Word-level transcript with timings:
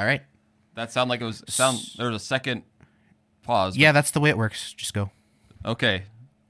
All 0.00 0.06
right. 0.06 0.22
That 0.76 0.90
sounded 0.90 1.10
like 1.10 1.20
it 1.20 1.26
was 1.26 1.44
sound. 1.46 1.78
There 1.98 2.06
was 2.06 2.22
a 2.22 2.24
second 2.24 2.62
pause. 3.42 3.76
Yeah, 3.76 3.92
that's 3.92 4.12
the 4.12 4.20
way 4.20 4.30
it 4.30 4.38
works. 4.38 4.72
Just 4.72 4.94
go. 4.94 5.10
Okay. 5.62 6.04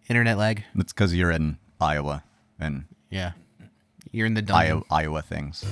Internet 0.09 0.39
lag. 0.39 0.63
That's 0.77 0.93
because 0.93 1.13
you're 1.17 1.33
in 1.33 1.59
Iowa 1.81 2.23
and 2.61 2.85
Yeah. 3.11 3.33
You're 4.13 4.29
in 4.29 4.35
the 4.35 4.43
dungeon. 4.43 4.71
Iowa, 4.71 4.83
Iowa 4.89 5.23
things. 5.23 5.65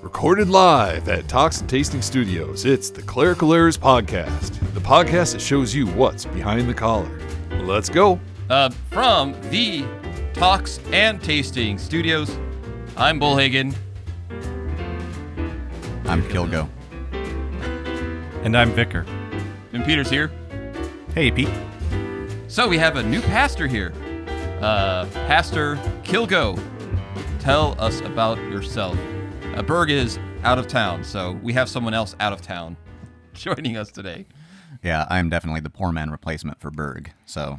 Recorded 0.00 0.48
live 0.48 1.08
at 1.08 1.28
Talks 1.28 1.60
and 1.60 1.70
Tasting 1.70 2.02
Studios, 2.02 2.64
it's 2.64 2.90
the 2.90 3.02
Clerical 3.02 3.54
Errors 3.54 3.78
Podcast, 3.78 4.58
the 4.74 4.80
podcast 4.80 5.34
that 5.34 5.40
shows 5.40 5.72
you 5.72 5.86
what's 5.86 6.24
behind 6.24 6.68
the 6.68 6.74
collar. 6.74 7.20
Let's 7.60 7.88
go. 7.88 8.18
Uh, 8.50 8.70
from 8.90 9.34
the 9.50 9.84
Talks 10.34 10.80
and 10.90 11.22
Tasting 11.22 11.78
Studios, 11.78 12.36
I'm 12.96 13.20
Bullhagen. 13.20 13.72
I'm 16.12 16.22
Kilgo. 16.24 16.68
And 18.44 18.54
I'm 18.54 18.70
Vicar. 18.72 19.06
And 19.72 19.82
Peter's 19.82 20.10
here. 20.10 20.30
Hey, 21.14 21.30
Pete. 21.30 21.48
So 22.48 22.68
we 22.68 22.76
have 22.76 22.96
a 22.96 23.02
new 23.02 23.22
pastor 23.22 23.66
here. 23.66 23.94
Uh, 24.60 25.06
pastor 25.26 25.76
Kilgo. 26.02 26.62
Tell 27.40 27.80
us 27.80 28.02
about 28.02 28.36
yourself. 28.36 28.98
Uh, 29.54 29.62
Berg 29.62 29.88
is 29.88 30.18
out 30.44 30.58
of 30.58 30.68
town, 30.68 31.02
so 31.02 31.32
we 31.42 31.54
have 31.54 31.70
someone 31.70 31.94
else 31.94 32.14
out 32.20 32.34
of 32.34 32.42
town 32.42 32.76
joining 33.32 33.78
us 33.78 33.90
today. 33.90 34.26
Yeah, 34.82 35.06
I'm 35.08 35.30
definitely 35.30 35.60
the 35.60 35.70
poor 35.70 35.92
man 35.92 36.10
replacement 36.10 36.60
for 36.60 36.70
Berg. 36.70 37.10
So, 37.24 37.58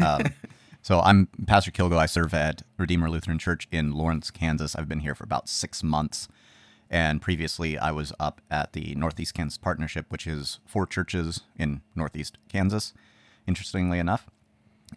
um, 0.00 0.24
so 0.82 0.98
I'm 0.98 1.28
Pastor 1.46 1.70
Kilgo. 1.70 1.98
I 1.98 2.06
serve 2.06 2.34
at 2.34 2.62
Redeemer 2.78 3.08
Lutheran 3.08 3.38
Church 3.38 3.68
in 3.70 3.92
Lawrence, 3.92 4.32
Kansas. 4.32 4.74
I've 4.74 4.88
been 4.88 5.00
here 5.00 5.14
for 5.14 5.22
about 5.22 5.48
six 5.48 5.84
months, 5.84 6.26
and 6.92 7.20
previously 7.20 7.76
I 7.76 7.90
was 7.90 8.12
up 8.20 8.40
at 8.50 8.74
the 8.74 8.94
Northeast 8.94 9.34
Kansas 9.34 9.58
Partnership, 9.58 10.06
which 10.10 10.26
is 10.26 10.60
four 10.66 10.86
churches 10.86 11.40
in 11.58 11.80
Northeast 11.96 12.38
Kansas. 12.48 12.92
Interestingly 13.48 13.98
enough, 13.98 14.28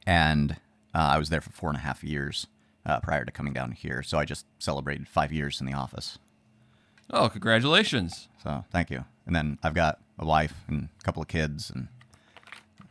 and 0.06 0.58
uh, 0.94 1.14
I 1.14 1.18
was 1.18 1.30
there 1.30 1.42
for 1.42 1.50
four 1.50 1.70
and 1.70 1.78
a 1.78 1.82
half 1.82 2.04
years 2.04 2.46
uh, 2.86 3.00
prior 3.00 3.26
to 3.26 3.32
coming 3.32 3.54
down 3.54 3.72
here. 3.72 4.04
So 4.04 4.20
I 4.20 4.26
just 4.26 4.46
celebrated 4.60 5.08
five 5.08 5.34
years 5.34 5.60
in 5.60 5.66
the 5.66 5.74
office. 5.74 6.20
Oh, 7.10 7.30
congratulations. 7.30 8.28
So 8.44 8.66
thank 8.72 8.92
you. 8.92 9.06
And 9.26 9.36
then 9.36 9.58
I've 9.64 9.74
got 9.74 10.00
a 10.20 10.26
wife 10.26 10.54
and 10.68 10.90
a 11.00 11.04
couple 11.04 11.22
of 11.22 11.28
kids 11.28 11.72
and 11.74 11.88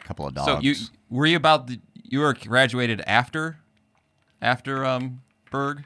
a 0.01 0.05
couple 0.05 0.27
of 0.27 0.35
dogs. 0.35 0.47
So 0.47 0.61
you 0.61 0.75
were 1.09 1.27
you 1.27 1.37
about 1.37 1.69
the, 1.69 1.81
you 2.03 2.21
were 2.21 2.35
graduated 2.35 3.01
after 3.07 3.59
after 4.43 4.85
um 4.85 5.23
Berg? 5.51 5.85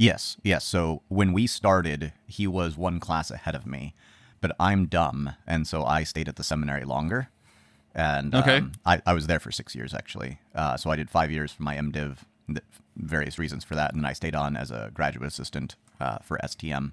Yes, 0.00 0.38
yes. 0.42 0.64
So 0.64 1.02
when 1.08 1.34
we 1.34 1.46
started, 1.46 2.14
he 2.26 2.46
was 2.46 2.78
one 2.78 3.00
class 3.00 3.30
ahead 3.30 3.54
of 3.54 3.66
me, 3.66 3.94
but 4.40 4.56
I'm 4.58 4.86
dumb, 4.86 5.34
and 5.46 5.66
so 5.66 5.84
I 5.84 6.04
stayed 6.04 6.26
at 6.26 6.36
the 6.36 6.42
seminary 6.44 6.84
longer. 6.84 7.28
And 7.94 8.34
Okay. 8.34 8.58
um, 8.58 8.72
I, 8.86 9.02
I 9.04 9.12
was 9.12 9.26
there 9.26 9.40
for 9.40 9.52
six 9.52 9.74
years 9.74 9.92
actually. 9.92 10.38
Uh, 10.54 10.78
so 10.78 10.90
I 10.90 10.96
did 10.96 11.10
five 11.10 11.30
years 11.30 11.52
for 11.52 11.64
my 11.64 11.76
MDiv, 11.76 12.18
various 12.96 13.38
reasons 13.38 13.62
for 13.62 13.74
that, 13.74 13.92
and 13.92 14.02
then 14.02 14.08
I 14.08 14.14
stayed 14.14 14.34
on 14.34 14.56
as 14.56 14.70
a 14.70 14.90
graduate 14.94 15.26
assistant 15.26 15.76
uh, 16.00 16.18
for 16.22 16.38
STM, 16.42 16.92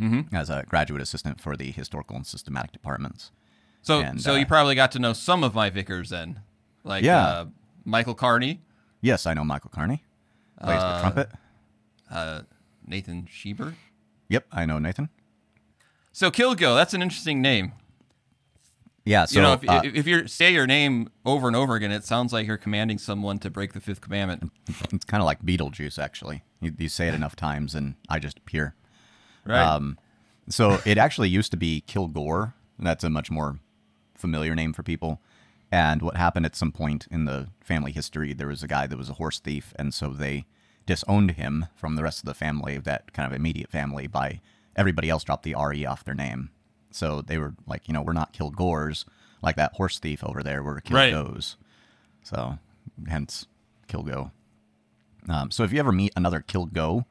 Mm-hmm. 0.00 0.34
as 0.34 0.48
a 0.48 0.64
graduate 0.68 1.02
assistant 1.02 1.40
for 1.40 1.56
the 1.56 1.70
historical 1.72 2.16
and 2.16 2.26
systematic 2.26 2.72
departments. 2.72 3.32
So 3.82 4.00
And, 4.00 4.18
so 4.22 4.34
you 4.36 4.44
uh, 4.44 4.48
probably 4.48 4.74
got 4.74 4.92
to 4.92 4.98
know 4.98 5.12
some 5.14 5.42
of 5.44 5.54
my 5.54 5.68
vicars 5.68 6.08
then, 6.10 6.40
like 6.84 7.02
Yeah. 7.04 7.26
uh, 7.26 7.44
Michael 7.84 8.14
Carney, 8.14 8.60
Yes, 9.02 9.26
I 9.26 9.34
know 9.34 9.44
Michael 9.44 9.70
Carney. 9.70 10.04
Plays 10.62 10.80
the 10.80 11.00
trumpet. 11.00 11.28
Uh, 12.10 12.42
Nathan 12.86 13.28
Schieber. 13.30 13.74
Yep, 14.28 14.46
I 14.52 14.64
know 14.66 14.78
Nathan. 14.78 15.08
So 16.12 16.30
Kilgo, 16.30 16.76
that's 16.76 16.94
an 16.94 17.02
interesting 17.02 17.40
name. 17.40 17.72
Yeah, 19.04 19.24
so 19.24 19.36
you 19.36 19.42
know, 19.42 19.52
if, 19.54 19.68
uh, 19.68 19.80
if 19.82 20.06
you 20.06 20.26
say 20.28 20.52
your 20.52 20.66
name 20.66 21.08
over 21.24 21.46
and 21.46 21.56
over 21.56 21.74
again, 21.74 21.90
it 21.90 22.04
sounds 22.04 22.32
like 22.32 22.46
you're 22.46 22.58
commanding 22.58 22.98
someone 22.98 23.38
to 23.38 23.50
break 23.50 23.72
the 23.72 23.80
fifth 23.80 24.00
commandment. 24.00 24.52
it's 24.92 25.04
kind 25.04 25.22
of 25.22 25.24
like 25.24 25.42
Beetlejuice, 25.42 25.98
actually. 25.98 26.42
You, 26.60 26.72
you 26.78 26.88
say 26.88 27.08
it 27.08 27.14
enough 27.14 27.34
times, 27.34 27.74
and 27.74 27.94
I 28.08 28.18
just 28.18 28.38
appear. 28.38 28.74
Right. 29.46 29.62
Um, 29.62 29.98
so 30.48 30.78
it 30.84 30.98
actually 30.98 31.30
used 31.30 31.50
to 31.52 31.56
be 31.56 31.80
Kilgore. 31.80 32.54
and 32.76 32.86
That's 32.86 33.02
a 33.02 33.10
much 33.10 33.30
more 33.30 33.58
familiar 34.16 34.54
name 34.54 34.72
for 34.74 34.82
people. 34.82 35.20
And 35.72 36.02
what 36.02 36.16
happened 36.16 36.46
at 36.46 36.56
some 36.56 36.72
point 36.72 37.06
in 37.10 37.24
the 37.24 37.48
family 37.60 37.92
history, 37.92 38.32
there 38.32 38.48
was 38.48 38.62
a 38.62 38.68
guy 38.68 38.86
that 38.86 38.98
was 38.98 39.08
a 39.08 39.14
horse 39.14 39.40
thief, 39.40 39.72
and 39.76 39.94
so 39.94 40.08
they 40.08 40.44
disowned 40.86 41.32
him 41.32 41.66
from 41.76 41.96
the 41.96 42.02
rest 42.02 42.18
of 42.20 42.24
the 42.26 42.34
family, 42.34 42.78
that 42.78 43.12
kind 43.12 43.26
of 43.30 43.36
immediate 43.36 43.70
family, 43.70 44.06
by 44.06 44.40
everybody 44.76 45.08
else 45.10 45.24
dropped 45.24 45.42
the 45.44 45.54
RE 45.54 45.84
off 45.86 46.04
their 46.04 46.14
name. 46.14 46.50
So 46.90 47.22
they 47.22 47.38
were 47.38 47.54
like, 47.66 47.86
you 47.88 47.94
know, 47.94 48.02
we're 48.02 48.12
not 48.12 48.32
Kilgores 48.32 49.04
like 49.42 49.56
that 49.56 49.72
horse 49.74 49.98
thief 49.98 50.22
over 50.24 50.42
there. 50.42 50.62
We're 50.62 50.80
Right. 50.90 51.14
So 52.22 52.58
hence 53.08 53.46
Kilgo. 53.88 54.30
Um, 55.28 55.50
so 55.50 55.62
if 55.64 55.72
you 55.72 55.78
ever 55.78 55.92
meet 55.92 56.12
another 56.16 56.40
Kilgo, 56.46 57.04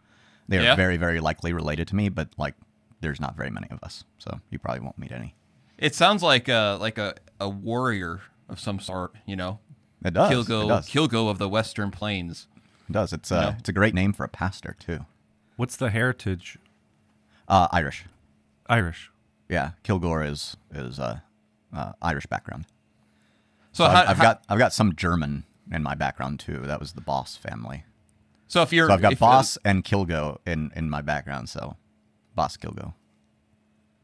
they're 0.48 0.62
Yeah. 0.64 0.76
very, 0.76 0.98
very 0.98 1.20
likely 1.20 1.54
related 1.54 1.88
to 1.90 1.96
me, 1.96 2.10
but 2.10 2.30
like 2.38 2.56
there's 3.02 3.20
not 3.22 3.36
very 3.38 3.50
many 3.50 3.68
of 3.72 3.80
us. 3.84 4.04
So 4.18 4.42
you 4.50 4.60
probably 4.60 4.82
won't 4.82 4.98
meet 4.98 5.12
any. 5.12 5.36
it 5.78 5.96
sounds 5.96 6.22
like 6.22 6.50
a 6.50 6.78
like 6.82 6.98
a, 6.98 7.16
a 7.40 7.48
warrior 7.48 8.20
of 8.50 8.60
some 8.60 8.80
sort. 8.82 9.14
You 9.26 9.38
know, 9.38 9.60
It 10.04 10.14
does. 10.14 10.30
Kilgo 10.30 10.66
It 10.66 10.68
does. 10.68 10.90
Kilgo 10.90 11.30
of 11.30 11.38
the 11.38 11.48
Western 11.48 11.90
Plains. 11.92 12.48
It 12.90 12.94
does. 12.94 13.14
It's 13.14 13.32
uh, 13.32 13.42
know? 13.52 13.56
it's 13.60 13.70
a 13.70 13.74
great 13.74 13.94
name 13.94 14.14
for 14.14 14.24
a 14.24 14.30
pastor 14.30 14.76
too. 14.80 15.06
What's 15.58 15.76
the 15.76 15.90
heritage? 15.90 16.58
Uh, 17.48 17.68
Irish. 17.72 18.06
Irish. 18.68 19.12
Yeah, 19.48 19.72
Kilgore 19.84 20.24
is 20.24 20.58
is 20.74 21.00
uh, 21.00 21.20
uh, 21.74 21.94
Irish 22.02 22.26
background. 22.26 22.66
So, 23.72 23.84
So 23.86 23.90
how, 23.90 24.02
I've, 24.02 24.10
I've 24.10 24.18
how- 24.18 24.24
got 24.24 24.44
I've 24.50 24.60
got 24.60 24.74
some 24.74 24.96
German 24.96 25.44
in 25.72 25.84
my 25.84 25.96
background 25.96 26.40
too. 26.40 26.60
That 26.64 26.80
was 26.80 26.94
the 26.94 27.02
Boss 27.02 27.36
family. 27.36 27.84
so 28.48 28.62
if 28.64 28.74
you're 28.74 28.88
So 28.88 28.94
I've 28.94 29.02
got 29.02 29.20
Boss 29.20 29.58
and 29.64 29.84
Kilgo 29.84 30.40
in 30.46 30.72
in 30.76 30.90
my 30.90 31.02
background. 31.02 31.50
So 31.50 31.78
Boss 32.36 32.58
Kilgo. 32.58 32.94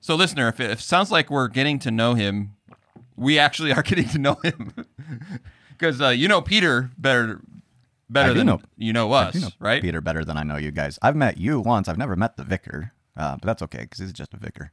So, 0.01 0.13
listener, 0.13 0.47
if 0.50 0.59
it, 0.59 0.69
if 0.69 0.79
it 0.79 0.84
sounds 0.84 1.09
like 1.09 1.31
we're 1.31 1.47
getting 1.47 1.79
to 1.79 1.90
know 1.90 2.13
him, 2.13 2.56
we 3.16 3.40
actually 3.40 3.74
are 3.74 3.81
getting 3.91 4.07
to 4.09 4.19
know 4.19 4.35
him 4.44 4.72
because 5.72 6.00
uh, 6.00 6.09
you 6.09 6.28
know 6.28 6.41
Peter 6.41 6.91
better 6.97 7.41
better 8.15 8.33
than 8.33 8.47
know- 8.47 8.61
you 8.77 8.91
know 8.93 9.11
I 9.13 9.25
us, 9.25 9.33
do 9.33 9.39
know 9.41 9.49
right? 9.59 9.81
Peter 9.81 10.01
better 10.01 10.25
than 10.25 10.37
I 10.37 10.43
know 10.43 10.57
you 10.57 10.71
guys. 10.71 10.97
I've 11.01 11.15
met 11.15 11.37
you 11.37 11.59
once. 11.59 11.87
I've 11.87 11.97
never 11.97 12.15
met 12.15 12.35
the 12.37 12.43
vicar, 12.43 12.93
uh, 13.15 13.33
but 13.37 13.43
that's 13.45 13.61
okay 13.63 13.81
because 13.81 13.99
he's 13.99 14.13
just 14.13 14.33
a 14.33 14.37
vicar. 14.37 14.71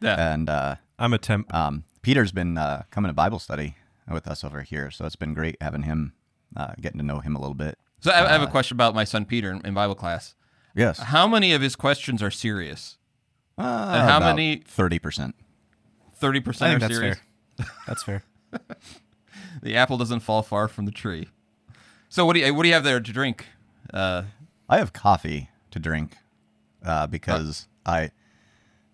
Yeah. 0.00 0.32
And 0.34 0.48
uh, 0.48 0.76
I'm 0.98 1.12
a 1.12 1.18
temp. 1.18 1.52
um, 1.54 1.84
Peter's 2.02 2.32
been 2.32 2.56
uh, 2.58 2.82
coming 2.90 3.08
to 3.10 3.12
Bible 3.14 3.38
study 3.38 3.76
with 4.10 4.26
us 4.26 4.42
over 4.42 4.62
here, 4.62 4.90
so 4.90 5.04
it's 5.04 5.14
been 5.16 5.34
great 5.34 5.56
having 5.60 5.82
him, 5.82 6.14
uh, 6.56 6.72
getting 6.80 6.98
to 6.98 7.04
know 7.04 7.20
him 7.20 7.36
a 7.36 7.40
little 7.40 7.54
bit. 7.54 7.78
so, 8.00 8.10
I, 8.10 8.24
I 8.26 8.32
have 8.32 8.42
a 8.42 8.46
uh, 8.46 8.50
question 8.50 8.76
about 8.76 8.94
my 8.94 9.04
son 9.04 9.24
Peter 9.24 9.50
in, 9.52 9.64
in 9.64 9.74
Bible 9.74 9.94
class. 9.94 10.34
Yes. 10.74 10.98
How 10.98 11.26
many 11.28 11.52
of 11.52 11.60
his 11.62 11.76
questions 11.76 12.22
are 12.22 12.30
serious? 12.30 12.96
Uh, 13.58 13.62
and 13.94 14.08
how 14.08 14.18
many- 14.20 14.62
Thirty 14.66 14.98
percent. 14.98 15.34
Thirty 16.16 16.38
I 16.38 16.42
percent 16.42 16.70
think 16.70 16.76
are 16.76 16.88
that's 16.88 16.94
serious. 16.98 17.18
fair. 17.58 17.66
That's 17.86 18.02
fair. 18.02 18.22
The 19.62 19.76
apple 19.76 19.98
doesn't 19.98 20.20
fall 20.20 20.42
far 20.42 20.68
from 20.68 20.86
the 20.86 20.92
tree. 20.92 21.28
So, 22.10 22.26
what 22.26 22.34
do 22.34 22.40
you 22.40 22.52
what 22.52 22.64
do 22.64 22.68
you 22.68 22.74
have 22.74 22.82
there 22.82 23.00
to 23.00 23.12
drink? 23.12 23.46
Uh, 23.94 24.24
I 24.68 24.78
have 24.78 24.92
coffee 24.92 25.48
to 25.70 25.78
drink 25.78 26.16
uh, 26.84 27.06
because 27.06 27.68
I, 27.86 28.10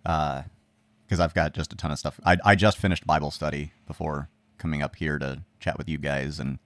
because 0.03 1.19
I've 1.19 1.33
got 1.33 1.55
just 1.55 1.73
a 1.73 1.77
ton 1.77 1.91
of 1.91 1.99
stuff. 1.99 2.21
I 2.27 2.37
I 2.45 2.55
just 2.55 2.77
finished 2.77 3.07
Bible 3.07 3.31
study 3.31 3.73
before 3.87 4.29
coming 4.59 4.83
up 4.83 4.97
here 4.97 5.19
to 5.19 5.43
chat 5.61 5.79
with 5.79 5.89
you 5.89 5.97
guys, 5.97 6.39
and 6.39 6.59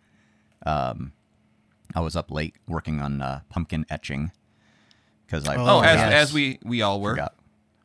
um, 0.66 1.12
I 1.94 2.00
was 2.00 2.16
up 2.16 2.32
late 2.32 2.56
working 2.66 3.00
on 3.00 3.22
uh, 3.22 3.40
pumpkin 3.48 3.86
etching 3.88 4.32
because 5.26 5.46
I 5.48 5.54
oh, 5.54 5.82
as 5.82 6.00
as 6.00 6.32
we 6.32 6.58
we 6.64 6.82
all 6.82 7.00
were. 7.00 7.12
forgot. 7.12 7.36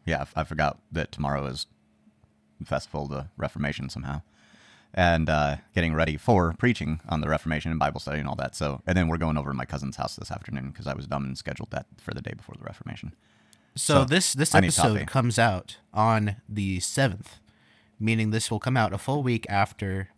Yeah, 0.07 0.25
I 0.35 0.43
forgot 0.43 0.79
that 0.91 1.11
tomorrow 1.11 1.45
is 1.45 1.67
the 2.59 2.65
festival 2.65 3.03
of 3.03 3.09
the 3.09 3.27
Reformation 3.37 3.89
somehow, 3.89 4.23
and 4.95 5.29
uh, 5.29 5.57
getting 5.75 5.93
ready 5.93 6.15
for 6.17 6.55
preaching 6.57 7.01
on 7.09 7.19
the 7.21 7.27
Reformation 7.27 7.69
and 7.69 7.79
Bible 7.79 7.99
study 7.99 8.19
and 8.19 8.27
all 8.27 8.35
that. 8.37 8.55
So, 8.55 8.81
and 8.87 8.97
then 8.97 9.09
we're 9.09 9.17
going 9.17 9.37
over 9.37 9.51
to 9.51 9.53
my 9.55 9.65
cousin's 9.65 9.97
house 9.97 10.15
this 10.15 10.31
afternoon 10.31 10.71
because 10.71 10.87
I 10.87 10.93
was 10.93 11.05
dumb 11.05 11.25
and 11.25 11.37
scheduled 11.37 11.69
that 11.71 11.85
for 11.97 12.13
the 12.13 12.21
day 12.21 12.31
before 12.35 12.55
the 12.57 12.63
Reformation. 12.63 13.13
So, 13.75 13.93
So, 13.95 14.05
this 14.05 14.33
this 14.33 14.55
episode 14.55 15.05
comes 15.07 15.37
out 15.37 15.77
on 15.93 16.37
the 16.47 16.79
seventh, 16.79 17.35
meaning 17.99 18.31
this 18.31 18.49
will 18.49 18.59
come 18.59 18.77
out 18.77 18.93
a 18.93 18.97
full 18.97 19.21
week 19.21 19.45
after 19.49 20.09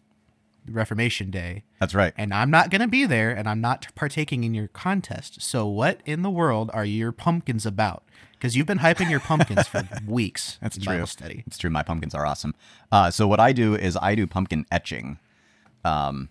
Reformation 0.70 1.32
Day. 1.32 1.64
That's 1.80 1.94
right. 1.94 2.14
And 2.18 2.34
I'm 2.34 2.50
not 2.52 2.70
gonna 2.70 2.88
be 2.88 3.06
there, 3.06 3.32
and 3.32 3.48
I'm 3.48 3.62
not 3.62 3.88
partaking 3.96 4.44
in 4.44 4.54
your 4.54 4.68
contest. 4.68 5.42
So 5.42 5.68
what 5.68 6.02
in 6.06 6.22
the 6.22 6.30
world 6.30 6.70
are 6.74 6.86
your 6.86 7.12
pumpkins 7.12 7.66
about? 7.66 8.04
Because 8.34 8.56
you've 8.56 8.68
been 8.68 8.80
hyping 8.80 9.10
your 9.10 9.20
pumpkins 9.20 9.68
for 9.68 9.88
weeks. 10.08 10.60
That's 10.62 10.78
true. 10.78 10.94
Bible 10.94 11.08
study. 11.08 11.44
It's 11.48 11.58
true. 11.58 11.70
My 11.70 11.84
pumpkins 11.84 12.14
are 12.14 12.26
awesome. 12.26 12.54
Uh, 12.92 13.10
so 13.10 13.28
what 13.28 13.40
I 13.40 13.52
do 13.52 13.76
is 13.76 13.98
I 14.00 14.14
do 14.16 14.28
pumpkin 14.28 14.66
etching, 14.72 15.18
um, 15.84 16.30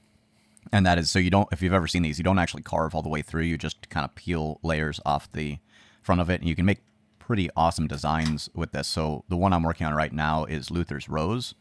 and 0.72 0.86
that 0.86 0.98
is 0.98 1.10
so 1.10 1.18
you 1.18 1.30
don't. 1.30 1.48
If 1.52 1.62
you've 1.62 1.72
ever 1.72 1.86
seen 1.86 2.02
these, 2.02 2.18
you 2.18 2.24
don't 2.24 2.38
actually 2.38 2.62
carve 2.62 2.94
all 2.94 3.02
the 3.02 3.08
way 3.08 3.22
through. 3.22 3.42
You 3.42 3.58
just 3.58 3.88
kind 3.88 4.04
of 4.04 4.14
peel 4.14 4.60
layers 4.62 5.00
off 5.04 5.30
the 5.32 5.58
front 6.02 6.20
of 6.20 6.30
it, 6.30 6.40
and 6.40 6.48
you 6.48 6.54
can 6.54 6.64
make 6.64 6.78
pretty 7.18 7.50
awesome 7.56 7.88
designs 7.88 8.48
with 8.54 8.70
this. 8.70 8.86
So 8.86 9.24
the 9.28 9.36
one 9.36 9.52
I'm 9.52 9.64
working 9.64 9.86
on 9.86 9.94
right 9.94 10.12
now 10.12 10.44
is 10.44 10.70
Luther's 10.70 11.08
Rose. 11.08 11.54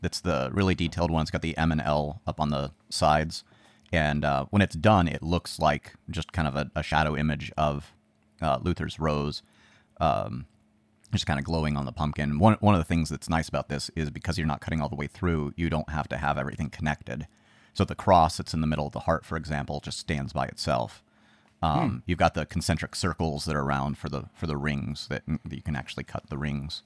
That's 0.00 0.20
the 0.20 0.50
really 0.52 0.74
detailed 0.74 1.10
one. 1.10 1.22
It's 1.22 1.30
got 1.30 1.42
the 1.42 1.56
M 1.56 1.72
and 1.72 1.80
L 1.80 2.20
up 2.26 2.40
on 2.40 2.50
the 2.50 2.72
sides, 2.90 3.44
and 3.92 4.24
uh, 4.24 4.46
when 4.50 4.62
it's 4.62 4.76
done, 4.76 5.08
it 5.08 5.22
looks 5.22 5.58
like 5.58 5.94
just 6.10 6.32
kind 6.32 6.46
of 6.46 6.54
a, 6.56 6.70
a 6.76 6.82
shadow 6.82 7.16
image 7.16 7.50
of 7.56 7.92
uh, 8.40 8.58
Luther's 8.62 9.00
Rose, 9.00 9.42
um, 10.00 10.46
just 11.12 11.26
kind 11.26 11.38
of 11.38 11.44
glowing 11.44 11.76
on 11.76 11.84
the 11.84 11.92
pumpkin. 11.92 12.38
One 12.38 12.56
one 12.60 12.74
of 12.74 12.80
the 12.80 12.84
things 12.84 13.08
that's 13.08 13.28
nice 13.28 13.48
about 13.48 13.68
this 13.68 13.90
is 13.96 14.10
because 14.10 14.38
you're 14.38 14.46
not 14.46 14.60
cutting 14.60 14.80
all 14.80 14.88
the 14.88 14.96
way 14.96 15.08
through, 15.08 15.52
you 15.56 15.68
don't 15.68 15.90
have 15.90 16.08
to 16.08 16.16
have 16.16 16.38
everything 16.38 16.70
connected. 16.70 17.26
So 17.74 17.84
the 17.84 17.94
cross 17.94 18.36
that's 18.36 18.54
in 18.54 18.60
the 18.60 18.66
middle 18.66 18.86
of 18.86 18.92
the 18.92 19.00
heart, 19.00 19.24
for 19.24 19.36
example, 19.36 19.80
just 19.80 19.98
stands 19.98 20.32
by 20.32 20.46
itself. 20.46 21.02
Um, 21.60 22.02
You've 22.06 22.18
got 22.18 22.34
the 22.34 22.46
concentric 22.46 22.94
circles 22.94 23.44
that 23.44 23.56
are 23.56 23.62
around 23.62 23.98
for 23.98 24.08
the 24.08 24.24
for 24.34 24.46
the 24.46 24.56
rings 24.56 25.08
that, 25.08 25.22
that 25.26 25.56
you 25.56 25.62
can 25.62 25.76
actually 25.76 26.04
cut 26.04 26.28
the 26.28 26.38
rings, 26.38 26.82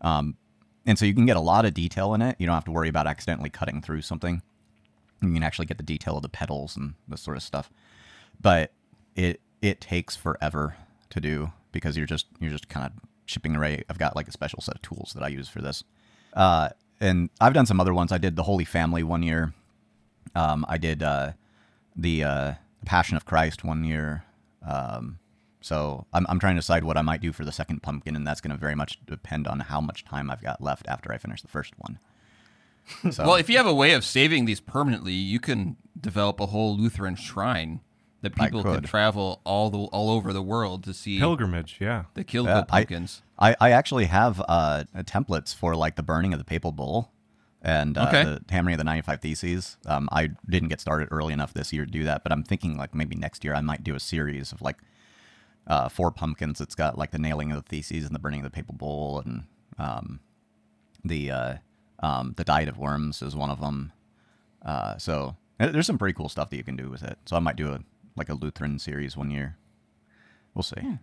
um, 0.00 0.36
and 0.88 0.98
so 0.98 1.04
you 1.04 1.12
can 1.12 1.26
get 1.26 1.36
a 1.36 1.40
lot 1.40 1.66
of 1.66 1.74
detail 1.74 2.14
in 2.14 2.22
it. 2.22 2.34
You 2.38 2.46
don't 2.46 2.54
have 2.54 2.64
to 2.64 2.70
worry 2.70 2.88
about 2.88 3.06
accidentally 3.06 3.50
cutting 3.50 3.82
through 3.82 4.00
something. 4.00 4.40
You 5.20 5.34
can 5.34 5.42
actually 5.42 5.66
get 5.66 5.76
the 5.76 5.82
detail 5.82 6.16
of 6.16 6.22
the 6.22 6.30
petals 6.30 6.78
and 6.78 6.94
this 7.06 7.20
sort 7.20 7.36
of 7.36 7.42
stuff, 7.42 7.70
but 8.40 8.72
it 9.14 9.40
it 9.60 9.82
takes 9.82 10.16
forever 10.16 10.76
to 11.10 11.20
do 11.20 11.52
because 11.72 11.98
you're 11.98 12.06
just 12.06 12.26
you're 12.40 12.50
just 12.50 12.70
kind 12.70 12.86
of 12.86 12.92
chipping 13.26 13.54
away. 13.54 13.84
I've 13.90 13.98
got 13.98 14.16
like 14.16 14.28
a 14.28 14.32
special 14.32 14.62
set 14.62 14.76
of 14.76 14.82
tools 14.82 15.12
that 15.14 15.22
I 15.22 15.28
use 15.28 15.46
for 15.46 15.60
this, 15.60 15.84
uh, 16.32 16.70
and 17.00 17.28
I've 17.38 17.52
done 17.52 17.66
some 17.66 17.80
other 17.80 17.92
ones. 17.92 18.10
I 18.10 18.18
did 18.18 18.36
the 18.36 18.44
Holy 18.44 18.64
Family 18.64 19.02
one 19.02 19.22
year. 19.22 19.52
Um, 20.34 20.64
I 20.70 20.78
did 20.78 21.02
uh, 21.02 21.32
the 21.94 22.24
uh, 22.24 22.52
Passion 22.86 23.18
of 23.18 23.26
Christ 23.26 23.62
one 23.62 23.84
year. 23.84 24.24
Um, 24.66 25.18
so 25.60 26.06
I'm, 26.12 26.26
I'm 26.28 26.38
trying 26.38 26.54
to 26.56 26.60
decide 26.60 26.84
what 26.84 26.96
I 26.96 27.02
might 27.02 27.20
do 27.20 27.32
for 27.32 27.44
the 27.44 27.52
second 27.52 27.82
pumpkin, 27.82 28.14
and 28.16 28.26
that's 28.26 28.40
going 28.40 28.52
to 28.52 28.56
very 28.60 28.74
much 28.74 28.98
depend 29.06 29.46
on 29.48 29.60
how 29.60 29.80
much 29.80 30.04
time 30.04 30.30
I've 30.30 30.42
got 30.42 30.60
left 30.62 30.86
after 30.88 31.12
I 31.12 31.18
finish 31.18 31.42
the 31.42 31.48
first 31.48 31.74
one. 31.78 31.98
So, 33.10 33.24
Well, 33.26 33.34
if 33.34 33.50
you 33.50 33.58
have 33.58 33.66
a 33.66 33.74
way 33.74 33.92
of 33.92 34.02
saving 34.02 34.46
these 34.46 34.60
permanently, 34.60 35.12
you 35.12 35.38
can 35.40 35.76
develop 36.00 36.40
a 36.40 36.46
whole 36.46 36.74
Lutheran 36.74 37.16
shrine 37.16 37.80
that 38.22 38.34
people 38.34 38.62
could 38.62 38.76
could. 38.76 38.84
travel 38.86 39.42
all 39.44 39.68
the 39.68 39.78
all 39.78 40.10
over 40.10 40.32
the 40.32 40.40
world 40.42 40.84
to 40.84 40.94
see 40.94 41.18
Pilgrimage, 41.18 41.76
yeah. 41.80 42.04
the 42.14 42.24
Kilgo 42.24 42.46
Yeah, 42.46 42.58
I- 42.60 42.62
pumpkins. 42.62 43.22
I, 43.38 43.54
I 43.60 43.70
actually 43.72 44.06
have 44.06 44.42
uh, 44.48 44.84
templates 45.00 45.54
for 45.54 45.76
like 45.76 45.96
the 45.96 46.02
burning 46.02 46.32
of 46.32 46.38
the 46.38 46.44
papal 46.46 46.72
bull 46.72 47.12
and 47.62 47.98
uh, 47.98 48.06
Okay. 48.08 48.24
the 48.24 48.40
hammering 48.48 48.74
of 48.74 48.78
the 48.78 48.84
95 48.84 49.20
theses. 49.20 49.76
Um, 49.86 50.08
I 50.10 50.30
didn't 50.48 50.70
get 50.70 50.80
started 50.80 51.08
early 51.12 51.34
enough 51.34 51.52
this 51.52 51.72
year 51.74 51.84
to 51.84 51.90
do 51.92 52.04
that, 52.04 52.22
but 52.22 52.32
I'm 52.32 52.42
thinking 52.42 52.78
like 52.78 52.94
maybe 52.94 53.14
next 53.16 53.44
year 53.44 53.54
I 53.54 53.60
might 53.60 53.84
do 53.84 53.94
a 53.94 54.00
series 54.00 54.50
of 54.50 54.62
like 54.62 54.78
uh, 55.68 55.88
four 55.88 56.10
pumpkins. 56.10 56.60
It's 56.60 56.74
got 56.74 56.98
like 56.98 57.12
the 57.12 57.18
nailing 57.18 57.52
of 57.52 57.62
the 57.62 57.68
theses 57.68 58.06
and 58.06 58.14
the 58.14 58.18
burning 58.18 58.40
of 58.40 58.44
the 58.44 58.50
papal 58.50 58.74
bull 58.74 59.20
and 59.24 59.44
um, 59.78 60.20
the 61.04 61.30
uh, 61.30 61.54
um, 62.00 62.34
the 62.36 62.44
diet 62.44 62.68
of 62.68 62.78
worms 62.78 63.22
is 63.22 63.36
one 63.36 63.50
of 63.50 63.60
them. 63.60 63.92
Uh, 64.64 64.96
so 64.98 65.36
there's 65.58 65.86
some 65.86 65.98
pretty 65.98 66.14
cool 66.14 66.28
stuff 66.28 66.50
that 66.50 66.56
you 66.56 66.64
can 66.64 66.76
do 66.76 66.88
with 66.88 67.02
it. 67.02 67.18
So 67.26 67.36
I 67.36 67.40
might 67.40 67.56
do 67.56 67.72
a 67.72 67.80
like 68.16 68.28
a 68.28 68.34
Lutheran 68.34 68.78
series 68.78 69.16
one 69.16 69.30
year. 69.30 69.56
We'll 70.54 70.62
see. 70.62 70.80
Hmm. 70.80 70.94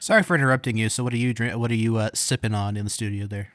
Sorry 0.00 0.24
for 0.24 0.34
interrupting 0.34 0.76
you. 0.76 0.88
So 0.88 1.04
what 1.04 1.12
are 1.12 1.18
you 1.18 1.32
drink? 1.32 1.56
What 1.56 1.70
are 1.70 1.76
you 1.76 1.96
uh, 1.96 2.10
sipping 2.12 2.54
on 2.54 2.76
in 2.76 2.84
the 2.84 2.90
studio 2.90 3.26
there? 3.26 3.52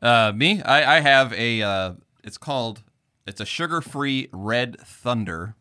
Uh, 0.00 0.32
me, 0.34 0.62
I, 0.62 0.96
I 0.96 1.00
have 1.00 1.32
a. 1.34 1.62
Uh, 1.62 1.92
it's 2.24 2.38
called. 2.38 2.82
It's 3.26 3.40
a 3.40 3.46
sugar-free 3.46 4.30
Red 4.32 4.80
Thunder 4.80 5.54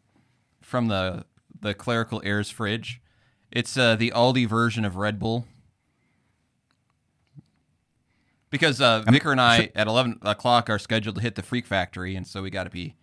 from 0.61 0.87
the 0.87 1.25
the 1.59 1.73
Clerical 1.73 2.21
Errors 2.23 2.49
fridge. 2.49 3.01
It's 3.51 3.75
uh, 3.77 3.95
the 3.95 4.11
Aldi 4.15 4.47
version 4.47 4.85
of 4.85 4.95
Red 4.95 5.19
Bull. 5.19 5.45
Because 8.49 8.81
uh, 8.81 9.03
Vicar 9.07 9.31
and 9.31 9.39
I 9.39 9.71
at 9.75 9.87
eleven 9.87 10.19
o'clock 10.21 10.69
are 10.69 10.79
scheduled 10.79 11.15
to 11.15 11.21
hit 11.21 11.35
the 11.35 11.43
Freak 11.43 11.65
Factory, 11.65 12.15
and 12.15 12.27
so 12.27 12.41
we 12.41 12.49
got 12.49 12.65
to 12.65 12.69
be 12.69 12.95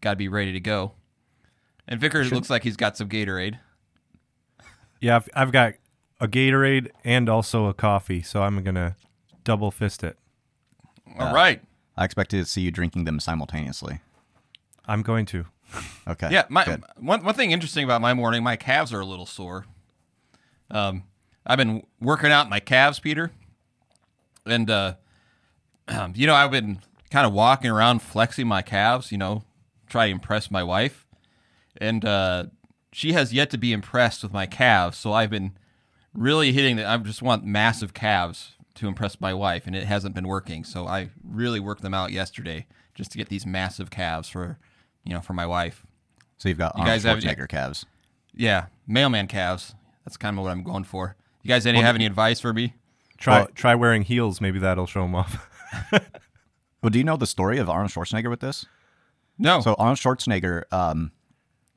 got 0.00 0.10
to 0.10 0.16
be 0.16 0.28
ready 0.28 0.52
to 0.52 0.60
go. 0.60 0.92
And 1.86 2.00
Vicar 2.00 2.24
looks 2.24 2.50
like 2.50 2.62
he's 2.64 2.76
got 2.76 2.96
some 2.96 3.08
Gatorade. 3.08 3.58
Yeah, 5.00 5.16
I've, 5.16 5.28
I've 5.34 5.52
got 5.52 5.74
a 6.20 6.28
Gatorade 6.28 6.90
and 7.04 7.28
also 7.28 7.66
a 7.66 7.74
coffee, 7.74 8.22
so 8.22 8.42
I'm 8.42 8.62
going 8.62 8.76
to 8.76 8.94
double 9.42 9.70
fist 9.70 10.04
it. 10.04 10.16
All 11.18 11.34
right. 11.34 11.60
I 11.96 12.04
expect 12.04 12.30
to 12.30 12.44
see 12.44 12.62
you 12.62 12.70
drinking 12.70 13.04
them 13.04 13.20
simultaneously. 13.20 14.00
I'm 14.86 15.02
going 15.02 15.26
to. 15.26 15.46
Okay. 16.06 16.28
Yeah, 16.30 16.44
my 16.48 16.64
good. 16.64 16.84
one 16.98 17.24
one 17.24 17.34
thing 17.34 17.52
interesting 17.52 17.84
about 17.84 18.00
my 18.00 18.14
morning, 18.14 18.42
my 18.42 18.56
calves 18.56 18.92
are 18.92 19.00
a 19.00 19.06
little 19.06 19.26
sore. 19.26 19.66
Um, 20.70 21.04
I've 21.46 21.58
been 21.58 21.84
working 22.00 22.32
out 22.32 22.48
my 22.48 22.60
calves, 22.60 22.98
Peter, 22.98 23.30
and 24.46 24.70
uh, 24.70 24.94
you 26.14 26.26
know 26.26 26.34
I've 26.34 26.50
been 26.50 26.80
kind 27.10 27.26
of 27.26 27.32
walking 27.32 27.70
around 27.70 28.02
flexing 28.02 28.46
my 28.46 28.62
calves, 28.62 29.12
you 29.12 29.18
know, 29.18 29.44
try 29.88 30.06
to 30.06 30.12
impress 30.12 30.50
my 30.50 30.62
wife, 30.62 31.06
and 31.76 32.04
uh, 32.04 32.44
she 32.92 33.12
has 33.12 33.32
yet 33.32 33.50
to 33.50 33.58
be 33.58 33.72
impressed 33.72 34.22
with 34.22 34.32
my 34.32 34.46
calves. 34.46 34.98
So 34.98 35.12
I've 35.12 35.30
been 35.30 35.52
really 36.14 36.52
hitting 36.52 36.76
that. 36.76 36.86
I 36.86 36.96
just 36.98 37.22
want 37.22 37.44
massive 37.44 37.94
calves 37.94 38.52
to 38.74 38.88
impress 38.88 39.20
my 39.20 39.34
wife, 39.34 39.66
and 39.66 39.76
it 39.76 39.84
hasn't 39.84 40.14
been 40.14 40.28
working. 40.28 40.64
So 40.64 40.86
I 40.86 41.10
really 41.24 41.60
worked 41.60 41.82
them 41.82 41.94
out 41.94 42.12
yesterday 42.12 42.66
just 42.94 43.12
to 43.12 43.18
get 43.18 43.28
these 43.28 43.46
massive 43.46 43.90
calves 43.90 44.28
for, 44.28 44.58
you 45.04 45.12
know, 45.14 45.20
for 45.20 45.32
my 45.32 45.46
wife. 45.46 45.84
So 46.38 46.48
you've 46.48 46.58
got 46.58 46.74
You 46.76 46.82
Arnold 46.82 47.02
guys 47.02 47.02
have- 47.04 47.18
Schwarzenegger 47.18 47.48
calves. 47.48 47.86
Yeah, 48.34 48.66
mailman 48.86 49.26
calves. 49.28 49.74
That's 50.04 50.16
kind 50.16 50.36
of 50.38 50.44
what 50.44 50.50
I'm 50.50 50.62
going 50.62 50.84
for. 50.84 51.16
You 51.42 51.48
guys, 51.48 51.66
any 51.66 51.80
have 51.80 51.94
any 51.94 52.06
advice 52.06 52.40
for 52.40 52.52
me? 52.52 52.74
Try 53.18 53.38
Well- 53.40 53.48
try 53.54 53.74
wearing 53.74 54.02
heels. 54.02 54.40
Maybe 54.40 54.58
that'll 54.58 54.86
show 54.86 55.02
them 55.02 55.14
off. 55.14 55.48
Well, 56.82 56.90
do 56.90 56.98
you 56.98 57.04
know 57.04 57.16
the 57.16 57.28
story 57.28 57.58
of 57.58 57.70
Arnold 57.70 57.92
Schwarzenegger 57.92 58.28
with 58.28 58.40
this? 58.40 58.66
No. 59.38 59.60
So 59.60 59.74
Arnold 59.78 59.98
Schwarzenegger 59.98 60.64
um, 60.72 61.12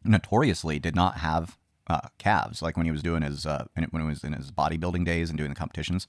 notoriously 0.04 0.80
did 0.80 0.96
not 0.96 1.18
have 1.18 1.58
uh, 1.88 2.08
calves, 2.18 2.62
like 2.64 2.76
when 2.76 2.88
he 2.88 2.92
was 2.92 3.04
doing 3.04 3.22
his 3.22 3.46
uh, 3.46 3.66
when 3.92 4.02
he 4.02 4.08
was 4.08 4.24
in 4.24 4.34
his 4.34 4.52
bodybuilding 4.52 5.06
days 5.06 5.30
and 5.30 5.38
doing 5.38 5.50
the 5.50 5.56
competitions. 5.56 6.08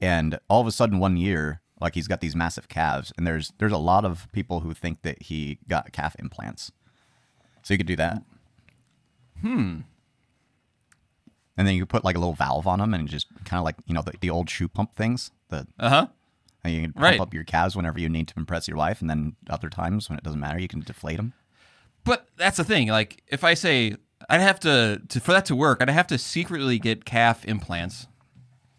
And 0.00 0.38
all 0.48 0.60
of 0.60 0.66
a 0.66 0.72
sudden, 0.72 0.98
one 0.98 1.16
year, 1.16 1.60
like 1.80 1.94
he's 1.94 2.08
got 2.08 2.20
these 2.20 2.36
massive 2.36 2.68
calves, 2.68 3.12
and 3.16 3.26
there's 3.26 3.52
there's 3.58 3.72
a 3.72 3.78
lot 3.78 4.04
of 4.04 4.28
people 4.32 4.60
who 4.60 4.74
think 4.74 5.02
that 5.02 5.22
he 5.22 5.58
got 5.68 5.92
calf 5.92 6.14
implants. 6.18 6.70
So 7.62 7.74
you 7.74 7.78
could 7.78 7.86
do 7.86 7.96
that. 7.96 8.22
Hmm. 9.40 9.80
And 11.56 11.66
then 11.68 11.74
you 11.74 11.82
could 11.82 11.88
put 11.88 12.04
like 12.04 12.16
a 12.16 12.18
little 12.18 12.34
valve 12.34 12.66
on 12.66 12.80
them, 12.80 12.94
and 12.94 13.08
just 13.08 13.28
kind 13.44 13.58
of 13.58 13.64
like 13.64 13.76
you 13.86 13.94
know 13.94 14.02
the, 14.02 14.14
the 14.20 14.30
old 14.30 14.50
shoe 14.50 14.68
pump 14.68 14.94
things. 14.96 15.30
The 15.48 15.66
uh 15.78 15.88
huh. 15.88 16.06
and 16.64 16.74
you 16.74 16.80
can 16.82 16.92
pump 16.92 17.02
Right. 17.04 17.20
up 17.20 17.32
your 17.32 17.44
calves 17.44 17.76
whenever 17.76 18.00
you 18.00 18.08
need 18.08 18.28
to 18.28 18.34
impress 18.36 18.66
your 18.66 18.76
wife, 18.76 19.00
and 19.00 19.08
then 19.08 19.36
other 19.48 19.68
times 19.70 20.08
when 20.08 20.18
it 20.18 20.24
doesn't 20.24 20.40
matter, 20.40 20.58
you 20.58 20.68
can 20.68 20.80
deflate 20.80 21.16
them. 21.16 21.32
But 22.02 22.26
that's 22.36 22.56
the 22.56 22.64
thing. 22.64 22.88
Like, 22.88 23.22
if 23.28 23.44
I 23.44 23.54
say 23.54 23.96
I'd 24.28 24.40
have 24.40 24.58
to, 24.60 25.00
to 25.08 25.20
for 25.20 25.32
that 25.32 25.46
to 25.46 25.56
work, 25.56 25.78
I'd 25.80 25.88
have 25.88 26.06
to 26.08 26.18
secretly 26.18 26.78
get 26.78 27.04
calf 27.04 27.44
implants 27.44 28.08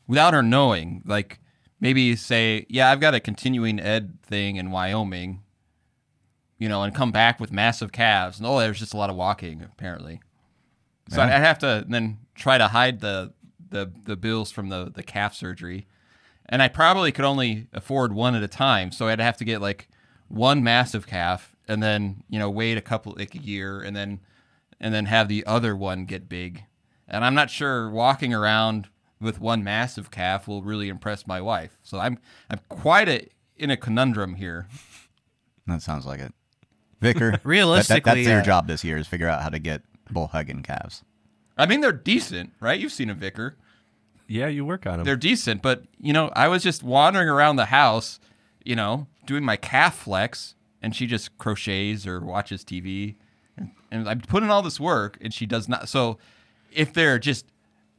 without 0.08 0.34
her 0.34 0.44
knowing. 0.44 1.02
Like, 1.06 1.40
maybe 1.80 2.16
say, 2.16 2.66
yeah, 2.70 2.92
I've 2.92 3.00
got 3.00 3.14
a 3.14 3.20
continuing 3.20 3.80
ed 3.80 4.18
thing 4.24 4.56
in 4.56 4.72
Wyoming, 4.72 5.42
you 6.58 6.70
know, 6.70 6.84
and 6.84 6.96
come 6.96 7.12
back 7.12 7.40
with 7.40 7.52
massive 7.52 7.92
calves. 7.92 8.38
And 8.38 8.48
oh, 8.48 8.60
there's 8.60 8.80
just 8.80 8.94
a 8.94 8.98
lot 8.98 9.10
of 9.10 9.16
walking 9.16 9.62
apparently. 9.62 10.22
So 11.10 11.22
I'd 11.22 11.30
I'd 11.30 11.42
have 11.42 11.60
to 11.60 11.86
then 11.88 12.20
try 12.34 12.58
to 12.58 12.70
hide 12.70 13.02
the 13.02 13.34
the 13.70 13.92
the 14.06 14.16
bills 14.16 14.52
from 14.52 14.70
the 14.70 14.92
the 14.94 15.04
calf 15.04 15.36
surgery, 15.36 15.86
and 16.48 16.62
I 16.62 16.68
probably 16.68 17.12
could 17.12 17.26
only 17.26 17.68
afford 17.74 18.14
one 18.14 18.36
at 18.36 18.44
a 18.44 18.48
time. 18.48 18.92
So 18.92 19.08
I'd 19.08 19.20
have 19.20 19.38
to 19.38 19.46
get 19.46 19.62
like 19.62 19.88
one 20.28 20.64
massive 20.64 21.06
calf, 21.06 21.56
and 21.68 21.84
then 21.84 22.24
you 22.30 22.40
know 22.40 22.50
wait 22.50 22.78
a 22.78 22.82
couple 22.82 23.14
like 23.18 23.36
a 23.36 23.40
year, 23.40 23.82
and 23.82 23.96
then 23.96 24.20
and 24.80 24.94
then 24.94 25.06
have 25.06 25.28
the 25.28 25.46
other 25.46 25.76
one 25.76 26.06
get 26.06 26.28
big. 26.28 26.64
And 27.08 27.24
I'm 27.24 27.36
not 27.36 27.52
sure 27.52 27.90
walking 27.90 28.34
around 28.34 28.90
with 29.22 29.40
one 29.40 29.64
massive 29.64 30.12
calf 30.12 30.48
will 30.48 30.62
really 30.64 30.90
impress 30.90 31.26
my 31.28 31.42
wife. 31.42 31.78
So 31.84 32.00
I'm 32.00 32.20
I'm 32.50 32.60
quite 32.70 33.08
a 33.10 33.28
in 33.58 33.70
a 33.72 33.78
conundrum 33.78 34.36
here. 34.36 34.68
That 35.68 35.82
sounds 35.82 36.06
like 36.06 36.20
it. 36.20 36.34
Vicar, 37.02 37.32
that- 37.32 37.42
that- 37.44 37.46
Realistically, 37.48 38.24
that's 38.24 38.28
your 38.28 38.40
uh, 38.42 38.44
job 38.44 38.68
this 38.68 38.84
year 38.84 38.98
is 38.98 39.08
figure 39.08 39.28
out 39.30 39.42
how 39.42 39.50
to 39.50 39.60
get 39.60 39.82
Bullhagen 40.14 40.64
calves. 40.64 41.04
I 41.58 41.66
mean, 41.66 41.80
they're 41.82 41.92
decent, 41.94 42.52
right? 42.60 42.80
You've 42.80 42.92
seen 42.92 43.10
a 43.10 43.14
vicar. 43.14 43.56
yeah, 44.28 44.48
you 44.48 44.66
work 44.66 44.86
on 44.86 44.98
them. 44.98 45.06
they're 45.06 45.16
decent, 45.16 45.62
but 45.62 45.84
you 46.00 46.12
know, 46.14 46.30
I 46.36 46.48
was 46.50 46.62
just 46.64 46.84
wandering 46.84 47.30
around 47.30 47.56
the 47.56 47.66
house, 47.66 48.20
you 48.64 48.76
know, 48.76 49.08
doing 49.26 49.44
my 49.46 49.56
calf 49.56 49.96
flex, 50.00 50.56
and 50.82 50.94
she 50.96 51.08
just 51.08 51.38
crochets 51.38 52.06
or 52.06 52.20
watches 52.20 52.64
TV, 52.66 53.16
and, 53.58 53.72
and 53.90 54.10
I'm 54.10 54.20
putting 54.22 54.50
all 54.52 54.62
this 54.62 54.80
work, 54.80 55.18
and 55.22 55.34
she 55.34 55.46
does 55.46 55.70
not. 55.70 55.88
So, 55.88 56.18
if 56.74 56.92
they're 56.92 57.18
just, 57.20 57.46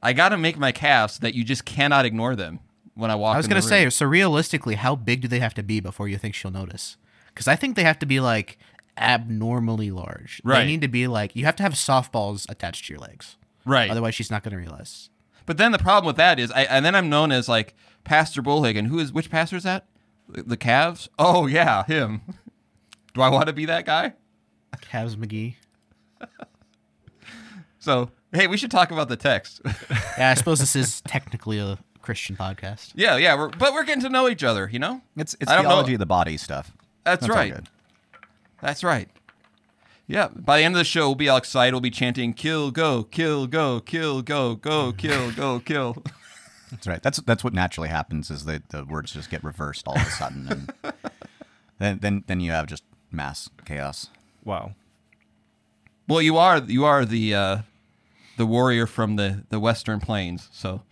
I 0.03 0.12
got 0.12 0.31
to 0.31 0.37
make 0.37 0.59
my 0.59 0.73
calves 0.73 1.19
that 1.19 1.35
you 1.35 1.45
just 1.45 1.65
cannot 1.65 2.05
ignore 2.05 2.37
them 2.37 2.61
when 2.95 3.11
I 3.11 3.15
walk. 3.15 3.35
I 3.35 3.38
was 3.38 3.49
gonna 3.49 3.62
say, 3.62 3.88
so 3.91 4.07
realistically, 4.07 4.75
how 4.76 4.95
big 4.97 5.21
do 5.21 5.29
they 5.29 5.41
have 5.41 5.55
to 5.55 5.62
be 5.62 5.81
before 5.81 6.09
you 6.09 6.19
think 6.19 6.35
she'll 6.35 6.50
notice? 6.50 6.97
Because 7.29 7.49
I 7.49 7.57
think 7.57 7.76
they 7.76 7.85
have 7.85 7.99
to 8.00 8.07
be 8.07 8.21
like 8.21 8.59
abnormally 8.99 9.91
large. 9.91 10.41
Right. 10.45 10.61
They 10.61 10.67
need 10.67 10.81
to 10.83 10.88
be 10.88 11.07
like 11.07 11.37
you 11.37 11.45
have 11.45 11.57
to 11.57 11.62
have 11.62 11.73
softballs 11.75 12.49
attached 12.49 12.87
to 12.87 12.93
your 12.95 13.00
legs. 13.00 13.37
right? 13.65 13.91
Otherwise, 13.91 14.15
she's 14.15 14.31
not 14.31 14.43
gonna 14.43 14.57
realize. 14.57 15.11
But 15.45 15.59
then 15.59 15.73
the 15.73 15.79
problem 15.79 16.07
with 16.07 16.17
that 16.17 16.38
is, 16.41 16.50
I, 16.50 16.62
and 16.62 16.85
then 16.85 16.95
I'm 16.95 17.09
known 17.09 17.31
as 17.33 17.49
like 17.49 17.75
Pastor 18.05 18.43
Bullhagen. 18.43 18.87
Who 18.87 18.99
is 18.99 19.12
which 19.12 19.31
pastor 19.31 19.57
is 19.57 19.62
that? 19.65 19.87
The, 20.29 20.43
the 20.43 20.57
Cavs? 20.57 21.09
Oh 21.19 21.47
yeah, 21.47 21.85
him. 21.85 22.23
Do 23.15 23.23
I 23.23 23.29
want 23.29 23.47
to 23.47 23.53
be 23.53 23.65
that 23.67 23.87
guy? 23.87 24.12
Cavs 24.76 25.17
McGee. 25.17 25.55
So 27.79 28.11
hey, 28.37 28.47
we 28.47 28.57
should 28.57 28.71
talk 28.71 28.90
about 28.90 29.09
the 29.09 29.16
text. 29.16 29.61
Yeah, 30.19 30.31
I 30.31 30.35
suppose 30.35 30.61
this 30.61 30.75
is 30.75 31.02
technically 31.02 31.59
a 31.59 31.78
Christian 32.00 32.37
podcast. 32.37 32.93
yeah, 32.95 33.16
yeah, 33.16 33.37
we're, 33.37 33.49
but 33.50 33.75
we're 33.75 33.85
getting 33.85 34.02
to 34.02 34.09
know 34.09 34.28
each 34.31 34.43
other. 34.43 34.66
You 34.73 34.78
know, 34.78 35.02
It's 35.16 35.37
it's 35.40 35.50
I 35.50 35.57
don't 35.57 35.64
know- 35.64 35.71
theology 35.71 35.93
of 35.95 35.99
the 35.99 36.07
body 36.07 36.37
stuff. 36.38 36.73
That's, 37.05 37.28
all 37.28 37.35
right. 37.37 37.55
good. 37.55 37.69
That's 38.62 38.83
right. 38.83 39.09
Yeah. 40.07 40.28
By 40.35 40.59
the 40.59 40.64
end 40.64 40.75
of 40.75 40.78
the 40.78 40.85
show, 40.85 41.09
we'll 41.09 41.14
be 41.16 41.28
all 41.28 41.37
excited. 41.37 41.73
We'll 41.75 41.81
be 41.83 41.90
chanting 41.90 42.33
"Kill, 42.33 42.71
go, 42.71 43.02
kill, 43.05 43.47
go, 43.47 43.81
kill, 43.81 44.23
go, 44.23 44.55
go, 44.57 44.93
kill, 44.93 45.33
go, 45.33 45.61
kill." 45.61 46.02
That's 46.71 46.87
right. 46.87 47.02
That's 47.02 47.21
that's 47.21 47.45
what 47.45 47.52
naturally 47.52 47.88
happens 47.90 48.28
is 48.31 48.45
that 48.47 48.71
the 48.71 48.85
words 48.85 49.12
just 49.12 49.31
get 49.31 49.45
reversed 49.45 49.87
all 49.87 49.97
of 49.97 50.07
a 50.07 50.11
sudden, 50.11 50.49
and 50.49 50.73
then 51.78 51.99
then 52.00 52.25
then 52.26 52.40
you 52.40 52.50
have 52.52 52.66
just 52.66 52.83
mass 53.12 53.49
chaos. 53.64 54.09
Wow. 54.45 54.73
Well, 56.09 56.23
you 56.23 56.37
are 56.38 56.59
you 56.59 56.85
are 56.85 57.05
the 57.05 57.35
uh, 57.35 57.59
the 58.37 58.47
warrior 58.47 58.87
from 58.87 59.16
the 59.16 59.45
the 59.49 59.61
Western 59.61 60.00
Plains. 60.00 60.49
So 60.52 60.83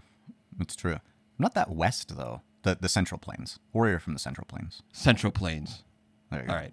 It's 0.61 0.77
true. 0.77 0.97
Not 1.39 1.55
that 1.55 1.71
west 1.71 2.17
though. 2.17 2.43
The 2.63 2.77
the 2.81 2.89
Central 2.89 3.19
Plains. 3.19 3.59
Warrior 3.73 3.99
from 3.99 4.13
the 4.15 4.19
Central 4.19 4.47
Plains. 4.47 4.83
Central 4.93 5.33
Plains. 5.33 5.83
There 6.31 6.41
you 6.43 6.47
go. 6.47 6.53
All 6.53 6.59
right. 6.59 6.73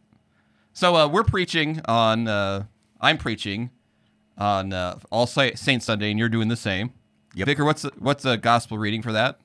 So 0.73 0.95
uh, 0.95 1.07
we're 1.07 1.23
preaching 1.23 1.81
on. 1.85 2.27
Uh, 2.27 2.65
I'm 3.01 3.17
preaching 3.17 3.71
on 4.37 4.73
uh, 4.73 4.99
All 5.09 5.27
Sa- 5.27 5.55
Saints 5.55 5.85
Sunday, 5.85 6.09
and 6.11 6.19
you're 6.19 6.29
doing 6.29 6.47
the 6.47 6.55
same. 6.55 6.93
Yep. 7.35 7.45
Vicar, 7.47 7.65
what's 7.65 7.81
the, 7.83 7.91
what's 7.97 8.23
the 8.23 8.37
gospel 8.37 8.77
reading 8.77 9.01
for 9.01 9.11
that? 9.11 9.39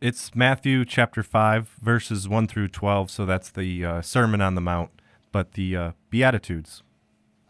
It's 0.00 0.34
Matthew 0.34 0.84
chapter 0.84 1.22
5, 1.22 1.76
verses 1.80 2.28
1 2.28 2.46
through 2.46 2.68
12. 2.68 3.10
So 3.10 3.24
that's 3.26 3.50
the 3.50 3.84
uh, 3.84 4.02
Sermon 4.02 4.40
on 4.40 4.54
the 4.54 4.60
Mount, 4.60 4.90
but 5.32 5.52
the 5.52 5.76
uh, 5.76 5.90
Beatitudes. 6.10 6.82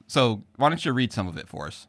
So 0.07 0.45
why 0.57 0.69
don't 0.69 0.85
you 0.85 0.93
read 0.93 1.13
some 1.13 1.27
of 1.27 1.37
it 1.37 1.49
for 1.49 1.67
us? 1.67 1.89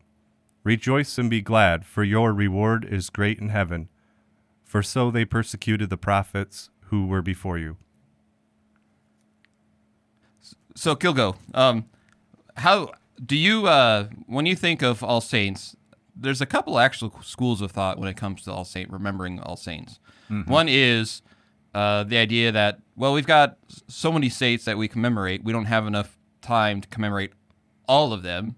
Rejoice 0.63 1.17
and 1.17 1.29
be 1.29 1.41
glad, 1.41 1.85
for 1.85 2.03
your 2.03 2.33
reward 2.33 2.85
is 2.85 3.09
great 3.09 3.39
in 3.39 3.49
heaven. 3.49 3.89
For 4.63 4.83
so 4.83 5.11
they 5.11 5.25
persecuted 5.25 5.89
the 5.89 5.97
prophets 5.97 6.69
who 6.85 7.07
were 7.07 7.21
before 7.21 7.57
you. 7.57 7.77
So 10.75 10.95
Kilgo, 10.95 11.35
um, 11.53 11.85
how 12.57 12.91
do 13.23 13.35
you 13.35 13.67
uh, 13.67 14.07
when 14.27 14.45
you 14.45 14.55
think 14.55 14.81
of 14.81 15.03
All 15.03 15.21
Saints? 15.21 15.75
There's 16.15 16.41
a 16.41 16.45
couple 16.45 16.77
actual 16.79 17.13
schools 17.23 17.61
of 17.61 17.71
thought 17.71 17.97
when 17.97 18.07
it 18.07 18.15
comes 18.15 18.43
to 18.43 18.53
All 18.53 18.65
Saint, 18.65 18.91
remembering 18.91 19.39
All 19.39 19.55
Saints. 19.57 19.99
One 20.45 20.69
is 20.69 21.21
uh, 21.73 22.03
the 22.03 22.17
idea 22.17 22.51
that 22.51 22.79
well, 22.95 23.13
we've 23.13 23.27
got 23.27 23.57
so 23.87 24.11
many 24.11 24.29
saints 24.29 24.65
that 24.65 24.77
we 24.77 24.87
commemorate, 24.87 25.43
we 25.43 25.51
don't 25.51 25.65
have 25.65 25.87
enough 25.87 26.17
time 26.41 26.81
to 26.81 26.87
commemorate 26.87 27.31
all 27.87 28.13
of 28.13 28.23
them. 28.23 28.55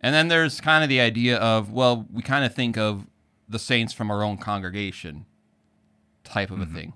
And 0.00 0.14
then 0.14 0.28
there's 0.28 0.60
kind 0.60 0.82
of 0.84 0.88
the 0.88 1.00
idea 1.00 1.36
of 1.38 1.70
well, 1.70 2.06
we 2.12 2.22
kind 2.22 2.44
of 2.44 2.54
think 2.54 2.76
of 2.76 3.06
the 3.48 3.58
saints 3.58 3.92
from 3.92 4.10
our 4.10 4.22
own 4.22 4.36
congregation, 4.36 5.26
type 6.24 6.50
of 6.50 6.60
a 6.60 6.66
thing. 6.66 6.94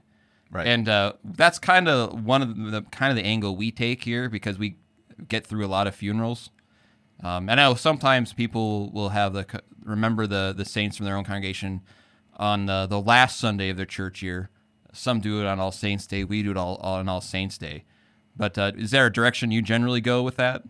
Right. 0.50 0.66
And 0.66 0.88
uh, 0.88 1.14
that's 1.24 1.58
kind 1.58 1.88
of 1.88 2.24
one 2.24 2.42
of 2.42 2.56
the 2.56 2.82
kind 2.90 3.10
of 3.10 3.16
the 3.16 3.24
angle 3.24 3.56
we 3.56 3.70
take 3.70 4.04
here 4.04 4.28
because 4.28 4.58
we 4.58 4.76
get 5.28 5.46
through 5.46 5.64
a 5.64 5.68
lot 5.68 5.86
of 5.86 5.94
funerals. 5.94 6.50
Um, 7.22 7.48
I 7.48 7.54
know 7.54 7.74
sometimes 7.74 8.32
people 8.32 8.90
will 8.90 9.10
have 9.10 9.32
the 9.32 9.46
remember 9.84 10.26
the 10.26 10.52
the 10.56 10.64
saints 10.64 10.96
from 10.96 11.06
their 11.06 11.16
own 11.16 11.24
congregation 11.24 11.80
on 12.36 12.66
the, 12.66 12.86
the 12.86 13.00
last 13.00 13.38
Sunday 13.38 13.68
of 13.68 13.76
their 13.76 13.86
church 13.86 14.22
year. 14.22 14.50
Some 14.92 15.20
do 15.20 15.40
it 15.40 15.46
on 15.46 15.58
All 15.58 15.72
Saints 15.72 16.06
Day. 16.06 16.24
We 16.24 16.42
do 16.42 16.50
it 16.50 16.56
all, 16.56 16.76
all 16.76 16.96
on 16.96 17.08
All 17.08 17.20
Saints 17.20 17.56
Day. 17.56 17.84
But 18.36 18.58
uh, 18.58 18.72
is 18.76 18.90
there 18.90 19.06
a 19.06 19.12
direction 19.12 19.50
you 19.50 19.62
generally 19.62 20.00
go 20.00 20.22
with 20.22 20.36
that? 20.36 20.62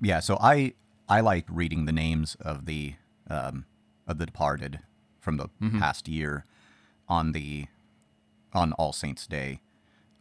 Yeah, 0.00 0.20
so 0.20 0.36
I 0.40 0.74
I 1.08 1.20
like 1.20 1.46
reading 1.48 1.84
the 1.84 1.92
names 1.92 2.36
of 2.40 2.66
the 2.66 2.94
um, 3.28 3.66
of 4.06 4.18
the 4.18 4.26
departed 4.26 4.80
from 5.20 5.36
the 5.36 5.48
past 5.78 6.08
year 6.08 6.44
on 7.08 7.32
the 7.32 7.66
on 8.52 8.72
All 8.72 8.92
Saints 8.92 9.26
Day 9.26 9.60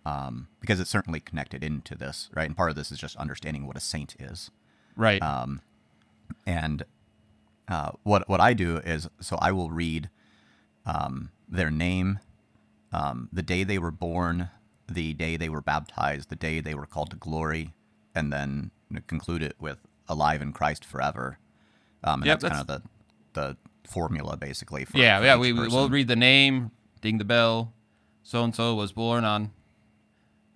um, 0.06 0.48
because 0.60 0.80
it's 0.80 0.89
certainly 0.89 1.20
connected 1.20 1.63
into 1.63 1.96
this, 1.96 2.30
right? 2.34 2.48
And 2.48 2.56
part 2.56 2.70
of 2.70 2.75
this 2.75 2.92
is 2.92 3.00
just 3.00 3.15
understanding 3.18 3.65
what 3.65 3.77
a 3.77 3.82
saint 3.82 4.15
is. 4.20 4.51
Right. 4.96 5.22
And 6.46 6.84
uh, 7.68 7.92
what 8.04 8.30
what 8.30 8.39
I 8.39 8.54
do 8.54 8.77
is 8.77 9.10
so 9.20 9.38
I 9.42 9.51
will 9.51 9.72
read 9.72 10.10
um, 10.86 11.32
their 11.50 11.72
name, 11.72 12.20
um, 12.92 13.30
the 13.34 13.42
day 13.42 13.63
they 13.63 13.80
were 13.80 13.92
born, 13.92 14.50
the 14.88 15.13
day 15.13 15.38
they 15.38 15.50
were 15.50 15.62
baptized, 15.62 16.30
the 16.30 16.36
day 16.36 16.60
they 16.62 16.75
were 16.75 16.86
called 16.86 17.10
to 17.12 17.15
glory, 17.15 17.74
and 18.13 18.32
then 18.32 18.72
conclude 19.08 19.42
it 19.42 19.56
with 19.60 19.80
alive 20.07 20.41
in 20.41 20.53
Christ 20.53 20.83
forever. 20.85 21.38
Um, 22.03 22.21
and 22.21 22.27
Yep, 22.27 22.39
that's, 22.41 22.55
kind 22.55 22.62
of 22.62 22.67
the 22.67 22.81
the 23.33 23.57
formula 23.89 24.38
basically. 24.38 24.85
For, 24.85 24.97
yeah, 24.97 25.19
for 25.19 25.25
yeah. 25.25 25.38
We 25.38 25.53
we- 25.53 25.67
we'll 25.67 25.89
read 25.89 26.07
the 26.07 26.15
name, 26.15 26.71
ding 27.01 27.17
the 27.17 27.25
bell. 27.25 27.74
So 28.24 28.43
and 28.43 28.55
so 28.55 28.74
was 28.75 28.91
born 28.91 29.24
on, 29.24 29.51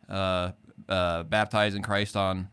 uh, 0.10 0.52
uh, 0.88 1.24
baptized 1.24 1.76
in 1.76 1.84
Christ 1.84 2.16
on, 2.16 2.50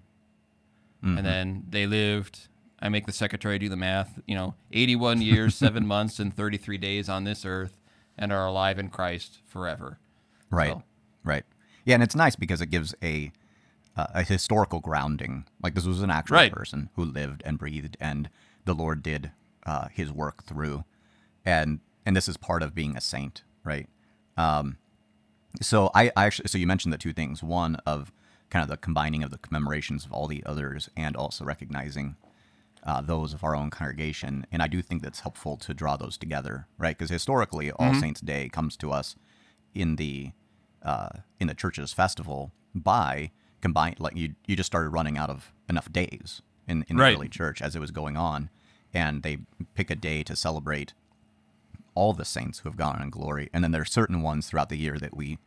Mm-hmm. 1.04 1.18
and 1.18 1.26
then 1.26 1.64
they 1.68 1.86
lived. 1.86 2.48
I 2.80 2.88
make 2.88 3.06
the 3.06 3.12
secretary 3.12 3.58
do 3.58 3.68
the 3.68 3.76
math. 3.76 4.18
You 4.26 4.34
know, 4.34 4.54
eighty-one 4.72 5.20
years, 5.22 5.54
seven 5.66 5.86
months, 5.86 6.18
and 6.18 6.34
thirty-three 6.34 6.78
days 6.78 7.08
on 7.08 7.24
this 7.24 7.44
earth, 7.44 7.78
and 8.18 8.32
are 8.32 8.46
alive 8.46 8.78
in 8.78 8.88
Christ 8.88 9.38
forever. 9.46 9.98
Right. 10.50 10.72
So- 10.72 10.82
Right. 11.22 11.44
Yeah, 11.84 11.94
and 11.94 12.02
it's 12.04 12.14
nice 12.16 12.34
because 12.36 12.60
it 12.60 12.66
gives 12.66 12.94
a 13.02 13.30
uh, 13.96 14.06
a 14.14 14.22
historical 14.22 14.80
grounding. 14.80 15.46
Like 15.62 15.74
this 15.74 15.86
was 15.86 16.02
an 16.02 16.10
actual 16.10 16.36
Right. 16.36 16.52
person 16.52 16.90
who 16.96 17.04
lived 17.04 17.42
and 17.44 17.58
breathed, 17.58 17.96
and 18.00 18.28
the 18.64 18.74
Lord 18.74 19.02
did 19.02 19.32
uh, 19.64 19.88
His 19.88 20.12
work 20.12 20.44
through, 20.44 20.84
and 21.44 21.80
and 22.04 22.16
this 22.16 22.28
is 22.28 22.36
part 22.36 22.62
of 22.62 22.74
being 22.74 22.96
a 22.96 23.00
saint, 23.00 23.42
right? 23.64 23.88
Um, 24.36 24.76
so 25.62 25.90
I, 25.94 26.10
I 26.16 26.26
actually 26.26 26.48
so 26.48 26.58
you 26.58 26.66
mentioned 26.66 26.92
the 26.92 26.98
two 26.98 27.12
things. 27.12 27.42
One 27.42 27.76
of 27.86 28.12
kind 28.50 28.62
of 28.62 28.68
the 28.68 28.76
combining 28.76 29.22
of 29.24 29.30
the 29.30 29.38
commemorations 29.38 30.04
of 30.04 30.12
all 30.12 30.26
the 30.28 30.44
others, 30.46 30.88
and 30.96 31.16
also 31.16 31.44
recognizing 31.44 32.16
uh, 32.84 33.00
those 33.00 33.34
of 33.34 33.42
our 33.42 33.56
own 33.56 33.70
congregation. 33.70 34.46
And 34.52 34.62
I 34.62 34.68
do 34.68 34.80
think 34.82 35.02
that's 35.02 35.20
helpful 35.20 35.56
to 35.56 35.74
draw 35.74 35.96
those 35.96 36.16
together, 36.16 36.68
right? 36.78 36.96
Because 36.96 37.10
historically, 37.10 37.72
All 37.72 37.94
Saints 37.94 38.20
Day 38.20 38.48
comes 38.48 38.76
to 38.76 38.92
us 38.92 39.16
in 39.74 39.96
the 39.96 40.30
uh, 40.82 41.08
in 41.40 41.48
the 41.48 41.54
church's 41.54 41.92
festival 41.92 42.52
by 42.74 43.30
combine 43.62 43.94
like 43.98 44.16
you 44.16 44.34
you 44.46 44.56
just 44.56 44.66
started 44.66 44.90
running 44.90 45.16
out 45.18 45.30
of 45.30 45.52
enough 45.68 45.90
days 45.92 46.42
in, 46.68 46.84
in 46.88 46.96
the 46.96 47.02
Right. 47.02 47.14
early 47.16 47.28
church 47.28 47.60
as 47.62 47.74
it 47.76 47.80
was 47.80 47.90
going 47.90 48.16
on, 48.16 48.50
and 48.94 49.22
they 49.22 49.38
pick 49.74 49.90
a 49.90 49.94
day 49.96 50.22
to 50.24 50.36
celebrate 50.36 50.92
all 51.94 52.12
the 52.12 52.24
saints 52.24 52.58
who 52.60 52.68
have 52.68 52.76
gone 52.76 52.96
on 52.96 53.02
in 53.02 53.10
glory, 53.10 53.48
and 53.52 53.64
then 53.64 53.72
there 53.72 53.82
are 53.82 53.86
certain 53.86 54.20
ones 54.22 54.48
throughout 54.48 54.68
the 54.68 54.76
year 54.76 54.98
that 54.98 55.16
we 55.16 55.38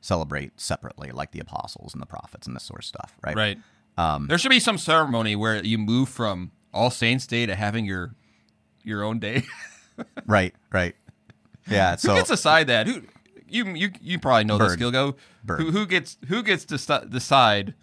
celebrate 0.00 0.60
separately, 0.60 1.10
like 1.10 1.32
the 1.32 1.40
apostles 1.40 1.94
and 1.94 2.02
the 2.02 2.06
prophets 2.06 2.46
and 2.46 2.54
this 2.54 2.64
sort 2.64 2.80
of 2.80 2.84
stuff, 2.84 3.16
right? 3.24 3.34
Right. 3.36 3.58
Um, 3.96 4.26
there 4.26 4.36
should 4.38 4.50
be 4.50 4.60
some 4.60 4.76
ceremony 4.76 5.34
where 5.34 5.64
you 5.64 5.78
move 5.78 6.08
from 6.10 6.52
All 6.74 6.90
Saints 6.90 7.26
Day 7.26 7.46
to 7.46 7.54
having 7.54 7.86
your 7.86 8.14
your 8.84 9.02
own 9.02 9.18
day. 9.18 9.44
Right, 10.26 10.54
right. 10.70 10.94
Yeah. 11.70 11.96
so 11.96 12.10
Who 12.12 12.18
gets 12.18 12.28
aside 12.28 12.66
that? 12.66 12.86
Who 12.86 13.00
you 13.48 13.66
you 13.74 13.90
you 14.00 14.18
probably 14.18 14.44
know 14.44 14.58
this, 14.58 14.76
Bird. 14.76 14.80
Kilgo. 14.80 15.14
Bird. 15.44 15.60
Who 15.60 15.70
who 15.70 15.86
gets 15.86 16.18
who 16.28 16.42
gets 16.42 16.64
to 16.66 16.78
st- 16.78 17.10
decide 17.10 17.74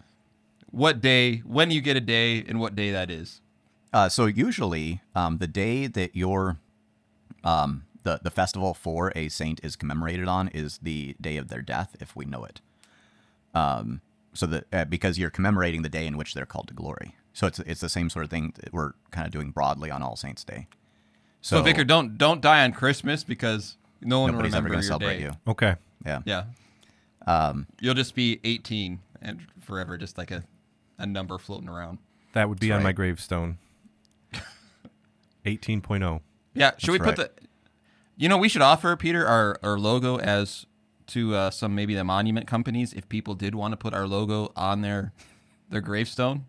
what 0.70 1.00
day 1.00 1.38
when 1.38 1.70
you 1.70 1.80
get 1.80 1.96
a 1.96 2.00
day 2.00 2.44
and 2.46 2.60
what 2.60 2.74
day 2.74 2.90
that 2.90 3.10
is? 3.10 3.40
Uh, 3.92 4.08
so 4.08 4.26
usually, 4.26 5.00
um, 5.14 5.38
the 5.38 5.46
day 5.46 5.86
that 5.86 6.16
your 6.16 6.58
um, 7.44 7.84
the 8.02 8.20
the 8.22 8.30
festival 8.30 8.74
for 8.74 9.12
a 9.14 9.28
saint 9.28 9.60
is 9.62 9.76
commemorated 9.76 10.28
on 10.28 10.48
is 10.48 10.78
the 10.78 11.14
day 11.20 11.36
of 11.36 11.48
their 11.48 11.62
death, 11.62 11.96
if 12.00 12.16
we 12.16 12.24
know 12.24 12.44
it. 12.44 12.60
Um, 13.54 14.00
so 14.32 14.46
that 14.46 14.64
uh, 14.72 14.84
because 14.84 15.18
you're 15.18 15.30
commemorating 15.30 15.82
the 15.82 15.88
day 15.88 16.06
in 16.06 16.16
which 16.16 16.34
they're 16.34 16.46
called 16.46 16.68
to 16.68 16.74
glory, 16.74 17.14
so 17.32 17.46
it's 17.46 17.60
it's 17.60 17.80
the 17.80 17.88
same 17.88 18.10
sort 18.10 18.24
of 18.24 18.30
thing 18.30 18.52
that 18.56 18.72
we're 18.72 18.92
kind 19.10 19.26
of 19.26 19.32
doing 19.32 19.50
broadly 19.50 19.90
on 19.90 20.02
All 20.02 20.16
Saints 20.16 20.42
Day. 20.42 20.66
So, 21.40 21.62
Vicar, 21.62 21.84
don't 21.84 22.16
don't 22.16 22.40
die 22.40 22.64
on 22.64 22.72
Christmas 22.72 23.22
because 23.22 23.76
no 24.04 24.20
one 24.20 24.30
will 24.30 24.38
nobody's 24.38 24.54
ever 24.54 24.68
going 24.68 24.80
to 24.80 24.86
celebrate 24.86 25.18
day. 25.18 25.22
you. 25.24 25.32
Okay. 25.46 25.76
Yeah. 26.04 26.20
Yeah. 26.24 26.44
Um, 27.26 27.66
You'll 27.80 27.94
just 27.94 28.14
be 28.14 28.40
18 28.44 29.00
and 29.22 29.40
forever, 29.60 29.96
just 29.96 30.18
like 30.18 30.30
a, 30.30 30.44
a 30.98 31.06
number 31.06 31.38
floating 31.38 31.68
around. 31.68 31.98
That 32.34 32.48
would 32.48 32.60
be 32.60 32.68
That's 32.68 32.78
on 32.78 32.82
my 32.82 32.92
gravestone. 32.92 33.58
18.0. 35.46 36.20
Yeah. 36.54 36.72
Should 36.78 36.92
we 36.92 36.98
That's 36.98 37.10
put 37.10 37.16
the? 37.16 37.30
You 38.16 38.28
know, 38.28 38.38
we 38.38 38.48
should 38.48 38.62
offer 38.62 38.94
Peter 38.96 39.26
our, 39.26 39.58
our 39.62 39.78
logo 39.78 40.18
as 40.18 40.66
to 41.08 41.34
uh, 41.34 41.50
some 41.50 41.74
maybe 41.74 41.94
the 41.94 42.04
monument 42.04 42.46
companies 42.46 42.92
if 42.92 43.08
people 43.08 43.34
did 43.34 43.54
want 43.54 43.72
to 43.72 43.76
put 43.76 43.92
our 43.92 44.06
logo 44.06 44.52
on 44.56 44.82
their 44.82 45.12
their 45.68 45.80
gravestone. 45.80 46.46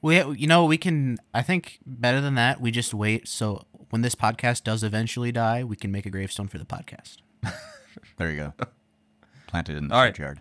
We, 0.00 0.16
you 0.34 0.48
know, 0.48 0.64
we 0.64 0.78
can. 0.78 1.18
I 1.32 1.42
think 1.42 1.78
better 1.86 2.20
than 2.20 2.34
that. 2.34 2.60
We 2.60 2.72
just 2.72 2.92
wait. 2.92 3.28
So 3.28 3.64
when 3.92 4.00
this 4.00 4.14
podcast 4.14 4.64
does 4.64 4.82
eventually 4.82 5.30
die, 5.32 5.62
we 5.62 5.76
can 5.76 5.92
make 5.92 6.06
a 6.06 6.10
gravestone 6.10 6.48
for 6.48 6.56
the 6.58 6.64
podcast. 6.64 7.16
There 8.16 8.30
you 8.30 8.36
go. 8.38 8.52
Planted 9.48 9.76
in 9.76 9.88
the 9.88 9.94
All 9.94 10.00
right. 10.00 10.14
churchyard. 10.14 10.40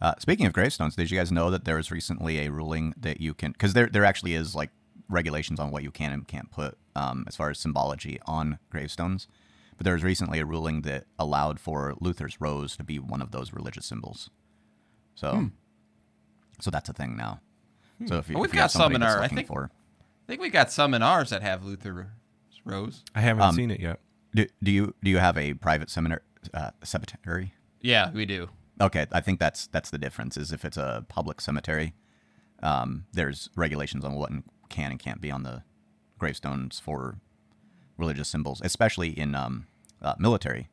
Uh, 0.00 0.14
speaking 0.18 0.46
of 0.46 0.52
gravestones, 0.52 0.96
did 0.96 1.12
you 1.12 1.16
guys 1.16 1.30
know 1.30 1.48
that 1.48 1.64
there 1.64 1.76
was 1.76 1.92
recently 1.92 2.40
a 2.44 2.50
ruling 2.50 2.92
that 2.96 3.20
you 3.20 3.34
can, 3.34 3.52
because 3.52 3.72
there 3.72 3.86
there 3.86 4.04
actually 4.04 4.34
is 4.34 4.56
like 4.56 4.70
regulations 5.08 5.60
on 5.60 5.70
what 5.70 5.84
you 5.84 5.92
can 5.92 6.12
and 6.12 6.26
can't 6.26 6.50
put 6.50 6.76
um, 6.96 7.24
as 7.28 7.36
far 7.36 7.50
as 7.50 7.60
symbology 7.60 8.18
on 8.26 8.58
gravestones. 8.68 9.28
But 9.76 9.84
there 9.84 9.94
was 9.94 10.02
recently 10.02 10.40
a 10.40 10.44
ruling 10.44 10.82
that 10.82 11.04
allowed 11.20 11.60
for 11.60 11.94
Luther's 12.00 12.40
rose 12.40 12.76
to 12.78 12.82
be 12.84 12.98
one 12.98 13.22
of 13.22 13.30
those 13.30 13.52
religious 13.52 13.86
symbols. 13.86 14.28
So, 15.14 15.50
so 16.60 16.70
that's 16.72 16.88
a 16.88 16.92
thing 16.94 17.16
now. 17.16 17.40
So 18.06 18.16
if 18.16 18.28
you, 18.28 18.34
Well, 18.34 18.44
if 18.44 18.50
we've 18.50 18.54
you 18.56 18.60
got 18.60 18.72
some 18.72 18.94
in 18.96 19.04
our- 19.04 19.22
I 19.22 19.28
think- 19.28 19.46
for, 19.46 19.70
I 19.70 20.26
think 20.26 20.40
we 20.42 20.50
got 20.50 20.72
some 20.72 20.94
in 20.94 21.02
ours 21.02 21.30
that 21.30 21.42
have 21.42 21.64
Luther 21.64 22.10
rose. 22.66 23.02
I 23.14 23.20
haven't 23.20 23.42
Um, 23.42 23.54
seen 23.54 23.70
it 23.70 23.80
yet. 23.80 24.00
do, 24.34 24.46
do 24.62 24.70
you 24.70 24.94
do 25.02 25.10
you 25.10 25.18
have 25.18 25.38
a 25.38 25.54
private 25.54 25.88
seminary 25.90 26.20
uh, 26.52 26.70
cemetery? 26.82 27.54
Yeah, 27.80 28.10
we 28.10 28.26
do. 28.26 28.48
Okay, 28.80 29.06
I 29.12 29.20
think 29.20 29.40
that's 29.40 29.66
that's 29.68 29.90
the 29.90 29.98
difference. 29.98 30.36
Is 30.36 30.52
if 30.52 30.64
it's 30.64 30.76
a 30.76 31.04
public 31.08 31.40
cemetery, 31.40 31.94
um, 32.62 33.06
there's 33.12 33.48
regulations 33.56 34.04
on 34.04 34.14
what 34.14 34.30
can 34.68 34.90
and 34.90 35.00
can't 35.00 35.20
be 35.20 35.30
on 35.30 35.42
the 35.44 35.62
gravestones 36.18 36.78
for 36.80 37.18
religious 37.96 38.28
symbols, 38.28 38.60
especially 38.64 39.10
in 39.18 39.34
um, 39.34 39.66
uh, 40.02 40.14
military. 40.18 40.68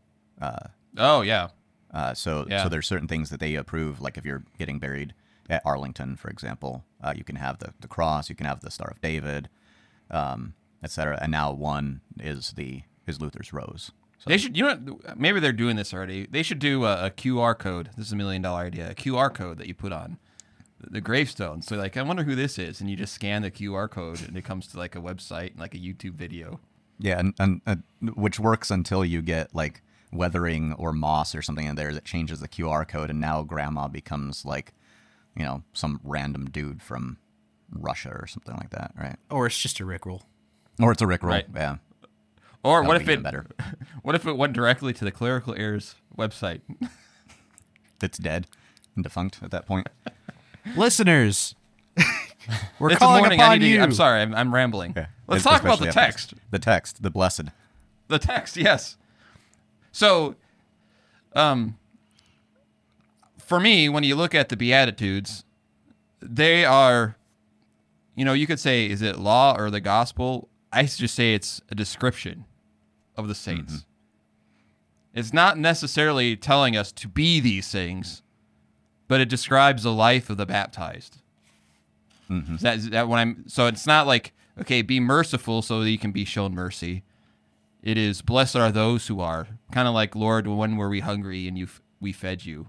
Oh 0.97 1.21
yeah. 1.21 1.49
Uh, 1.93 2.13
so 2.13 2.45
Yeah. 2.49 2.63
so 2.63 2.69
there's 2.69 2.87
certain 2.87 3.07
things 3.07 3.29
that 3.29 3.39
they 3.39 3.55
approve. 3.55 4.01
Like 4.01 4.17
if 4.17 4.25
you're 4.25 4.43
getting 4.57 4.79
buried 4.79 5.13
at 5.49 5.61
Arlington, 5.65 6.15
for 6.15 6.29
example, 6.29 6.83
uh, 7.01 7.13
you 7.15 7.23
can 7.23 7.35
have 7.37 7.59
the, 7.59 7.73
the 7.81 7.87
cross, 7.87 8.29
you 8.29 8.35
can 8.35 8.45
have 8.47 8.61
the 8.61 8.71
Star 8.71 8.89
of 8.89 8.99
David, 9.01 9.49
um, 10.09 10.53
etc. 10.83 11.19
And 11.21 11.31
now 11.31 11.51
one 11.51 12.01
is 12.19 12.53
the 12.55 12.83
is 13.07 13.19
Luther's 13.19 13.53
rose. 13.53 13.91
So 14.19 14.29
They 14.29 14.37
should, 14.37 14.55
you 14.55 14.63
know, 14.63 14.99
maybe 15.17 15.41
they're 15.41 15.51
doing 15.51 15.75
this 15.75 15.93
already. 15.93 16.25
They 16.25 16.43
should 16.43 16.59
do 16.59 16.85
a, 16.85 17.07
a 17.07 17.11
QR 17.11 17.57
code. 17.57 17.89
This 17.97 18.07
is 18.07 18.13
a 18.13 18.15
million 18.15 18.41
dollar 18.41 18.61
idea. 18.61 18.91
A 18.91 18.95
QR 18.95 19.33
code 19.33 19.57
that 19.57 19.67
you 19.67 19.73
put 19.73 19.91
on 19.91 20.17
the, 20.79 20.91
the 20.91 21.01
gravestone. 21.01 21.61
So, 21.61 21.75
like, 21.75 21.97
I 21.97 22.01
wonder 22.03 22.23
who 22.23 22.35
this 22.35 22.57
is, 22.57 22.79
and 22.79 22.89
you 22.89 22.95
just 22.95 23.13
scan 23.13 23.41
the 23.41 23.51
QR 23.51 23.89
code, 23.89 24.21
and 24.25 24.37
it 24.37 24.43
comes 24.43 24.67
to 24.67 24.77
like 24.77 24.95
a 24.95 25.01
website, 25.01 25.51
and 25.51 25.59
like 25.59 25.75
a 25.75 25.79
YouTube 25.79 26.13
video. 26.13 26.61
Yeah, 26.99 27.19
and, 27.19 27.33
and 27.39 27.61
uh, 27.67 27.75
which 28.01 28.39
works 28.39 28.71
until 28.71 29.03
you 29.03 29.21
get 29.21 29.53
like 29.53 29.81
weathering 30.13 30.73
or 30.73 30.93
moss 30.93 31.35
or 31.35 31.41
something 31.41 31.65
in 31.65 31.75
there 31.75 31.93
that 31.93 32.05
changes 32.05 32.39
the 32.39 32.47
QR 32.47 32.87
code, 32.87 33.09
and 33.09 33.19
now 33.19 33.41
grandma 33.41 33.89
becomes 33.89 34.45
like, 34.45 34.73
you 35.35 35.43
know, 35.43 35.63
some 35.73 35.99
random 36.03 36.49
dude 36.49 36.81
from 36.81 37.17
Russia 37.71 38.15
or 38.17 38.27
something 38.27 38.55
like 38.55 38.69
that, 38.69 38.93
right? 38.97 39.17
Or 39.29 39.47
it's 39.47 39.59
just 39.59 39.79
a 39.79 39.83
rickroll. 39.83 40.21
Or 40.79 40.91
it's 40.91 41.01
a 41.01 41.05
Rickroll. 41.05 41.23
Right. 41.29 41.45
Yeah. 41.55 41.77
Or 42.63 42.81
That 42.81 42.87
what 42.87 42.97
if 43.01 43.05
be 43.07 43.13
it? 43.13 43.23
better. 43.23 43.45
What 44.03 44.15
if 44.15 44.25
it 44.27 44.35
went 44.35 44.51
directly 44.51 44.91
to 44.93 45.05
the 45.05 45.11
Clerical 45.11 45.55
Errors 45.57 45.95
website? 46.17 46.59
That's 47.99 48.17
dead 48.17 48.47
and 48.95 49.03
defunct 49.03 49.39
at 49.41 49.49
that 49.51 49.65
point. 49.65 49.87
Listeners, 50.75 51.55
we're 52.79 52.89
it's 52.89 52.99
calling 52.99 53.21
morning. 53.21 53.39
Upon 53.39 53.61
you. 53.61 53.77
to, 53.77 53.83
I'm 53.83 53.93
sorry. 53.93 54.21
I'm, 54.21 54.35
I'm 54.35 54.53
rambling. 54.53 54.93
Yeah. 54.95 55.05
Let's 55.27 55.45
talk 55.45 55.61
about 55.61 55.79
the 55.79 55.91
text. 55.91 56.33
The 56.51 56.59
text, 56.59 57.01
the 57.01 57.09
blessed. 57.09 57.43
The 58.09 58.19
text, 58.19 58.57
yes. 58.57 58.97
So, 59.93 60.35
um, 61.33 61.77
for 63.37 63.59
me, 63.61 63.87
when 63.87 64.03
you 64.03 64.15
look 64.15 64.35
at 64.35 64.49
the 64.49 64.57
Beatitudes, 64.57 65.45
they 66.21 66.65
are, 66.65 67.15
you 68.15 68.25
know, 68.25 68.33
you 68.33 68.47
could 68.47 68.59
say, 68.59 68.85
is 68.89 69.01
it 69.01 69.17
law 69.17 69.55
or 69.57 69.69
the 69.69 69.79
gospel? 69.81 70.49
I 70.73 70.83
just 70.83 71.15
say 71.15 71.33
it's 71.33 71.61
a 71.69 71.75
description 71.75 72.45
of 73.15 73.27
the 73.27 73.35
saints. 73.35 73.73
Mm-hmm. 73.73 75.19
It's 75.19 75.33
not 75.33 75.57
necessarily 75.57 76.35
telling 76.35 76.75
us 76.75 76.91
to 76.93 77.07
be 77.07 77.39
these 77.39 77.69
things, 77.69 78.23
but 79.07 79.21
it 79.21 79.29
describes 79.29 79.83
the 79.83 79.93
life 79.93 80.29
of 80.29 80.37
the 80.37 80.45
baptized. 80.45 81.17
Is 82.55 82.61
that, 82.61 82.91
that 82.91 83.07
when 83.07 83.19
I'm 83.19 83.43
so 83.47 83.67
it's 83.67 83.85
not 83.85 84.07
like 84.07 84.33
okay, 84.59 84.81
be 84.81 84.99
merciful 84.99 85.61
so 85.61 85.81
that 85.81 85.89
you 85.89 85.99
can 85.99 86.11
be 86.11 86.25
shown 86.25 86.55
mercy. 86.55 87.03
It 87.83 87.97
is 87.97 88.21
blessed 88.21 88.55
are 88.55 88.71
those 88.71 89.07
who 89.07 89.19
are 89.19 89.47
kind 89.71 89.87
of 89.87 89.93
like 89.93 90.15
Lord, 90.15 90.47
when 90.47 90.77
were 90.77 90.89
we 90.89 91.01
hungry 91.01 91.47
and 91.47 91.57
you 91.57 91.65
f- 91.65 91.81
we 91.99 92.11
fed 92.11 92.45
you. 92.45 92.67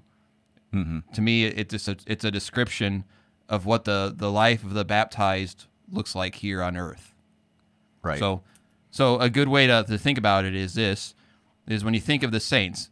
Mm-hmm. 0.75 1.13
To 1.13 1.21
me, 1.23 1.45
it's 1.45 1.73
just 1.73 1.89
a, 1.89 1.97
it's 2.07 2.25
a 2.25 2.31
description 2.31 3.05
of 3.49 3.65
what 3.65 3.85
the 3.85 4.13
the 4.15 4.31
life 4.31 4.65
of 4.65 4.75
the 4.75 4.85
baptized 4.85 5.67
looks 5.91 6.15
like 6.15 6.37
here 6.37 6.63
on 6.63 6.77
earth. 6.77 7.14
Right. 8.05 8.19
So, 8.19 8.43
so 8.91 9.19
a 9.19 9.31
good 9.31 9.49
way 9.49 9.67
to, 9.67 9.85
to 9.89 9.99
think 9.99 10.19
about 10.19 10.45
it 10.45 10.55
is 10.55 10.75
this: 10.75 11.15
is 11.67 11.85
when 11.85 11.95
you 11.95 12.01
think 12.01 12.23
of 12.23 12.31
the 12.31 12.41
saints, 12.41 12.91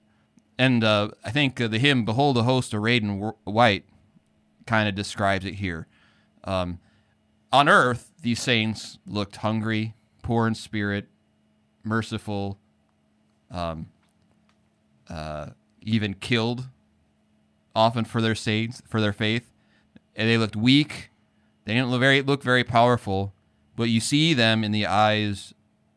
and 0.58 0.82
uh, 0.82 1.10
I 1.24 1.30
think 1.30 1.60
uh, 1.60 1.68
the 1.68 1.78
hymn 1.78 2.04
"Behold 2.04 2.36
the 2.36 2.44
host 2.44 2.74
arrayed 2.74 3.02
in 3.02 3.18
white" 3.44 3.84
kind 4.66 4.88
of 4.88 4.94
describes 4.94 5.44
it 5.44 5.54
here. 5.54 5.86
Um, 6.44 6.80
on 7.52 7.68
earth, 7.68 8.10
these 8.22 8.40
saints 8.40 8.98
looked 9.06 9.36
hungry, 9.36 9.94
poor 10.22 10.46
in 10.46 10.54
spirit, 10.54 11.08
merciful, 11.84 12.58
um, 13.50 13.88
uh, 15.10 15.50
even 15.82 16.14
killed, 16.14 16.68
often 17.74 18.04
for 18.04 18.22
their 18.22 18.34
saints, 18.34 18.82
for 18.88 19.00
their 19.00 19.12
faith. 19.12 19.50
And 20.16 20.28
they 20.28 20.38
looked 20.38 20.56
weak. 20.56 21.10
They 21.64 21.74
didn't 21.74 21.90
look 21.90 22.00
very 22.00 22.22
look 22.22 22.42
very 22.42 22.64
powerful, 22.64 23.34
but 23.76 23.88
you 23.88 24.00
see 24.00 24.34
them 24.34 24.64
in 24.64 24.72
the 24.72 24.86
eyes 24.86 25.54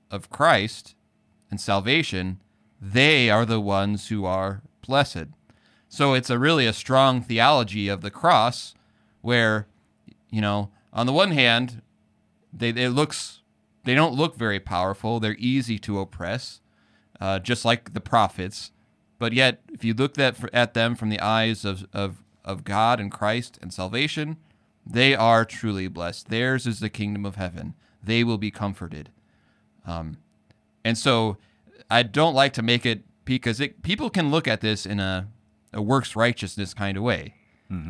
of 0.10 0.30
Christ 0.30 0.96
and 1.50 1.60
salvation. 1.60 2.40
They 2.82 3.30
are 3.30 3.46
the 3.46 3.60
ones 3.60 4.10
who 4.10 4.26
are 4.26 4.62
blessed. 4.86 5.28
So 5.90 6.14
it's 6.14 6.30
a 6.30 6.40
really 6.40 6.66
a 6.66 6.74
strong 6.74 7.22
theology 7.22 7.88
of 7.88 8.02
the 8.02 8.12
cross, 8.12 8.74
where, 9.22 9.68
you 10.30 10.42
know, 10.42 10.70
on 10.92 11.06
the 11.06 11.14
one 11.14 11.32
hand, 11.32 11.82
they 12.54 12.70
it 12.70 12.90
looks 12.90 13.42
they 13.84 13.96
don't 13.96 14.16
look 14.16 14.36
very 14.36 14.60
powerful. 14.60 15.20
They're 15.20 15.36
easy 15.38 15.80
to 15.80 16.00
oppress, 16.00 16.62
uh, 17.20 17.40
just 17.40 17.66
like 17.66 17.94
the 17.94 18.02
prophets. 18.02 18.72
But 19.18 19.34
yet, 19.34 19.62
if 19.72 19.84
you 19.84 19.94
look 19.94 20.20
at 20.20 20.54
at 20.54 20.74
them 20.74 20.96
from 20.96 21.10
the 21.10 21.20
eyes 21.20 21.66
of, 21.66 21.88
of 21.94 22.24
of 22.44 22.64
God 22.64 23.00
and 23.00 23.12
Christ 23.12 23.58
and 23.62 23.74
salvation, 23.74 24.38
they 24.86 25.16
are 25.16 25.46
truly 25.46 25.88
blessed. 25.88 26.30
Theirs 26.30 26.68
is 26.68 26.80
the 26.80 26.90
kingdom 26.90 27.26
of 27.26 27.36
heaven. 27.36 27.74
They 28.04 28.24
will 28.24 28.38
be 28.38 28.52
comforted. 28.52 29.10
Um, 29.86 30.18
and 30.84 30.98
so, 30.98 31.38
I 31.90 32.04
don't 32.04 32.34
like 32.36 32.54
to 32.54 32.62
make 32.62 32.86
it 32.86 33.04
because 33.26 33.60
it, 33.60 33.82
people 33.82 34.10
can 34.10 34.32
look 34.32 34.48
at 34.48 34.62
this 34.62 34.86
in 34.86 35.00
a, 35.00 35.28
a 35.74 35.82
works 35.82 36.16
righteousness 36.16 36.74
kind 36.74 36.98
of 36.98 37.04
way. 37.04 37.36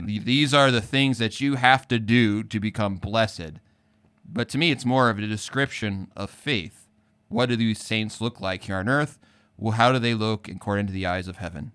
Th- 0.08 0.24
These 0.24 0.54
are 0.54 0.72
the 0.72 0.82
things 0.82 1.18
that 1.18 1.42
you 1.42 1.56
have 1.56 1.88
to 1.90 2.00
do 2.00 2.44
to 2.44 2.60
become 2.60 2.96
blessed. 2.96 3.60
But 4.28 4.48
to 4.50 4.58
me, 4.58 4.72
it's 4.72 4.86
more 4.86 5.10
of 5.10 5.20
a 5.20 5.28
description 5.28 6.10
of 6.16 6.30
faith. 6.30 6.88
What 7.28 7.50
do 7.50 7.56
these 7.58 7.82
saints 7.84 8.22
look 8.22 8.40
like 8.40 8.64
here 8.64 8.78
on 8.78 8.88
earth? 8.88 9.20
Well, 9.58 9.74
how 9.74 9.92
do 9.92 10.00
they 10.00 10.14
look 10.14 10.48
according 10.48 10.88
to 10.88 10.94
the 10.94 11.06
eyes 11.06 11.28
of 11.28 11.38
heaven? 11.38 11.72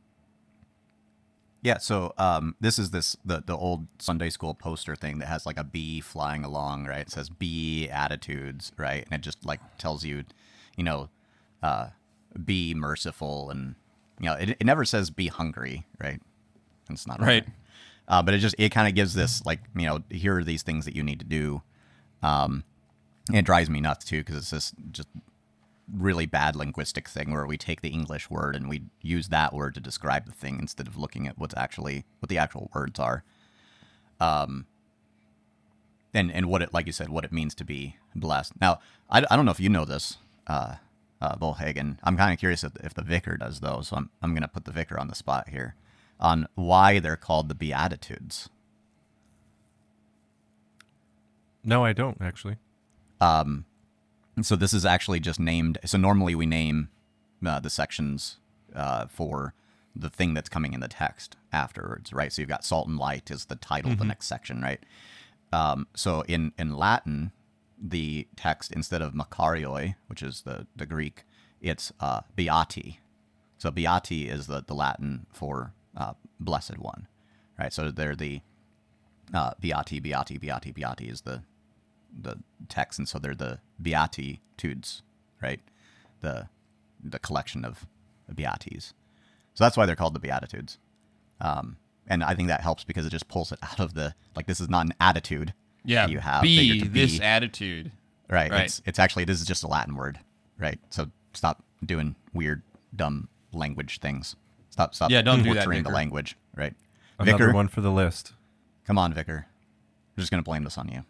Yeah, 1.62 1.79
so 1.79 2.14
um, 2.16 2.55
this 2.61 2.79
is 2.79 2.90
this 2.90 3.16
the 3.25 3.42
the 3.44 3.57
old 3.57 3.87
Sunday 3.99 4.31
school 4.31 4.55
poster 4.55 4.96
thing 4.96 5.18
that 5.18 5.27
has 5.27 5.44
like 5.44 5.59
a 5.59 5.64
bee 5.64 6.01
flying 6.01 6.42
along, 6.44 6.87
right? 6.87 7.01
It 7.01 7.11
says 7.11 7.29
"be 7.29 7.88
attitudes," 7.88 8.73
right, 8.79 9.05
and 9.05 9.12
it 9.12 9.20
just 9.20 9.44
like 9.44 9.61
tells 9.77 10.05
you, 10.05 10.25
you 10.77 10.85
know, 10.85 11.11
uh, 11.62 11.88
be 12.44 12.73
merciful 12.75 13.51
and 13.51 13.75
you 14.18 14.27
know, 14.27 14.35
it, 14.35 14.51
it 14.51 14.64
never 14.64 14.85
says 14.85 15.11
be 15.11 15.29
hungry, 15.29 15.87
right? 16.03 16.20
It's 16.90 17.07
not 17.07 17.20
Right. 17.20 17.44
Uh, 18.09 18.23
but 18.23 18.35
it 18.35 18.38
just 18.38 18.55
it 18.59 18.70
kind 18.70 18.88
of 18.88 18.94
gives 18.94 19.14
this 19.14 19.44
like 19.46 19.61
you 19.77 19.87
know 19.87 20.03
here 20.11 20.38
are 20.38 20.44
these 20.44 20.62
things 20.62 20.85
that 20.85 20.96
you 20.96 21.03
need 21.03 21.20
to 21.20 21.27
do. 21.27 21.62
Um, 22.23 22.64
it 23.33 23.44
drives 23.44 23.70
me 23.70 23.81
nuts 23.81 24.05
too 24.05 24.20
because 24.20 24.37
it's 24.37 24.51
just 24.51 24.75
just 24.90 25.09
really 25.92 26.26
bad 26.26 26.57
linguistic 26.57 27.09
thing 27.09 27.33
where 27.33 27.46
we 27.46 27.57
take 27.57 27.81
the 27.81 27.88
English 27.90 28.31
word 28.31 28.57
and 28.57 28.68
we 28.68 28.83
use 29.00 29.29
that 29.29 29.53
word 29.53 29.74
to 29.74 29.81
describe 29.81 30.26
the 30.26 30.33
thing 30.33 30.59
instead 30.59 30.87
of 30.87 30.96
looking 30.96 31.26
at 31.26 31.38
what's 31.38 31.57
actually 31.57 32.05
what 32.20 32.29
the 32.29 32.38
actual 32.38 32.70
words 32.74 32.98
are. 33.00 33.24
Um, 34.20 34.66
and 36.12 36.33
and 36.33 36.46
what 36.46 36.62
it 36.62 36.74
like 36.74 36.87
you 36.87 36.92
said 36.92 37.09
what 37.09 37.24
it 37.24 37.33
means 37.33 37.55
to 37.57 37.64
be 37.64 37.96
blessed. 38.14 38.53
Now 38.61 38.81
I, 39.11 39.24
I 39.31 39.37
don't 39.37 39.44
know 39.44 39.53
if 39.53 39.61
you 39.61 39.68
know 39.68 39.85
this, 39.85 40.18
uh, 40.46 40.76
uh, 41.20 41.37
Bullhagen. 41.37 41.98
I'm 42.03 42.16
kind 42.16 42.33
of 42.33 42.38
curious 42.38 42.64
if, 42.64 42.72
if 42.83 42.94
the 42.94 43.03
vicar 43.03 43.37
does 43.37 43.61
though, 43.61 43.83
so 43.83 43.96
I'm 43.96 44.11
I'm 44.22 44.35
gonna 44.35 44.48
put 44.48 44.64
the 44.64 44.72
vicar 44.72 44.98
on 44.98 45.09
the 45.09 45.14
spot 45.14 45.50
here 45.50 45.74
on 46.18 46.46
why 46.55 46.98
they're 46.98 47.16
called 47.16 47.48
the 47.48 47.55
Beatitudes. 47.55 48.48
No, 51.64 51.85
I 51.85 51.92
don't 51.92 52.18
actually. 52.20 52.57
And 53.20 53.70
so 54.42 54.57
this 54.57 54.72
is 54.72 54.85
actually 54.85 55.20
just 55.20 55.40
named. 55.40 55.79
So 55.85 55.98
normally 55.98 56.35
we 56.35 56.46
name 56.46 56.88
uh, 57.44 57.61
the 57.61 57.70
sections 57.70 58.38
uh, 58.74 59.07
for 59.07 59.55
the 59.94 60.11
thing 60.11 60.35
that's 60.35 60.48
coming 60.48 60.72
in 60.72 60.81
the 60.81 60.88
text 60.88 61.37
afterwards, 61.53 62.12
right? 62.12 62.33
So 62.33 62.42
you've 62.42 62.48
got 62.48 62.64
salt 62.64 62.87
and 62.87 62.98
light 62.98 63.31
is 63.31 63.46
the 63.46 63.57
title 63.57 63.92
of 63.92 63.98
the 63.98 64.05
next 64.05 64.26
section, 64.26 64.62
right? 64.62 64.81
Um, 65.53 65.88
so 65.94 66.22
in 66.22 66.53
in 66.59 66.76
Latin, 66.76 67.33
the 67.81 68.29
text 68.37 68.72
instead 68.72 69.03
of 69.03 69.14
makarioi, 69.14 69.96
which 70.07 70.22
is 70.22 70.42
the 70.42 70.66
the 70.76 70.87
Greek, 70.87 71.24
it's 71.61 71.92
uh, 72.00 72.20
beati. 72.37 72.98
So 73.59 73.70
beati 73.70 74.31
is 74.31 74.46
the 74.46 74.62
the 74.66 74.74
Latin 74.74 75.26
for 75.33 75.72
uh, 75.96 76.14
blessed 76.38 76.79
one, 76.79 77.09
right? 77.59 77.72
So 77.72 77.90
they're 77.90 78.14
the 78.16 78.42
uh, 79.35 79.53
beati, 79.62 80.00
beati, 80.00 80.40
beati, 80.40 80.72
beati 80.72 81.11
is 81.11 81.22
the 81.22 81.42
the 82.18 82.38
text, 82.68 82.99
and 82.99 83.09
so 83.09 83.18
they're 83.18 83.35
the 83.35 83.61
beatitudes, 83.81 85.03
right? 85.42 85.61
The 86.20 86.49
the 87.03 87.18
collection 87.18 87.64
of 87.64 87.87
beatis. 88.33 88.92
So 89.55 89.64
that's 89.64 89.77
why 89.77 89.87
they're 89.87 89.96
called 89.96 90.14
the 90.14 90.20
beatitudes. 90.20 90.79
Um, 91.40 91.77
and 92.07 92.23
I 92.23 92.35
think 92.35 92.49
that 92.49 92.61
helps 92.61 92.85
because 92.85 93.07
it 93.07 93.11
just 93.11 93.29
pulls 93.29 93.53
it 93.53 93.59
out 93.62 93.81
of 93.81 93.94
the 93.94 94.14
like 94.37 94.46
this 94.46 94.61
is 94.61 94.68
not 94.68 94.87
an 94.87 94.94
attitude 95.01 95.55
Yeah. 95.85 96.07
that 96.07 96.12
you 96.12 96.18
have 96.18 96.42
that 96.42 96.49
you're 96.49 96.83
be 96.85 96.88
this 96.88 97.18
be, 97.18 97.25
attitude. 97.25 97.92
right? 98.29 98.51
right. 98.51 98.64
It's 98.64 98.83
it's 98.85 98.99
actually 98.99 99.25
this 99.25 99.40
is 99.40 99.46
just 99.46 99.62
a 99.64 99.68
Latin 99.68 99.96
word, 99.96 100.18
right? 100.59 100.79
So 100.90 101.11
stop 101.33 101.62
doing 101.85 102.16
weird, 102.35 102.62
dumb 102.94 103.29
language 103.53 103.99
things. 104.01 104.37
Stop 104.70 104.94
stop 104.94 105.11
Yeah, 105.11 105.23
don't 105.23 105.42
do 105.42 105.55
that, 105.55 105.61
butchering 105.61 105.79
the 105.83 105.88
Vicar. 105.88 105.94
language, 105.94 106.37
right? 106.55 106.75
Another 107.18 107.46
Vicar, 107.46 107.53
one 107.55 107.68
for 107.68 107.81
the 107.81 107.90
list. 107.90 108.33
come 108.87 108.99
on, 108.99 109.12
Vicar. 109.14 109.46
We're 110.16 110.20
just 110.23 110.31
gonna 110.31 110.42
blame 110.42 110.64
this 110.64 110.77
on 110.79 110.88
you. 110.88 111.05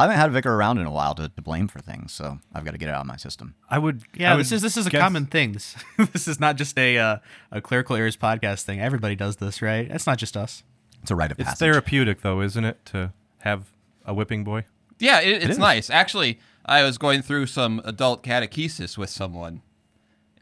I 0.00 0.02
haven't 0.04 0.16
had 0.16 0.28
a 0.30 0.32
vicar 0.32 0.54
around 0.54 0.78
in 0.78 0.86
a 0.86 0.90
while 0.90 1.14
to, 1.14 1.28
to 1.28 1.42
blame 1.42 1.68
for 1.68 1.80
things, 1.80 2.12
so 2.12 2.38
I've 2.54 2.64
got 2.64 2.72
to 2.72 2.78
get 2.78 2.88
it 2.88 2.94
out 2.94 3.02
of 3.02 3.06
my 3.06 3.16
system. 3.16 3.54
I 3.68 3.78
would. 3.78 4.02
Yeah, 4.14 4.32
I 4.34 4.36
this 4.36 4.50
would 4.50 4.56
is 4.56 4.62
this 4.62 4.76
is 4.76 4.86
a 4.86 4.90
guess- 4.90 5.00
common 5.00 5.26
thing. 5.26 5.52
This 5.52 5.76
this 6.12 6.26
is 6.28 6.40
not 6.40 6.56
just 6.56 6.78
a 6.78 6.98
uh, 6.98 7.16
a 7.50 7.60
clerical 7.60 7.96
errors 7.96 8.16
podcast 8.16 8.62
thing. 8.62 8.80
Everybody 8.80 9.14
does 9.16 9.36
this, 9.36 9.60
right? 9.62 9.88
It's 9.90 10.06
not 10.06 10.18
just 10.18 10.36
us. 10.36 10.62
It's 11.02 11.10
a 11.10 11.16
rite 11.16 11.30
of 11.32 11.38
It's 11.38 11.48
passage. 11.48 11.58
therapeutic, 11.60 12.20
though, 12.22 12.40
isn't 12.42 12.64
it, 12.64 12.84
to 12.86 13.12
have 13.38 13.70
a 14.04 14.12
whipping 14.12 14.44
boy? 14.44 14.64
Yeah, 14.98 15.20
it, 15.20 15.42
it's 15.42 15.52
is. 15.52 15.58
nice. 15.58 15.88
Actually, 15.88 16.38
I 16.66 16.82
was 16.82 16.98
going 16.98 17.22
through 17.22 17.46
some 17.46 17.80
adult 17.84 18.22
catechesis 18.22 18.98
with 18.98 19.08
someone, 19.10 19.62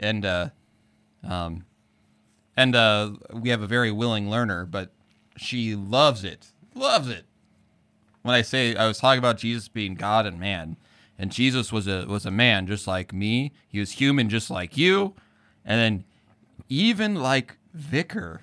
and 0.00 0.26
uh, 0.26 0.48
um, 1.22 1.64
and 2.56 2.74
uh, 2.74 3.12
we 3.32 3.50
have 3.50 3.62
a 3.62 3.66
very 3.68 3.92
willing 3.92 4.28
learner, 4.28 4.66
but 4.66 4.90
she 5.36 5.76
loves 5.76 6.24
it, 6.24 6.48
loves 6.74 7.08
it. 7.08 7.24
When 8.22 8.35
I 8.35 8.42
say 8.42 8.74
I 8.76 8.87
was 8.87 8.98
talking 8.98 9.18
about 9.18 9.38
Jesus 9.38 9.68
being 9.68 9.94
God 9.94 10.26
and 10.26 10.38
man, 10.38 10.76
and 11.18 11.33
Jesus 11.33 11.72
was 11.72 11.87
a 11.87 12.07
was 12.07 12.26
a 12.26 12.31
man 12.31 12.66
just 12.66 12.87
like 12.87 13.12
me. 13.12 13.52
He 13.68 13.81
was 13.81 13.92
human 13.92 14.28
just 14.28 14.50
like 14.50 14.76
you, 14.76 15.14
and 15.64 15.81
then 15.81 16.04
even 16.68 17.14
like 17.14 17.57
Vicar, 17.74 18.42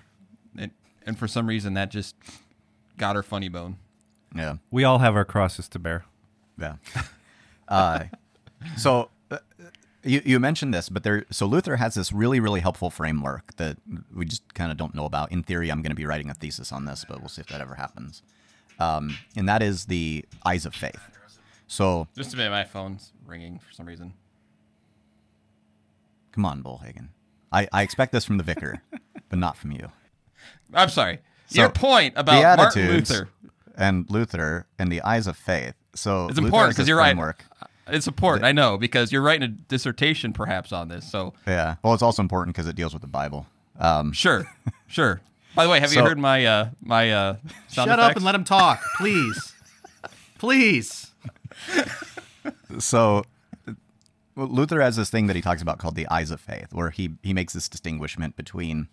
and, 0.58 0.72
and 1.06 1.18
for 1.18 1.28
some 1.28 1.48
reason 1.48 1.74
that 1.76 1.92
just 1.92 2.16
got 2.98 3.16
her 3.16 3.24
funny 3.24 3.50
bone. 3.50 3.78
Yeah, 4.36 4.58
We 4.72 4.84
all 4.84 5.00
have 5.00 5.16
our 5.16 5.24
crosses 5.26 5.70
to 5.70 5.80
bear. 5.80 6.06
yeah. 6.60 6.76
uh, 7.70 8.06
so 8.76 9.10
uh, 9.32 9.38
you 10.04 10.22
you 10.26 10.40
mentioned 10.40 10.74
this, 10.74 10.90
but 10.90 11.04
there. 11.04 11.26
So 11.32 11.46
Luther 11.46 11.78
has 11.78 11.96
this 11.96 12.12
really 12.12 12.40
really 12.40 12.60
helpful 12.60 12.90
framework 12.90 13.56
that 13.56 13.78
we 14.14 14.26
just 14.26 14.54
kind 14.54 14.72
of 14.72 14.78
don't 14.78 14.94
know 14.94 15.06
about. 15.06 15.32
In 15.32 15.44
theory, 15.44 15.70
I'm 15.70 15.82
going 15.82 15.92
to 15.92 15.96
be 15.96 16.06
writing 16.06 16.30
a 16.30 16.34
thesis 16.34 16.72
on 16.72 16.86
this, 16.86 17.06
but 17.08 17.20
we'll 17.20 17.30
see 17.30 17.42
if 17.42 17.48
that 17.48 17.62
ever 17.62 17.76
happens. 17.76 18.22
Um, 18.80 19.18
and 19.36 19.48
that 19.48 19.62
is 19.62 19.86
the 19.86 20.26
eyes 20.46 20.66
of 20.66 20.76
faith. 20.76 21.00
So 21.68 22.08
Just 22.16 22.34
a 22.34 22.38
minute, 22.38 22.52
my 22.52 22.64
phone's 22.64 23.12
ringing 23.26 23.60
for 23.60 23.72
some 23.74 23.86
reason. 23.86 24.14
come 26.32 26.46
on, 26.46 26.62
Bullhagen. 26.62 27.10
I, 27.52 27.68
I 27.72 27.82
expect 27.84 28.12
this 28.12 28.26
from 28.26 28.38
the 28.38 28.44
vicar, 28.44 28.82
but 29.30 29.40
not 29.40 29.56
from 29.58 29.72
you. 29.72 29.90
I'm 30.74 30.90
sorry. 30.90 31.20
So, 31.48 31.62
Your 31.62 31.70
point 31.70 32.14
about 32.18 32.58
Martin 32.58 32.88
Luther. 32.88 33.30
and 33.78 34.10
Luther 34.10 34.66
and 34.78 34.92
the 34.92 35.02
eyes 35.02 35.28
of 35.28 35.38
faith. 35.38 35.76
So 35.94 36.28
It's 36.28 36.38
important 36.38 36.76
because 36.76 36.88
you're 36.88 36.98
right. 36.98 37.16
It's 37.88 38.08
important, 38.08 38.46
I 38.46 38.52
know, 38.52 38.78
because 38.78 39.12
you're 39.12 39.22
writing 39.22 39.44
a 39.44 39.48
dissertation 39.48 40.34
perhaps 40.34 40.72
on 40.72 40.88
this. 40.88 41.10
So 41.10 41.34
Yeah. 41.48 41.76
Well, 41.84 41.94
it's 41.94 42.04
also 42.04 42.22
important 42.22 42.56
because 42.56 42.68
it 42.68 42.76
deals 42.76 42.94
with 42.94 43.02
the 43.02 43.08
Bible. 43.08 43.46
Um, 43.80 44.12
sure, 44.12 44.50
sure. 44.88 45.22
By 45.56 45.64
the 45.64 45.70
way, 45.70 45.80
have 45.80 45.94
you 45.94 46.02
heard 46.02 46.20
my 46.20 46.46
uh 46.46 46.70
my 46.82 47.12
uh 47.12 47.36
sound 47.68 47.90
Shut 47.90 48.00
up 48.00 48.16
and 48.16 48.26
let 48.26 48.36
him 48.36 48.44
talk, 48.44 48.84
please, 48.98 49.54
please. 50.38 51.14
so 52.78 53.24
Luther 54.36 54.82
has 54.82 54.98
this 54.98 55.10
thing 55.10 55.28
that 55.28 55.36
he 55.36 55.42
talks 55.42 55.62
about 55.62 55.80
called 55.80 55.96
the 55.96 56.08
eyes 56.10 56.32
of 56.32 56.42
faith, 56.42 56.74
where 56.74 56.90
he 56.90 57.12
he 57.24 57.34
makes 57.34 57.54
this 57.54 57.70
distinguishment 57.70 58.36
between 58.36 58.90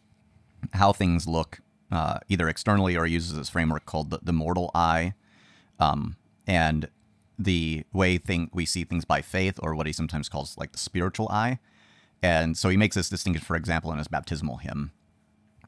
how 0.75 0.93
things 0.93 1.27
look 1.27 1.61
uh, 1.91 2.19
either 2.29 2.49
externally 2.49 2.97
or 2.97 3.07
uses 3.07 3.35
this 3.35 3.51
framework 3.51 3.85
called 3.85 4.11
the, 4.11 4.21
the 4.23 4.33
mortal 4.33 4.71
eye, 4.75 5.15
um, 5.81 6.17
and 6.47 6.89
the 7.39 7.85
way 7.93 8.19
thing 8.19 8.49
we 8.53 8.65
see 8.65 8.85
things 8.85 9.05
by 9.05 9.21
faith, 9.21 9.59
or 9.63 9.75
what 9.75 9.87
he 9.87 9.93
sometimes 9.93 10.29
calls 10.29 10.57
like 10.57 10.73
the 10.73 10.79
spiritual 10.79 11.29
eye. 11.29 11.59
And 12.23 12.57
so 12.57 12.69
he 12.69 12.77
makes 12.77 12.95
this 12.95 13.09
distinction, 13.09 13.45
for 13.45 13.57
example, 13.57 13.91
in 13.91 13.99
his 13.99 14.07
baptismal 14.07 14.59
hymn. 14.59 14.93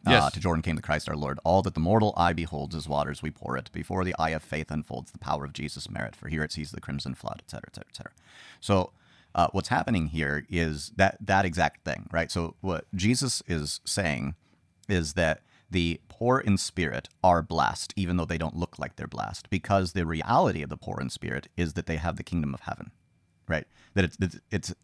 Uh, 0.06 0.10
Yes. 0.10 0.32
to 0.32 0.40
Jordan 0.40 0.62
came 0.62 0.76
the 0.76 0.82
Christ 0.82 1.08
our 1.08 1.16
Lord. 1.16 1.38
All 1.44 1.62
that 1.62 1.74
the 1.74 1.80
mortal 1.80 2.12
eye 2.16 2.32
beholds 2.32 2.74
as 2.74 2.88
waters 2.88 3.22
we 3.22 3.30
pour 3.30 3.56
it. 3.56 3.70
Before 3.72 4.04
the 4.04 4.14
eye 4.18 4.30
of 4.30 4.42
faith 4.42 4.70
unfolds 4.70 5.12
the 5.12 5.18
power 5.18 5.44
of 5.44 5.52
Jesus' 5.52 5.88
merit. 5.90 6.14
For 6.14 6.28
here 6.28 6.42
it 6.42 6.52
sees 6.52 6.70
the 6.72 6.80
crimson 6.80 7.14
flood, 7.14 7.42
et 7.44 7.50
cetera, 7.50 7.68
et 7.70 7.74
cetera, 7.74 7.90
et 7.90 7.96
cetera. 7.96 8.12
So 8.60 8.92
uh, 9.34 9.48
what's 9.52 9.68
happening 9.68 10.08
here 10.08 10.44
is 10.50 10.92
that 10.96 11.16
that 11.20 11.44
exact 11.44 11.84
thing, 11.84 12.08
right? 12.12 12.30
So 12.30 12.54
what 12.60 12.86
Jesus 12.94 13.42
is 13.46 13.80
saying 13.84 14.34
is 14.88 15.14
that 15.14 15.40
the 15.70 16.00
poor 16.08 16.38
in 16.38 16.56
spirit 16.58 17.08
are 17.24 17.42
blessed, 17.42 17.92
even 17.96 18.16
though 18.16 18.26
they 18.26 18.38
don't 18.38 18.54
look 18.56 18.78
like 18.78 18.96
they're 18.96 19.06
blessed, 19.08 19.48
because 19.50 19.92
the 19.92 20.06
reality 20.06 20.62
of 20.62 20.68
the 20.68 20.76
poor 20.76 21.00
in 21.00 21.08
spirit 21.10 21.48
is 21.56 21.72
that 21.72 21.86
they 21.86 21.96
have 21.96 22.16
the 22.16 22.22
kingdom 22.22 22.52
of 22.54 22.60
heaven, 22.60 22.90
right? 23.48 23.66
That 23.94 24.04
it's 24.04 24.16
it's 24.20 24.38
it's, 24.50 24.74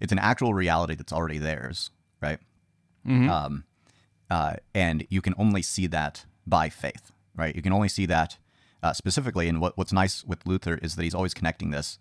it's 0.00 0.12
an 0.12 0.18
actual 0.18 0.52
reality 0.52 0.96
that's 0.96 1.12
already 1.12 1.38
theirs, 1.38 1.90
right? 2.20 2.40
Um, 3.30 3.64
uh, 4.30 4.54
and 4.74 5.06
you 5.10 5.20
can 5.20 5.34
only 5.38 5.62
see 5.62 5.86
that 5.88 6.24
by 6.46 6.68
faith, 6.68 7.12
right? 7.34 7.54
You 7.54 7.62
can 7.62 7.72
only 7.72 7.88
see 7.88 8.06
that 8.06 8.38
uh, 8.82 8.92
specifically. 8.92 9.48
And 9.48 9.60
what, 9.60 9.76
what's 9.76 9.92
nice 9.92 10.24
with 10.24 10.46
Luther 10.46 10.78
is 10.82 10.96
that 10.96 11.02
he's 11.02 11.14
always 11.14 11.34
connecting 11.34 11.70
this 11.70 11.98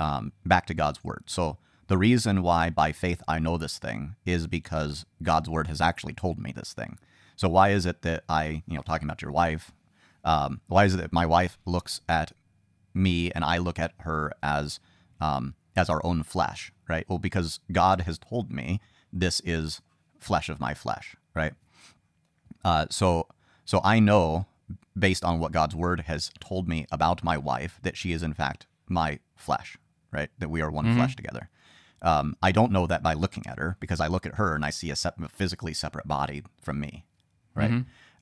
um, 0.00 0.32
back 0.44 0.66
to 0.66 0.74
God's 0.74 1.02
word. 1.04 1.24
So 1.26 1.58
the 1.86 1.98
reason 1.98 2.42
why 2.42 2.70
by 2.70 2.92
faith 2.92 3.22
I 3.28 3.38
know 3.38 3.58
this 3.58 3.78
thing 3.78 4.16
is 4.24 4.46
because 4.46 5.04
God's 5.22 5.48
word 5.48 5.66
has 5.68 5.80
actually 5.80 6.14
told 6.14 6.38
me 6.38 6.52
this 6.52 6.72
thing. 6.72 6.98
So 7.36 7.48
why 7.48 7.70
is 7.70 7.86
it 7.86 8.02
that 8.02 8.24
I, 8.28 8.62
you 8.66 8.76
know, 8.76 8.82
talking 8.82 9.06
about 9.06 9.22
your 9.22 9.32
wife, 9.32 9.72
um, 10.24 10.60
why 10.68 10.84
is 10.84 10.94
it 10.94 10.98
that 10.98 11.12
my 11.12 11.26
wife 11.26 11.58
looks 11.66 12.00
at 12.08 12.32
me 12.94 13.30
and 13.32 13.44
I 13.44 13.58
look 13.58 13.78
at 13.78 13.92
her 14.00 14.32
as 14.42 14.80
um, 15.20 15.54
as 15.76 15.90
our 15.90 16.04
own 16.04 16.22
flesh, 16.22 16.72
right? 16.88 17.04
Well, 17.08 17.18
because 17.18 17.60
God 17.72 18.02
has 18.02 18.18
told 18.18 18.50
me 18.52 18.80
this 19.12 19.40
is 19.44 19.80
flesh 20.20 20.48
of 20.48 20.60
my 20.60 20.74
flesh, 20.74 21.16
right? 21.34 21.54
Uh, 22.64 22.86
so 22.90 23.26
so 23.64 23.80
I 23.84 24.00
know 24.00 24.46
based 24.98 25.24
on 25.24 25.38
what 25.38 25.52
God's 25.52 25.74
word 25.74 26.00
has 26.02 26.30
told 26.40 26.68
me 26.68 26.86
about 26.90 27.22
my 27.24 27.36
wife 27.36 27.78
that 27.82 27.96
she 27.96 28.12
is 28.12 28.22
in 28.22 28.32
fact 28.34 28.66
my 28.88 29.18
flesh, 29.36 29.76
right? 30.10 30.30
That 30.38 30.48
we 30.50 30.60
are 30.62 30.70
one 30.70 30.86
flesh 30.94 31.16
together. 31.16 31.50
Um, 32.02 32.36
I 32.42 32.52
don't 32.52 32.70
know 32.72 32.86
that 32.86 33.02
by 33.02 33.14
looking 33.14 33.46
at 33.46 33.58
her 33.58 33.76
because 33.80 34.00
I 34.00 34.08
look 34.08 34.26
at 34.26 34.34
her 34.34 34.54
and 34.54 34.64
I 34.64 34.70
see 34.70 34.90
a 34.90 34.96
sep- 34.96 35.30
physically 35.32 35.72
separate 35.74 36.06
body 36.06 36.42
from 36.62 36.78
me, 36.80 37.04
right? 37.54 37.70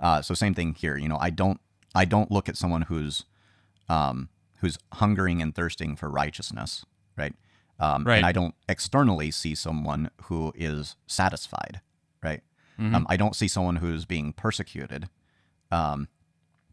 Uh, 0.00 0.22
so 0.22 0.34
same 0.34 0.54
thing 0.54 0.74
here. 0.74 0.96
You 0.96 1.08
know, 1.08 1.18
I 1.20 1.30
don't 1.30 1.60
I 1.94 2.04
don't 2.04 2.30
look 2.30 2.48
at 2.48 2.56
someone 2.56 2.82
who's 2.82 3.24
um, 3.88 4.28
who's 4.58 4.78
hungering 4.94 5.42
and 5.42 5.54
thirsting 5.54 5.96
for 5.96 6.08
righteousness, 6.08 6.84
right? 7.16 7.34
Um, 7.80 8.04
Right. 8.04 8.16
And 8.18 8.26
I 8.26 8.32
don't 8.32 8.54
externally 8.68 9.30
see 9.30 9.54
someone 9.54 10.10
who 10.24 10.52
is 10.56 10.96
satisfied, 11.06 11.80
right? 12.78 12.94
Um, 12.94 13.06
I 13.08 13.16
don't 13.16 13.36
see 13.36 13.48
someone 13.48 13.76
who's 13.76 14.04
being 14.04 14.32
persecuted, 14.32 15.08
um, 15.70 16.08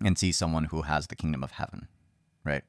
and 0.03 0.17
see 0.17 0.31
someone 0.31 0.65
who 0.65 0.83
has 0.83 1.07
the 1.07 1.15
kingdom 1.15 1.43
of 1.43 1.51
heaven, 1.51 1.87
right? 2.43 2.63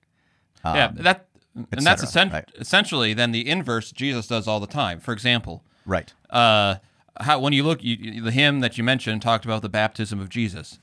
yeah, 0.65 0.87
Um, 0.89 0.97
that 0.97 1.27
and 1.73 1.83
that's 1.87 2.03
essen- 2.03 2.31
right. 2.31 2.49
essentially 2.59 3.15
then 3.15 3.33
the 3.33 3.49
inverse 3.49 3.93
Jesus 3.93 4.27
does 4.27 4.47
all 4.47 4.61
the 4.61 4.67
time. 4.67 5.01
For 5.01 5.13
example, 5.13 5.65
Right. 5.87 6.13
uh, 6.31 6.77
how 7.21 7.39
when 7.41 7.53
you 7.53 7.63
look, 7.63 7.83
you, 7.83 8.21
the 8.23 8.31
hymn 8.31 8.61
that 8.61 8.77
you 8.79 8.85
mentioned 8.85 9.23
talked 9.23 9.45
about 9.45 9.63
the 9.63 9.69
baptism 9.69 10.21
of 10.21 10.29
Jesus. 10.29 10.79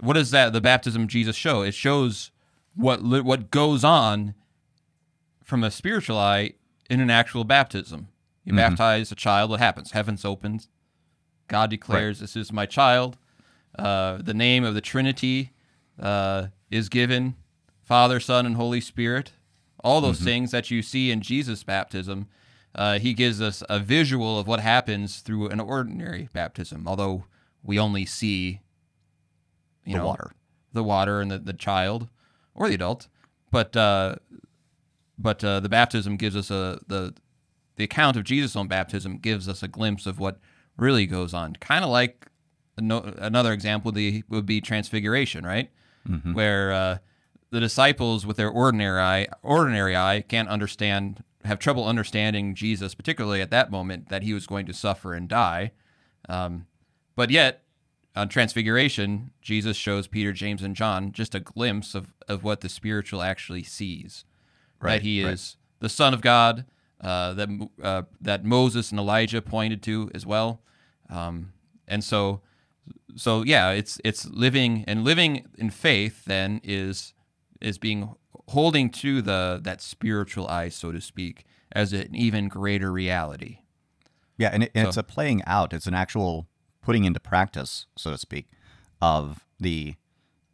What 0.00 0.14
does 0.14 0.30
that 0.30 0.52
the 0.52 0.60
baptism 0.60 1.02
of 1.02 1.08
Jesus 1.08 1.34
show? 1.36 1.62
It 1.62 1.72
shows 1.74 2.30
what 2.74 3.02
what 3.02 3.50
goes 3.50 3.82
on 3.84 4.34
from 5.42 5.64
a 5.64 5.70
spiritual 5.70 6.18
eye 6.18 6.52
in 6.90 7.00
an 7.00 7.10
actual 7.10 7.44
baptism. 7.44 8.08
You 8.44 8.52
Mm-hmm. 8.52 8.56
baptize 8.58 9.10
a 9.10 9.14
child, 9.16 9.50
what 9.50 9.60
happens? 9.60 9.90
Heavens 9.92 10.24
opens. 10.24 10.68
God 11.48 11.70
declares, 11.70 12.20
"This 12.20 12.36
is 12.36 12.52
my 12.52 12.66
child." 12.66 13.16
Uh, 13.78 14.18
the 14.22 14.34
name 14.34 14.64
of 14.64 14.74
the 14.74 14.80
Trinity 14.80 15.52
uh, 16.00 16.46
is 16.70 16.88
given: 16.88 17.34
Father, 17.82 18.20
Son, 18.20 18.46
and 18.46 18.56
Holy 18.56 18.80
Spirit. 18.80 19.32
All 19.84 20.00
those 20.00 20.20
things 20.20 20.50
that 20.50 20.70
you 20.70 20.82
see 20.82 21.10
in 21.12 21.20
Jesus' 21.20 21.62
baptism, 21.62 22.26
uh, 22.74 22.98
he 22.98 23.14
gives 23.14 23.40
us 23.40 23.62
a 23.68 23.78
visual 23.78 24.38
of 24.38 24.48
what 24.48 24.58
happens 24.60 25.20
through 25.20 25.48
an 25.48 25.60
ordinary 25.60 26.28
baptism. 26.32 26.88
Although 26.88 27.24
we 27.62 27.78
only 27.78 28.04
see, 28.04 28.60
you 29.84 29.92
The 29.92 29.98
know, 29.98 30.06
water. 30.06 30.32
the 30.72 30.82
water 30.82 31.20
and 31.20 31.30
the, 31.30 31.38
the 31.38 31.52
child 31.52 32.08
or 32.54 32.68
the 32.68 32.74
adult, 32.74 33.06
but 33.52 33.76
uh, 33.76 34.16
but 35.18 35.44
uh, 35.44 35.60
the 35.60 35.68
baptism 35.68 36.16
gives 36.16 36.34
us 36.34 36.50
a 36.50 36.80
the 36.88 37.14
the 37.76 37.84
account 37.84 38.16
of 38.16 38.24
Jesus' 38.24 38.56
own 38.56 38.66
baptism 38.68 39.18
gives 39.18 39.48
us 39.48 39.62
a 39.62 39.68
glimpse 39.68 40.06
of 40.06 40.18
what 40.18 40.40
really 40.76 41.06
goes 41.06 41.34
on. 41.34 41.54
Kind 41.56 41.84
of 41.84 41.90
like 41.90 42.26
ano- 42.78 43.14
another 43.18 43.52
example 43.52 43.90
would 43.90 43.94
be, 43.94 44.24
would 44.28 44.46
be 44.46 44.60
transfiguration, 44.60 45.44
right? 45.44 45.70
Where 46.34 46.72
uh, 46.72 46.98
the 47.50 47.60
disciples, 47.60 48.24
with 48.24 48.36
their 48.36 48.50
ordinary 48.50 49.00
eye, 49.00 49.28
ordinary 49.42 49.96
eye, 49.96 50.24
can't 50.28 50.48
understand, 50.48 51.24
have 51.44 51.58
trouble 51.58 51.84
understanding 51.84 52.54
Jesus, 52.54 52.94
particularly 52.94 53.40
at 53.40 53.50
that 53.50 53.70
moment 53.70 54.08
that 54.08 54.22
he 54.22 54.32
was 54.32 54.46
going 54.46 54.66
to 54.66 54.72
suffer 54.72 55.14
and 55.14 55.28
die. 55.28 55.72
Um, 56.28 56.66
but 57.14 57.30
yet, 57.30 57.62
on 58.14 58.28
Transfiguration, 58.28 59.30
Jesus 59.40 59.76
shows 59.76 60.06
Peter, 60.06 60.32
James, 60.32 60.62
and 60.62 60.74
John 60.74 61.12
just 61.12 61.34
a 61.34 61.40
glimpse 61.40 61.94
of, 61.94 62.14
of 62.28 62.42
what 62.42 62.60
the 62.60 62.68
spiritual 62.68 63.22
actually 63.22 63.62
sees. 63.62 64.24
Right, 64.80 64.96
that 64.96 65.02
he 65.02 65.24
right. 65.24 65.32
is 65.32 65.56
the 65.80 65.88
Son 65.88 66.12
of 66.12 66.20
God, 66.20 66.66
uh, 67.00 67.32
that 67.34 67.48
uh, 67.82 68.02
that 68.20 68.44
Moses 68.44 68.90
and 68.90 69.00
Elijah 69.00 69.40
pointed 69.40 69.82
to 69.84 70.10
as 70.14 70.26
well. 70.26 70.60
Um, 71.10 71.52
and 71.88 72.02
so, 72.02 72.40
so 73.14 73.42
yeah, 73.44 73.70
it's 73.70 74.00
it's 74.04 74.26
living 74.26 74.84
and 74.86 75.04
living 75.04 75.46
in 75.58 75.70
faith. 75.70 76.24
Then 76.24 76.60
is 76.64 77.14
is 77.60 77.78
being 77.78 78.14
holding 78.48 78.90
to 78.90 79.22
the 79.22 79.60
that 79.62 79.80
spiritual 79.80 80.46
eye, 80.48 80.68
so 80.68 80.92
to 80.92 81.00
speak, 81.00 81.44
as 81.72 81.92
an 81.92 82.14
even 82.14 82.48
greater 82.48 82.92
reality. 82.92 83.58
Yeah, 84.38 84.50
and, 84.52 84.64
it, 84.64 84.72
and 84.74 84.86
it's 84.86 84.96
a 84.98 85.02
playing 85.02 85.42
out. 85.46 85.72
It's 85.72 85.86
an 85.86 85.94
actual 85.94 86.46
putting 86.82 87.04
into 87.04 87.18
practice, 87.20 87.86
so 87.96 88.10
to 88.10 88.18
speak, 88.18 88.48
of 89.00 89.46
the 89.58 89.94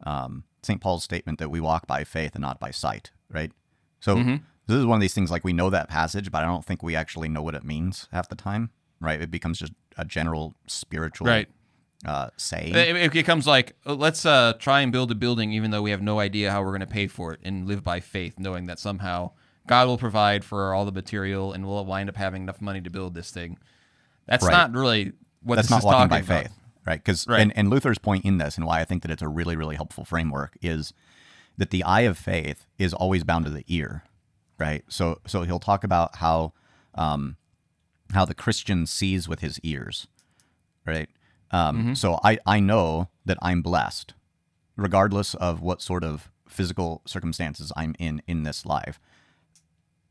um, 0.05 0.45
St. 0.63 0.79
Paul's 0.79 1.03
statement 1.03 1.37
that 1.39 1.49
we 1.49 1.59
walk 1.59 1.85
by 1.85 2.03
faith 2.05 2.33
and 2.33 2.41
not 2.41 2.59
by 2.59 2.71
sight, 2.71 3.11
right? 3.29 3.51
So 3.99 4.15
Mm-hmm. 4.15 4.35
this 4.67 4.77
is 4.77 4.85
one 4.85 4.97
of 4.97 5.01
these 5.01 5.13
things 5.13 5.29
like 5.31 5.43
we 5.43 5.51
know 5.53 5.69
that 5.69 5.89
passage, 5.89 6.31
but 6.31 6.43
I 6.43 6.45
don't 6.45 6.63
think 6.63 6.81
we 6.81 6.95
actually 6.95 7.27
know 7.27 7.41
what 7.41 7.55
it 7.55 7.63
means 7.65 8.07
half 8.13 8.29
the 8.29 8.35
time, 8.35 8.71
right? 8.99 9.21
It 9.21 9.31
becomes 9.31 9.59
just 9.59 9.73
a 9.97 10.05
general 10.05 10.53
spiritual 10.67 11.27
Right. 11.27 11.47
uh, 12.05 12.29
saying. 12.37 12.75
It, 12.75 12.95
it 12.95 13.11
becomes 13.13 13.45
like 13.47 13.75
uh, 13.85 13.93
let's 13.95 14.25
uh, 14.25 14.53
try 14.59 14.81
and 14.81 14.91
build 14.91 15.11
a 15.11 15.15
building, 15.15 15.51
even 15.53 15.71
though 15.71 15.81
we 15.81 15.91
have 15.91 16.01
no 16.01 16.19
idea 16.19 16.51
how 16.51 16.61
we're 16.61 16.69
going 16.71 16.81
to 16.81 16.87
pay 16.87 17.07
for 17.07 17.33
it, 17.33 17.39
and 17.43 17.67
live 17.67 17.83
by 17.83 17.99
faith, 17.99 18.39
knowing 18.39 18.65
that 18.67 18.79
somehow 18.79 19.31
God 19.67 19.87
will 19.87 19.97
provide 19.97 20.43
for 20.43 20.73
all 20.73 20.85
the 20.85 20.91
material, 20.91 21.53
and 21.53 21.65
we'll 21.65 21.85
wind 21.85 22.09
up 22.09 22.17
having 22.17 22.43
enough 22.43 22.61
money 22.61 22.81
to 22.81 22.89
build 22.89 23.13
this 23.13 23.31
thing. 23.31 23.57
That's 24.25 24.43
Right. 24.43 24.51
not 24.51 24.73
really 24.73 25.13
what 25.41 25.55
That's 25.57 25.67
this 25.67 25.71
not 25.71 25.79
is 25.79 25.85
walking 25.85 26.07
by 26.09 26.19
about. 26.19 26.43
faith, 26.43 26.53
right? 26.85 26.99
Because 27.03 27.27
Right. 27.27 27.41
and, 27.41 27.55
and 27.57 27.69
Luther's 27.69 27.97
point 27.97 28.25
in 28.25 28.37
this, 28.37 28.57
and 28.57 28.65
why 28.65 28.79
I 28.81 28.85
think 28.85 29.01
that 29.03 29.11
it's 29.11 29.21
a 29.21 29.27
really 29.27 29.55
really 29.55 29.75
helpful 29.75 30.05
framework, 30.05 30.57
is 30.61 30.93
that 31.57 31.69
the 31.69 31.83
eye 31.83 32.01
of 32.01 32.17
faith 32.17 32.65
is 32.79 32.93
always 32.93 33.23
bound 33.23 33.45
to 33.45 33.51
the 33.51 33.63
ear, 33.67 34.03
right? 34.57 34.83
So 34.89 35.19
so 35.27 35.43
he'll 35.43 35.59
talk 35.59 35.83
about 35.83 36.15
how 36.17 36.53
um, 36.95 37.35
how 38.13 38.25
the 38.25 38.33
Christian 38.33 38.85
sees 38.85 39.27
with 39.27 39.39
his 39.39 39.59
ears, 39.61 40.07
right? 40.85 41.09
Um, 41.51 41.95
So 41.95 42.19
I 42.23 42.39
I 42.45 42.59
know 42.59 43.09
that 43.25 43.37
I'm 43.41 43.61
blessed, 43.61 44.13
regardless 44.75 45.33
of 45.35 45.61
what 45.61 45.81
sort 45.81 46.03
of 46.03 46.29
physical 46.47 47.01
circumstances 47.05 47.71
I'm 47.75 47.95
in 47.99 48.21
in 48.27 48.43
this 48.43 48.65
life 48.65 48.99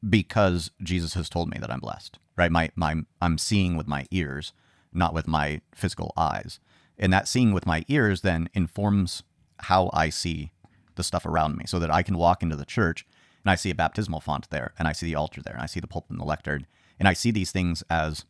because 0.09 0.71
Jesus 0.83 1.15
has 1.15 1.29
told 1.29 1.49
me 1.49 1.59
that 1.61 1.71
I'm 1.71 1.81
blessed, 1.81 2.19
right? 2.37 2.51
My, 2.51 2.71
my, 2.75 2.97
I'm 3.21 3.39
seeing 3.39 3.77
with 3.77 3.87
my 3.87 4.07
ears, 4.11 4.53
not 4.93 5.15
with 5.15 5.29
my 5.29 5.61
physical 5.75 6.13
eyes. 6.17 6.59
And 6.99 7.13
that 7.13 7.29
seeing 7.29 7.53
with 7.53 7.67
my 7.67 7.85
ears 7.89 8.23
then 8.23 8.49
informs 8.53 9.23
how 9.61 9.91
I 9.93 10.09
see 10.09 10.53
the 10.97 11.05
stuff 11.05 11.25
around 11.25 11.57
me 11.57 11.65
so 11.67 11.79
that 11.79 11.93
I 11.93 12.03
can 12.03 12.19
walk 12.19 12.43
into 12.43 12.57
the 12.57 12.65
church 12.65 13.07
and 13.45 13.51
I 13.51 13.55
see 13.55 13.71
a 13.71 13.75
baptismal 13.75 14.21
font 14.21 14.51
there 14.51 14.73
and 14.79 14.87
I 14.89 14.93
see 14.93 15.07
the 15.07 15.15
altar 15.15 15.41
there 15.41 15.55
and 15.55 15.63
I 15.63 15.67
see 15.67 15.81
the 15.81 15.87
pulpit 15.87 16.11
and 16.11 16.21
the 16.21 16.25
lectern 16.25 16.67
and 17.03 17.09
I 17.09 17.15
see 17.15 17.33
these 17.33 17.51
things 17.51 17.83
as, 17.91 18.25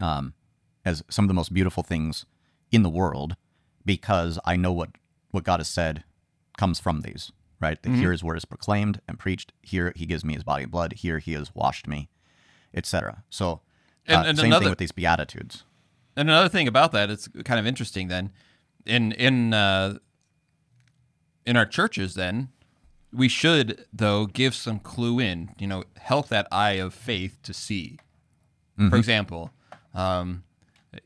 um, 0.00 0.34
as 0.84 1.02
some 1.08 1.24
of 1.24 1.28
the 1.28 1.34
most 1.34 1.52
beautiful 1.54 1.82
things 1.84 2.26
in 2.72 2.82
the 2.82 2.90
world 2.90 3.36
because 3.84 4.38
I 4.44 4.56
know 4.56 4.72
what, 4.72 4.90
what 5.30 5.44
God 5.44 5.60
has 5.60 5.68
said 5.68 6.02
comes 6.58 6.80
from 6.80 7.02
these, 7.02 7.30
right? 7.60 7.80
That 7.82 7.92
here 7.92 8.10
his 8.10 8.24
word 8.24 8.36
is 8.38 8.44
proclaimed 8.44 9.00
and 9.06 9.18
preached. 9.20 9.52
Here 9.62 9.92
he 9.94 10.04
gives 10.04 10.24
me 10.24 10.34
his 10.34 10.42
body 10.42 10.64
and 10.64 10.72
blood. 10.72 10.94
Here 10.94 11.20
he 11.20 11.34
has 11.34 11.54
washed 11.54 11.86
me, 11.86 12.08
etc. 12.74 13.22
So, 13.30 13.52
uh, 14.08 14.12
And- 14.18 14.26
and 14.30 14.38
same 14.38 14.46
another- 14.46 14.64
thing 14.64 14.70
with 14.70 14.78
these 14.78 14.90
beatitudes. 14.92 15.62
And 16.16 16.28
another 16.28 16.48
thing 16.48 16.66
about 16.66 16.90
that, 16.92 17.08
it's 17.10 17.28
kind 17.44 17.60
of 17.60 17.66
interesting. 17.66 18.08
Then, 18.08 18.32
in 18.84 19.12
in 19.12 19.52
uh, 19.54 19.98
in 21.44 21.56
our 21.56 21.66
churches, 21.66 22.14
then 22.14 22.48
we 23.12 23.28
should 23.28 23.84
though 23.92 24.26
give 24.26 24.54
some 24.54 24.78
clue 24.78 25.18
in, 25.18 25.50
you 25.58 25.66
know, 25.66 25.84
help 25.98 26.28
that 26.28 26.46
eye 26.52 26.72
of 26.72 26.94
faith 26.94 27.38
to 27.42 27.52
see. 27.54 27.98
For 28.90 28.96
example, 28.96 29.52
um, 29.94 30.44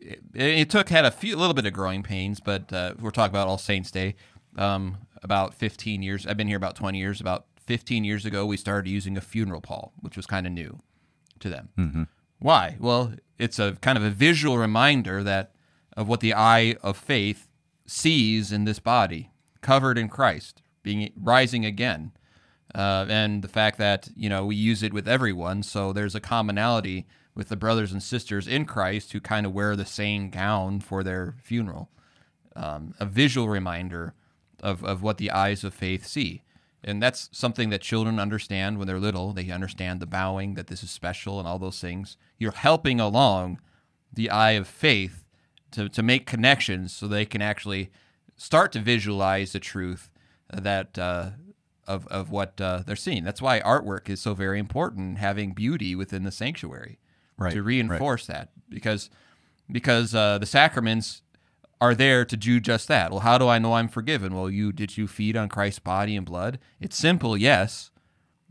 it, 0.01 0.21
it 0.35 0.71
took 0.71 0.89
had 0.89 1.05
a 1.05 1.11
few 1.13 1.37
a 1.37 1.39
little 1.39 1.55
bit 1.55 1.67
of 1.67 1.73
growing 1.73 2.03
pains, 2.03 2.41
but 2.41 2.73
uh, 2.73 2.95
we're 3.01 3.11
talking 3.13 3.31
about 3.33 3.47
All 3.47 3.59
Saints 3.59 3.91
Day. 3.93 4.17
Um, 4.57 4.99
about 5.23 5.55
15 5.55 6.03
years, 6.03 6.27
I've 6.27 6.37
been 6.37 6.49
here 6.49 6.57
about 6.57 6.75
20 6.75 6.99
years. 6.99 7.21
About 7.21 7.47
15 7.67 8.03
years 8.03 8.27
ago, 8.27 8.45
we 8.45 8.57
started 8.57 8.91
using 8.91 9.17
a 9.17 9.21
funeral 9.21 9.61
pall, 9.61 9.93
which 10.01 10.17
was 10.17 10.27
kind 10.27 10.47
of 10.47 10.53
new 10.53 10.81
to 11.39 11.49
them. 11.49 11.69
Why? 12.41 12.77
Well, 12.81 13.13
it's 13.39 13.59
a 13.61 13.77
kind 13.81 13.97
of 13.97 14.03
a 14.03 14.11
visual 14.11 14.59
reminder 14.59 15.23
that 15.23 15.53
of 15.97 16.09
what 16.09 16.21
the 16.21 16.35
eye 16.35 16.77
of 16.83 16.97
faith 16.97 17.47
sees 17.87 18.51
in 18.51 18.65
this 18.65 18.79
body, 18.81 19.31
covered 19.61 19.99
in 19.99 20.09
Christ, 20.09 20.63
being 20.83 21.13
rising 21.17 21.65
again, 21.65 22.13
uh, 22.75 23.07
and 23.09 23.43
the 23.43 23.49
fact 23.49 23.79
that 23.79 24.09
you 24.17 24.29
know 24.29 24.47
we 24.47 24.57
use 24.57 24.83
it 24.83 24.93
with 24.93 25.09
everyone, 25.09 25.63
so 25.63 25.93
there's 25.93 26.15
a 26.15 26.21
commonality 26.21 27.07
with 27.35 27.49
the 27.49 27.57
brothers 27.57 27.93
and 27.93 28.03
sisters 28.03 28.47
in 28.47 28.65
Christ 28.65 29.13
who 29.13 29.21
kind 29.21 29.47
of 29.47 29.53
wear 29.53 29.77
the 29.77 29.87
same 29.87 30.31
gown 30.31 30.81
for 30.81 31.03
their 31.03 31.37
funeral. 31.43 31.91
Um, 32.57 32.95
a 32.99 33.07
visual 33.07 33.49
reminder 33.49 34.15
of, 34.63 34.85
of 34.85 35.03
what 35.03 35.19
the 35.19 35.31
eyes 35.31 35.65
of 35.65 35.73
faith 35.73 36.07
see. 36.07 36.43
And 36.83 37.03
that's 37.03 37.29
something 37.33 37.71
that 37.71 37.83
children 37.83 38.19
understand 38.19 38.79
when 38.79 38.87
they're 38.87 38.99
little. 38.99 39.33
They 39.33 39.51
understand 39.51 40.01
the 40.01 40.07
bowing, 40.07 40.55
that 40.55 40.67
this 40.67 40.83
is 40.83 40.91
special, 40.91 41.39
and 41.39 41.47
all 41.47 41.59
those 41.59 41.81
things. 41.81 42.17
You're 42.39 42.53
helping 42.53 43.01
along 43.01 43.61
the 44.13 44.31
eye 44.31 44.53
of 44.53 44.67
faith 44.67 45.25
to, 45.73 45.89
to 45.89 46.03
make 46.03 46.27
connections 46.27 46.93
so 46.93 47.07
they 47.07 47.27
can 47.27 47.43
actually 47.43 47.91
start 48.37 48.73
to 48.73 48.81
visualize 48.81 49.53
the 49.53 49.61
truth 49.61 50.10
that 50.53 50.99
uh, 50.99 51.31
of, 51.87 52.07
of 52.09 52.31
what 52.31 52.61
uh, 52.61 52.83
they're 52.87 52.97
seeing. 52.97 53.25
That's 53.25 53.43
why 53.43 53.61
artwork 53.61 54.09
is 54.09 54.21
so 54.21 54.35
very 54.35 54.59
important, 54.59 55.19
having 55.19 55.53
beauty 55.53 55.95
within 55.95 56.25
the 56.25 56.31
sanctuary 56.33 56.99
Right, 57.37 57.53
to 57.53 57.63
right. 57.63 57.67
reinforce 57.67 58.27
that 58.27 58.51
because 58.69 59.09
because 59.73 60.15
uh, 60.15 60.37
the 60.37 60.47
sacraments 60.47 61.23
are 61.81 61.95
there 61.95 62.25
to 62.27 62.37
do 62.37 62.61
just 62.61 62.87
that. 62.89 63.11
Well, 63.11 63.21
how 63.21 63.39
do 63.39 63.49
I 63.49 63.59
know 63.59 63.73
I'm 63.73 63.89
forgiven? 63.89 64.35
Well, 64.35 64.51
you 64.51 64.73
did 64.73 64.99
you 64.99 65.09
feed 65.09 65.37
on 65.37 65.49
Christ's 65.49 65.79
body 65.79 66.17
and 66.17 66.27
blood? 66.27 66.59
It's 66.81 66.99
simple, 66.99 67.39
yes, 67.39 67.91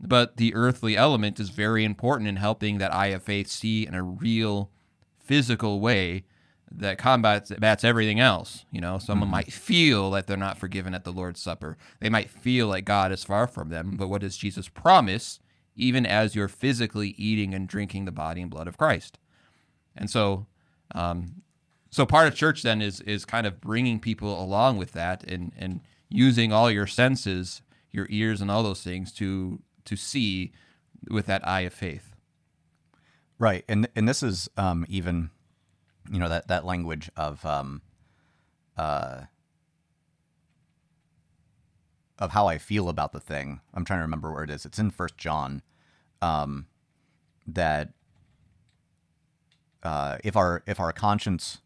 but 0.00 0.38
the 0.38 0.54
earthly 0.54 0.96
element 0.96 1.38
is 1.38 1.50
very 1.50 1.84
important 1.84 2.28
in 2.28 2.36
helping 2.36 2.78
that 2.78 2.92
eye 2.92 3.08
of 3.08 3.22
faith 3.22 3.46
see 3.46 3.86
in 3.86 3.94
a 3.94 4.02
real 4.02 4.70
physical 5.18 5.78
way 5.78 6.24
that 6.72 6.98
combats 6.98 7.50
bats 7.58 7.84
everything 7.84 8.20
else. 8.20 8.64
You 8.70 8.80
know, 8.80 8.98
someone 8.98 9.28
might 9.28 9.52
feel 9.52 10.10
that 10.12 10.26
they're 10.26 10.36
not 10.36 10.58
forgiven 10.58 10.94
at 10.94 11.04
the 11.04 11.12
Lord's 11.12 11.40
Supper. 11.40 11.76
They 12.00 12.08
might 12.08 12.30
feel 12.30 12.68
like 12.68 12.84
God 12.84 13.12
is 13.12 13.24
far 13.24 13.46
from 13.46 13.68
them. 13.68 13.96
But 13.96 14.08
what 14.08 14.20
does 14.20 14.36
Jesus 14.36 14.68
promise? 14.68 15.40
Even 15.76 16.06
as 16.06 16.34
you're 16.34 16.48
physically 16.48 17.14
eating 17.16 17.54
and 17.54 17.68
drinking 17.68 18.04
the 18.04 18.12
body 18.12 18.42
and 18.42 18.50
blood 18.50 18.68
of 18.68 18.78
Christ. 18.78 19.18
And 19.96 20.08
so, 20.10 20.46
um, 20.94 21.42
so 21.90 22.06
part 22.06 22.28
of 22.28 22.34
church 22.34 22.62
then 22.62 22.80
is 22.80 23.00
is 23.00 23.24
kind 23.24 23.46
of 23.46 23.60
bringing 23.60 23.98
people 23.98 24.40
along 24.42 24.76
with 24.76 24.92
that 24.92 25.24
and 25.24 25.52
and 25.58 25.80
using 26.08 26.52
all 26.52 26.70
your 26.70 26.86
senses, 26.86 27.62
your 27.90 28.06
ears 28.10 28.40
and 28.40 28.50
all 28.50 28.62
those 28.62 28.82
things 28.82 29.12
to 29.12 29.60
to 29.86 29.96
see 29.96 30.52
with 31.10 31.26
that 31.26 31.46
eye 31.46 31.60
of 31.62 31.72
faith. 31.72 32.14
Right, 33.38 33.64
and 33.68 33.88
and 33.96 34.06
this 34.08 34.22
is 34.22 34.50
um, 34.56 34.84
even, 34.88 35.30
you 36.10 36.18
know, 36.18 36.28
that 36.28 36.48
that 36.48 36.64
language 36.64 37.10
of 37.16 37.44
um, 37.46 37.82
uh, 38.76 39.22
of 42.18 42.32
how 42.32 42.46
I 42.46 42.58
feel 42.58 42.88
about 42.88 43.12
the 43.12 43.20
thing. 43.20 43.60
I'm 43.72 43.84
trying 43.84 44.00
to 44.00 44.04
remember 44.04 44.32
where 44.32 44.44
it 44.44 44.50
is. 44.50 44.66
It's 44.66 44.78
in 44.78 44.90
First 44.90 45.16
John, 45.16 45.62
um, 46.20 46.66
that 47.46 47.92
uh, 49.82 50.18
if 50.22 50.36
our 50.36 50.62
if 50.66 50.78
our 50.78 50.92
conscience 50.92 51.60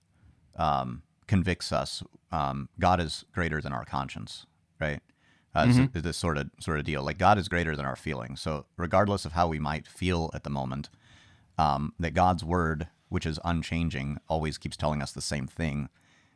um, 0.57 1.03
convicts 1.27 1.73
us, 1.73 2.03
um, 2.31 2.69
God 2.79 3.01
is 3.01 3.25
greater 3.33 3.61
than 3.61 3.73
our 3.73 3.85
conscience, 3.85 4.47
right? 4.81 5.01
Uh, 5.55 5.67
it's 5.69 6.03
this 6.03 6.17
sort 6.17 6.37
of 6.37 6.51
sort 6.59 6.79
of 6.79 6.85
deal. 6.85 7.03
Like 7.03 7.19
God 7.19 7.39
is 7.39 7.49
greater 7.49 7.77
than 7.77 7.87
our 7.87 7.97
feelings. 7.97 8.41
So 8.41 8.67
regardless 8.77 9.25
of 9.25 9.33
how 9.33 9.47
we 9.47 9.61
might 9.61 9.87
feel 9.87 10.31
at 10.35 10.43
the 10.43 10.51
moment, 10.51 10.91
um, 11.59 11.93
that 12.01 12.13
God's 12.13 12.45
word, 12.45 12.89
which 13.15 13.25
is 13.27 13.39
unchanging, 13.45 14.19
always 14.29 14.59
keeps 14.59 14.77
telling 14.77 15.01
us 15.01 15.13
the 15.13 15.21
same 15.21 15.47
thing 15.47 15.89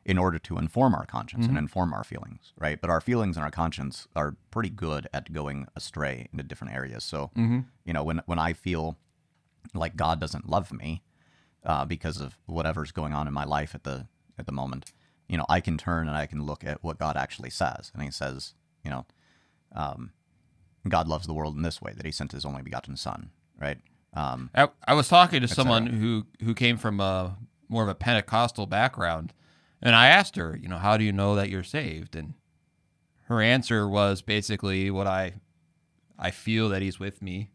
in 0.05 0.17
order 0.17 0.38
to 0.38 0.57
inform 0.59 0.95
our 0.95 1.05
conscience 1.05 1.45
and 1.51 1.59
inform 1.59 1.93
our 1.93 2.05
feelings, 2.05 2.53
right? 2.57 2.81
But 2.81 2.88
our 2.88 3.01
feelings 3.01 3.37
and 3.37 3.43
our 3.45 3.51
conscience 3.51 4.07
are 4.14 4.37
pretty 4.53 4.71
good 4.71 5.09
at 5.12 5.33
going 5.33 5.67
astray 5.75 6.29
into 6.33 6.45
different 6.45 6.73
areas. 6.73 7.03
So, 7.03 7.33
you 7.85 7.93
know, 7.93 8.05
when 8.05 8.23
when 8.27 8.38
I 8.38 8.53
feel 8.53 8.97
like 9.75 9.97
God 9.97 10.21
doesn't 10.21 10.49
love 10.49 10.73
me 10.73 11.03
uh, 11.64 11.85
because 11.85 12.21
of 12.21 12.38
whatever's 12.47 12.93
going 12.93 13.12
on 13.12 13.27
in 13.27 13.35
my 13.35 13.45
life 13.45 13.75
at 13.75 13.83
the 13.83 14.07
at 14.38 14.47
the 14.47 14.53
moment, 14.53 14.93
you 15.29 15.37
know, 15.37 15.47
I 15.49 15.61
can 15.61 15.77
turn 15.79 16.07
and 16.09 16.17
I 16.17 16.27
can 16.27 16.47
look 16.47 16.64
at 16.64 16.83
what 16.85 16.99
God 17.01 17.17
actually 17.17 17.51
says, 17.51 17.91
and 17.93 18.05
He 18.05 18.11
says, 18.12 18.55
you 18.85 18.91
know, 18.93 19.05
um, 19.75 20.12
God 20.88 21.09
loves 21.09 21.27
the 21.27 21.35
world 21.35 21.57
in 21.57 21.62
this 21.62 21.83
way 21.83 21.93
that 21.97 22.07
He 22.07 22.12
sent 22.12 22.33
His 22.33 22.45
only 22.45 22.62
begotten 22.62 22.97
Son, 22.97 23.31
right? 23.61 23.79
Um, 24.14 24.51
I, 24.55 24.68
I 24.87 24.94
was 24.94 25.09
talking 25.09 25.40
to 25.42 25.49
someone 25.49 25.87
who 25.87 26.27
who 26.42 26.55
came 26.55 26.77
from 26.79 26.99
a 27.01 27.37
more 27.68 27.83
of 27.83 27.88
a 27.88 27.94
Pentecostal 27.94 28.66
background, 28.66 29.33
and 29.83 29.94
I 29.94 30.09
asked 30.09 30.37
her, 30.37 30.59
you 30.61 30.68
know, 30.68 30.79
how 30.79 30.97
do 30.97 31.05
you 31.05 31.12
know 31.12 31.35
that 31.35 31.51
you're 31.51 31.62
saved? 31.62 32.16
And 32.16 32.35
her 33.25 33.40
answer 33.42 33.87
was 33.88 34.23
basically 34.23 34.90
what 34.90 35.07
I 35.07 35.35
I 36.18 36.31
feel 36.31 36.68
that 36.71 36.83
he's 36.83 36.99
with 36.99 37.21
me, 37.23 37.51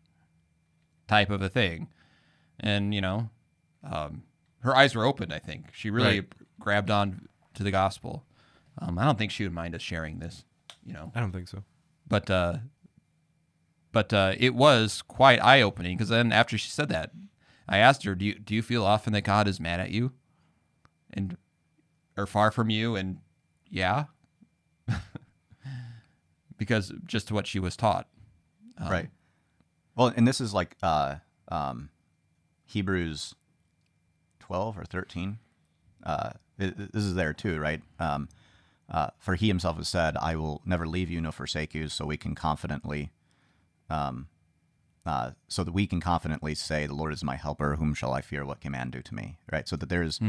type 1.07 1.29
of 1.29 1.41
a 1.41 1.49
thing, 1.49 1.89
and 2.59 2.93
you 2.93 3.01
know, 3.01 3.29
um, 3.83 4.23
her 4.59 4.75
eyes 4.75 4.95
were 4.95 5.05
opened. 5.05 5.33
I 5.33 5.39
think 5.39 5.73
she 5.73 5.89
really 5.89 6.19
Right. 6.21 6.29
grabbed 6.59 6.91
on 6.91 7.27
to 7.55 7.63
the 7.63 7.71
gospel. 7.71 8.23
Um, 8.79 8.97
I 8.97 9.05
don't 9.05 9.17
think 9.17 9.31
she 9.31 9.43
would 9.43 9.53
mind 9.53 9.75
us 9.75 9.81
sharing 9.81 10.19
this, 10.19 10.45
you 10.85 10.93
know 10.93 11.11
I 11.15 11.19
don't 11.19 11.31
think 11.31 11.47
so. 11.47 11.63
but 12.07 12.29
uh, 12.29 12.57
but 13.93 14.11
uh, 14.11 14.33
it 14.37 14.53
was 14.53 15.01
quite 15.03 15.41
eye 15.41 15.61
opening 15.61 15.95
because 15.95 16.09
then 16.09 16.33
after 16.33 16.57
she 16.57 16.69
said 16.69 16.89
that, 16.89 17.11
I 17.69 17.77
asked 17.77 18.03
her, 18.03 18.15
"Do 18.15 18.25
you 18.25 18.33
do 18.37 18.53
you 18.53 18.61
feel 18.61 18.83
often 18.83 19.13
that 19.13 19.21
God 19.21 19.47
is 19.47 19.61
mad 19.61 19.79
at 19.79 19.91
you, 19.91 20.11
and 21.13 21.37
or 22.17 22.27
far 22.27 22.51
from 22.51 22.69
you?" 22.69 22.97
And 22.97 23.19
yeah, 23.69 24.05
because 26.57 26.91
just 27.05 27.29
to 27.29 27.33
what 27.33 27.47
she 27.47 27.59
was 27.59 27.77
taught. 27.77 28.07
Um, 28.77 28.91
right. 28.91 29.09
Well, 29.95 30.11
and 30.15 30.27
this 30.27 30.41
is 30.41 30.53
like 30.53 30.75
uh, 30.83 31.15
um, 31.47 31.89
Hebrews 32.65 33.35
twelve 34.39 34.77
or 34.77 34.83
thirteen. 34.85 35.37
Uh, 36.03 36.31
this 36.57 37.03
is 37.03 37.15
there 37.15 37.33
too, 37.33 37.59
right? 37.59 37.81
Um, 37.99 38.27
uh, 38.89 39.09
for 39.19 39.35
he 39.35 39.47
himself 39.47 39.77
has 39.77 39.87
said, 39.87 40.17
"I 40.17 40.35
will 40.35 40.61
never 40.65 40.87
leave 40.87 41.09
you, 41.09 41.21
nor 41.21 41.31
forsake 41.31 41.73
you," 41.75 41.87
so 41.89 42.05
we 42.05 42.17
can 42.17 42.35
confidently, 42.35 43.11
um, 43.93 44.27
uh, 45.05 45.31
so 45.47 45.63
that 45.65 45.73
we 45.73 45.85
can 45.85 45.99
confidently 45.99 46.55
say, 46.55 46.85
"The 46.87 46.95
Lord 46.95 47.11
is 47.13 47.23
my 47.23 47.35
helper; 47.35 47.75
whom 47.75 47.93
shall 47.93 48.13
I 48.13 48.21
fear? 48.21 48.45
What 48.45 48.61
can 48.61 48.71
man 48.71 48.89
do 48.89 49.01
to 49.01 49.13
me?" 49.13 49.37
Right. 49.51 49.67
So 49.67 49.75
that 49.75 49.89
there's 49.89 50.19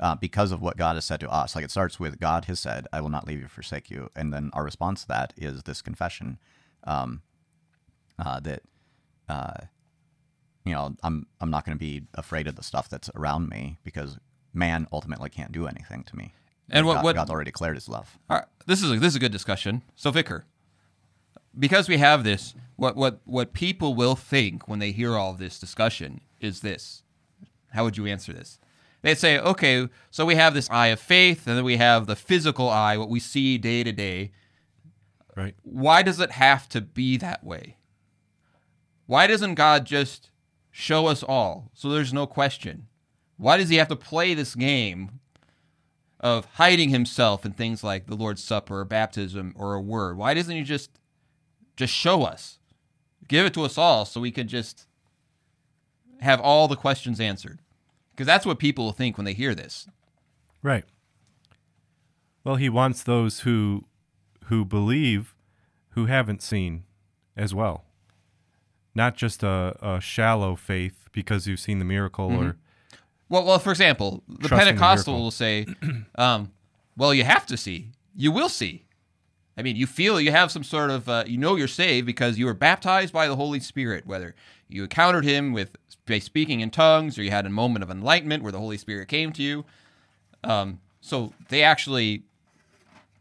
uh, 0.00 0.14
because 0.16 0.52
of 0.52 0.60
what 0.60 0.76
God 0.76 0.94
has 0.96 1.04
said 1.06 1.20
to 1.20 1.30
us. 1.30 1.54
Like 1.56 1.64
it 1.64 1.70
starts 1.70 1.98
with 1.98 2.20
God 2.20 2.44
has 2.44 2.60
said, 2.60 2.86
"I 2.92 3.00
will 3.00 3.08
not 3.16 3.26
leave 3.26 3.40
you, 3.40 3.48
forsake 3.48 3.90
you," 3.90 4.10
and 4.14 4.32
then 4.32 4.50
our 4.52 4.64
response 4.64 5.02
to 5.02 5.08
that 5.08 5.32
is 5.36 5.62
this 5.62 5.80
confession 5.82 6.38
um, 6.84 7.22
uh, 8.18 8.38
that 8.40 8.62
uh, 9.28 9.54
you 10.64 10.72
know 10.74 10.94
I'm 11.02 11.26
I'm 11.40 11.50
not 11.50 11.64
going 11.64 11.76
to 11.76 11.80
be 11.80 12.02
afraid 12.14 12.46
of 12.46 12.54
the 12.56 12.62
stuff 12.62 12.88
that's 12.88 13.10
around 13.14 13.48
me 13.48 13.78
because 13.82 14.18
man 14.52 14.86
ultimately 14.92 15.30
can't 15.30 15.52
do 15.52 15.66
anything 15.66 16.04
to 16.04 16.16
me. 16.16 16.34
And 16.70 16.84
what- 16.86 16.96
God, 16.96 17.04
what- 17.04 17.14
God's 17.16 17.30
already 17.30 17.50
declared 17.50 17.76
His 17.76 17.88
love. 17.88 18.18
All 18.28 18.36
right, 18.36 18.46
this 18.66 18.82
is 18.82 18.90
a, 18.90 18.98
this 18.98 19.12
is 19.12 19.16
a 19.16 19.20
good 19.20 19.32
discussion. 19.32 19.82
So 19.96 20.10
Vicar, 20.10 20.44
because 21.56 21.88
we 21.88 21.98
have 21.98 22.24
this, 22.24 22.54
what 22.76 22.96
what 22.96 23.20
what 23.24 23.52
people 23.52 23.94
will 23.94 24.16
think 24.16 24.68
when 24.68 24.78
they 24.78 24.92
hear 24.92 25.16
all 25.16 25.34
this 25.34 25.58
discussion 25.58 26.20
is 26.40 26.60
this. 26.60 27.02
How 27.72 27.84
would 27.84 27.96
you 27.96 28.06
answer 28.06 28.32
this? 28.32 28.58
They'd 29.02 29.18
say, 29.18 29.38
okay, 29.38 29.88
so 30.10 30.26
we 30.26 30.34
have 30.34 30.54
this 30.54 30.68
eye 30.70 30.88
of 30.88 30.98
faith, 30.98 31.46
and 31.46 31.56
then 31.56 31.64
we 31.64 31.76
have 31.76 32.06
the 32.06 32.16
physical 32.16 32.68
eye, 32.68 32.96
what 32.96 33.08
we 33.10 33.20
see 33.20 33.56
day 33.58 33.84
to 33.84 33.92
day. 33.92 34.32
Right. 35.36 35.54
Why 35.62 36.02
does 36.02 36.18
it 36.18 36.32
have 36.32 36.68
to 36.70 36.80
be 36.80 37.16
that 37.18 37.44
way? 37.44 37.76
Why 39.06 39.26
doesn't 39.26 39.54
God 39.54 39.86
just 39.86 40.30
show 40.70 41.06
us 41.06 41.22
all 41.22 41.70
so 41.74 41.88
there's 41.88 42.12
no 42.12 42.26
question? 42.26 42.88
Why 43.36 43.56
does 43.56 43.68
he 43.68 43.76
have 43.76 43.88
to 43.88 43.96
play 43.96 44.34
this 44.34 44.56
game 44.56 45.20
of 46.18 46.46
hiding 46.54 46.90
himself 46.90 47.46
in 47.46 47.52
things 47.52 47.84
like 47.84 48.06
the 48.06 48.16
Lord's 48.16 48.42
Supper 48.42 48.80
or 48.80 48.84
baptism 48.84 49.54
or 49.56 49.74
a 49.74 49.80
word? 49.80 50.16
Why 50.16 50.34
doesn't 50.34 50.54
he 50.54 50.64
just 50.64 50.97
just 51.78 51.94
show 51.94 52.24
us? 52.24 52.58
Give 53.28 53.46
it 53.46 53.54
to 53.54 53.62
us 53.62 53.78
all 53.78 54.04
so 54.04 54.20
we 54.20 54.32
could 54.32 54.48
just 54.48 54.86
have 56.20 56.40
all 56.40 56.66
the 56.66 56.76
questions 56.76 57.20
answered. 57.20 57.60
Because 58.10 58.26
that's 58.26 58.44
what 58.44 58.58
people 58.58 58.84
will 58.84 58.92
think 58.92 59.16
when 59.16 59.24
they 59.24 59.32
hear 59.32 59.54
this. 59.54 59.88
Right. 60.60 60.84
Well, 62.42 62.56
he 62.56 62.68
wants 62.68 63.02
those 63.02 63.40
who 63.40 63.84
who 64.46 64.64
believe 64.64 65.34
who 65.90 66.06
haven't 66.06 66.42
seen 66.42 66.84
as 67.36 67.54
well. 67.54 67.84
Not 68.94 69.14
just 69.14 69.44
a, 69.44 69.76
a 69.80 70.00
shallow 70.00 70.56
faith 70.56 71.08
because 71.12 71.46
you've 71.46 71.60
seen 71.60 71.78
the 71.78 71.84
miracle 71.84 72.34
or 72.34 72.56
Well, 73.28 73.44
well, 73.44 73.58
for 73.60 73.70
example, 73.70 74.24
the 74.26 74.48
Trusting 74.48 74.58
the 74.58 74.64
Pentecostal 74.64 75.14
will 75.14 75.30
say, 75.30 75.66
um, 76.16 76.50
"Well, 76.96 77.14
you 77.14 77.22
have 77.22 77.46
to 77.46 77.56
see. 77.56 77.90
You 78.16 78.32
will 78.32 78.48
see. 78.48 78.87
I 79.58 79.62
mean, 79.62 79.74
you 79.74 79.88
feel 79.88 80.20
you 80.20 80.30
have 80.30 80.52
some 80.52 80.62
sort 80.62 80.88
of, 80.90 81.08
uh, 81.08 81.24
you 81.26 81.36
know, 81.36 81.56
you're 81.56 81.66
saved 81.66 82.06
because 82.06 82.38
you 82.38 82.46
were 82.46 82.54
baptized 82.54 83.12
by 83.12 83.26
the 83.26 83.34
Holy 83.34 83.58
Spirit. 83.58 84.06
Whether 84.06 84.36
you 84.68 84.84
encountered 84.84 85.24
Him 85.24 85.52
with 85.52 85.76
by 86.06 86.20
speaking 86.20 86.60
in 86.60 86.70
tongues, 86.70 87.18
or 87.18 87.24
you 87.24 87.32
had 87.32 87.44
a 87.44 87.50
moment 87.50 87.82
of 87.82 87.90
enlightenment 87.90 88.44
where 88.44 88.52
the 88.52 88.60
Holy 88.60 88.78
Spirit 88.78 89.08
came 89.08 89.32
to 89.32 89.42
you. 89.42 89.64
Um, 90.44 90.78
so 91.00 91.32
they 91.48 91.64
actually 91.64 92.22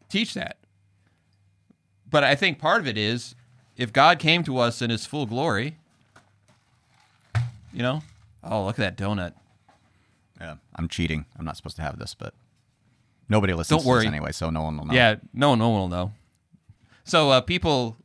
teach 0.10 0.36
that. 0.36 0.58
But 2.10 2.24
I 2.24 2.36
think 2.36 2.60
part 2.60 2.82
of 2.82 2.88
it 2.88 3.00
is 3.00 3.34
if 3.76 3.92
God 3.92 4.20
came 4.20 4.44
to 4.44 4.60
us 4.60 4.80
in 4.82 4.92
His 4.92 5.08
full 5.08 5.26
glory, 5.26 5.78
you 7.74 7.82
know. 7.82 8.04
Oh, 8.44 8.66
look 8.66 8.80
at 8.80 8.96
that 8.96 9.04
donut. 9.04 9.34
Yeah, 10.40 10.58
I'm 10.76 10.88
cheating. 10.88 11.26
I'm 11.38 11.46
not 11.46 11.58
supposed 11.58 11.78
to 11.78 11.82
have 11.82 11.98
this, 11.98 12.14
but 12.14 12.36
nobody 13.28 13.54
listens 13.54 13.80
Don't 13.80 13.84
to 13.84 13.90
worry. 13.90 14.00
this 14.02 14.08
anyway, 14.08 14.32
so 14.32 14.52
no 14.52 14.62
one 14.62 14.78
will 14.78 14.86
know. 14.86 14.94
Yeah, 14.94 15.16
no, 15.34 15.56
no 15.56 15.70
one 15.70 15.82
will 15.82 15.90
know. 15.90 16.12
So 17.08 17.32
uh, 17.32 17.42
people, 17.42 17.96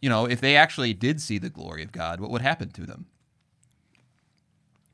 you 0.00 0.08
know, 0.08 0.26
if 0.26 0.40
they 0.40 0.56
actually 0.56 0.94
did 0.94 1.20
see 1.20 1.38
the 1.38 1.50
glory 1.50 1.82
of 1.82 1.92
God, 1.92 2.20
what 2.20 2.30
would 2.30 2.42
happen 2.42 2.70
to 2.70 2.86
them? 2.86 3.06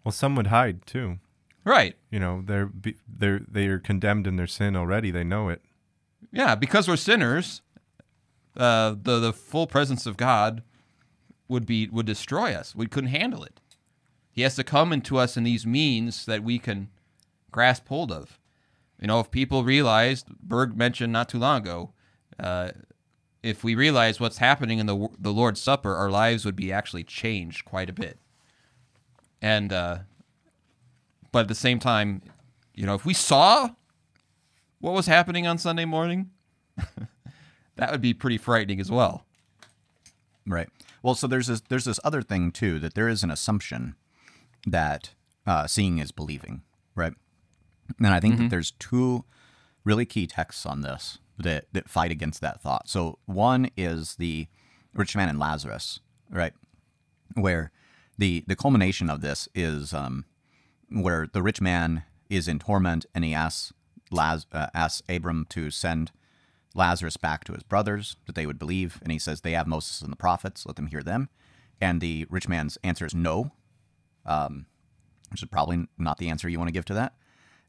well 0.04 0.12
some 0.12 0.36
would 0.36 0.48
hide 0.48 0.86
too. 0.86 1.18
Right. 1.64 1.96
You 2.10 2.20
know, 2.20 2.42
they're 2.44 2.70
they're 3.08 3.40
they 3.48 3.66
are 3.68 3.78
condemned 3.78 4.26
in 4.26 4.36
their 4.36 4.46
sin 4.46 4.76
already. 4.76 5.10
They 5.10 5.24
know 5.24 5.48
it. 5.48 5.62
Yeah, 6.30 6.54
because 6.54 6.86
we're 6.86 6.96
sinners, 6.96 7.62
uh, 8.56 8.94
the 9.00 9.18
the 9.18 9.32
full 9.32 9.66
presence 9.66 10.04
of 10.04 10.18
God 10.18 10.62
would 11.48 11.64
be 11.64 11.88
would 11.88 12.04
destroy 12.04 12.52
us. 12.52 12.74
We 12.74 12.86
couldn't 12.86 13.10
handle 13.10 13.42
it. 13.44 13.60
He 14.30 14.42
has 14.42 14.56
to 14.56 14.64
come 14.64 14.92
into 14.92 15.16
us 15.16 15.36
in 15.36 15.44
these 15.44 15.64
means 15.64 16.26
that 16.26 16.42
we 16.42 16.58
can 16.58 16.90
grasp 17.50 17.88
hold 17.88 18.12
of. 18.12 18.38
You 19.00 19.06
know, 19.06 19.20
if 19.20 19.30
people 19.30 19.64
realized, 19.64 20.28
Berg 20.42 20.76
mentioned 20.76 21.12
not 21.12 21.28
too 21.28 21.38
long 21.38 21.62
ago, 21.62 21.92
uh, 22.38 22.72
if 23.44 23.62
we 23.62 23.74
realize 23.74 24.18
what's 24.18 24.38
happening 24.38 24.78
in 24.78 24.86
the 24.86 25.08
the 25.18 25.32
Lord's 25.32 25.60
Supper, 25.60 25.94
our 25.94 26.10
lives 26.10 26.44
would 26.46 26.56
be 26.56 26.72
actually 26.72 27.04
changed 27.04 27.64
quite 27.66 27.90
a 27.90 27.92
bit. 27.92 28.18
And 29.42 29.72
uh, 29.72 29.98
but 31.30 31.40
at 31.40 31.48
the 31.48 31.54
same 31.54 31.78
time, 31.78 32.22
you 32.74 32.86
know, 32.86 32.94
if 32.94 33.04
we 33.04 33.12
saw 33.12 33.68
what 34.80 34.94
was 34.94 35.06
happening 35.06 35.46
on 35.46 35.58
Sunday 35.58 35.84
morning, 35.84 36.30
that 37.76 37.92
would 37.92 38.00
be 38.00 38.14
pretty 38.14 38.38
frightening 38.38 38.80
as 38.80 38.90
well. 38.90 39.26
Right. 40.46 40.68
Well, 41.02 41.14
so 41.14 41.26
there's 41.26 41.48
this 41.48 41.60
there's 41.68 41.84
this 41.84 42.00
other 42.02 42.22
thing 42.22 42.50
too 42.50 42.78
that 42.78 42.94
there 42.94 43.08
is 43.08 43.22
an 43.22 43.30
assumption 43.30 43.94
that 44.66 45.10
uh, 45.46 45.66
seeing 45.66 45.98
is 45.98 46.12
believing, 46.12 46.62
right? 46.94 47.12
And 47.98 48.08
I 48.08 48.20
think 48.20 48.38
that 48.38 48.48
there's 48.48 48.70
two 48.70 49.24
really 49.84 50.06
key 50.06 50.26
texts 50.26 50.64
on 50.64 50.80
this 50.80 51.18
that, 51.38 51.66
that 51.72 51.88
fight 51.88 52.10
against 52.10 52.40
that 52.40 52.60
thought. 52.60 52.88
So 52.88 53.18
one 53.26 53.70
is 53.76 54.16
the 54.16 54.46
rich 54.94 55.16
man 55.16 55.28
and 55.28 55.38
Lazarus, 55.38 56.00
right? 56.30 56.52
Where 57.34 57.72
the 58.16 58.44
the 58.46 58.56
culmination 58.56 59.10
of 59.10 59.20
this 59.20 59.48
is 59.54 59.92
um, 59.92 60.24
where 60.88 61.26
the 61.32 61.42
rich 61.42 61.60
man 61.60 62.04
is 62.30 62.46
in 62.48 62.58
torment 62.58 63.06
and 63.14 63.24
he 63.24 63.34
asks 63.34 63.72
Laz- 64.10 64.46
uh, 64.52 64.68
asks 64.74 65.02
Abram 65.08 65.46
to 65.50 65.70
send 65.70 66.12
Lazarus 66.74 67.16
back 67.16 67.44
to 67.44 67.52
his 67.52 67.62
brothers 67.62 68.16
that 68.26 68.34
they 68.34 68.46
would 68.46 68.58
believe, 68.58 68.98
and 69.02 69.12
he 69.12 69.18
says 69.18 69.40
they 69.40 69.52
have 69.52 69.66
Moses 69.66 70.00
and 70.00 70.12
the 70.12 70.16
prophets, 70.16 70.66
let 70.66 70.76
them 70.76 70.88
hear 70.88 71.02
them. 71.02 71.28
And 71.80 72.00
the 72.00 72.26
rich 72.30 72.48
man's 72.48 72.78
answer 72.82 73.06
is 73.06 73.14
no, 73.14 73.52
um, 74.26 74.66
which 75.30 75.42
is 75.42 75.48
probably 75.48 75.86
not 75.98 76.18
the 76.18 76.28
answer 76.28 76.48
you 76.48 76.58
want 76.58 76.68
to 76.68 76.72
give 76.72 76.84
to 76.86 76.94
that. 76.94 77.14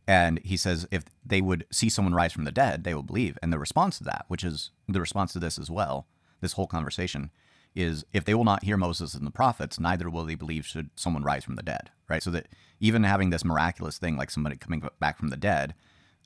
And 0.08 0.40
he 0.44 0.58
says 0.58 0.88
if 0.92 1.04
they 1.26 1.42
would 1.42 1.66
see 1.72 1.90
someone 1.90 2.14
rise 2.14 2.34
from 2.34 2.44
the 2.44 2.52
dead, 2.52 2.84
they 2.84 2.94
will 2.94 3.04
believe. 3.04 3.38
And 3.42 3.52
the 3.52 3.60
response 3.60 3.98
to 3.98 4.04
that, 4.06 4.26
which 4.28 4.44
is 4.44 4.72
the 4.88 5.00
response 5.00 5.34
to 5.34 5.40
this 5.40 5.58
as 5.58 5.72
well, 5.72 6.08
this 6.42 6.54
whole 6.54 6.68
conversation, 6.68 7.32
is 7.76 8.06
if 8.14 8.24
they 8.24 8.34
will 8.34 8.44
not 8.44 8.64
hear 8.64 8.78
Moses 8.78 9.16
and 9.16 9.26
the 9.26 9.32
prophets, 9.32 9.80
neither 9.80 10.10
will 10.10 10.26
they 10.26 10.36
believe 10.36 10.66
should 10.66 10.90
someone 10.96 11.24
rise 11.24 11.44
from 11.44 11.56
the 11.56 11.64
dead. 11.64 11.90
Right. 12.08 12.22
So 12.22 12.32
that 12.32 12.48
even 12.80 13.04
having 13.04 13.32
this 13.32 13.44
miraculous 13.44 13.98
thing 13.98 14.16
like 14.16 14.30
somebody 14.30 14.58
coming 14.58 14.88
back 15.00 15.18
from 15.18 15.30
the 15.30 15.38
dead 15.38 15.74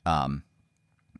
um, 0.04 0.44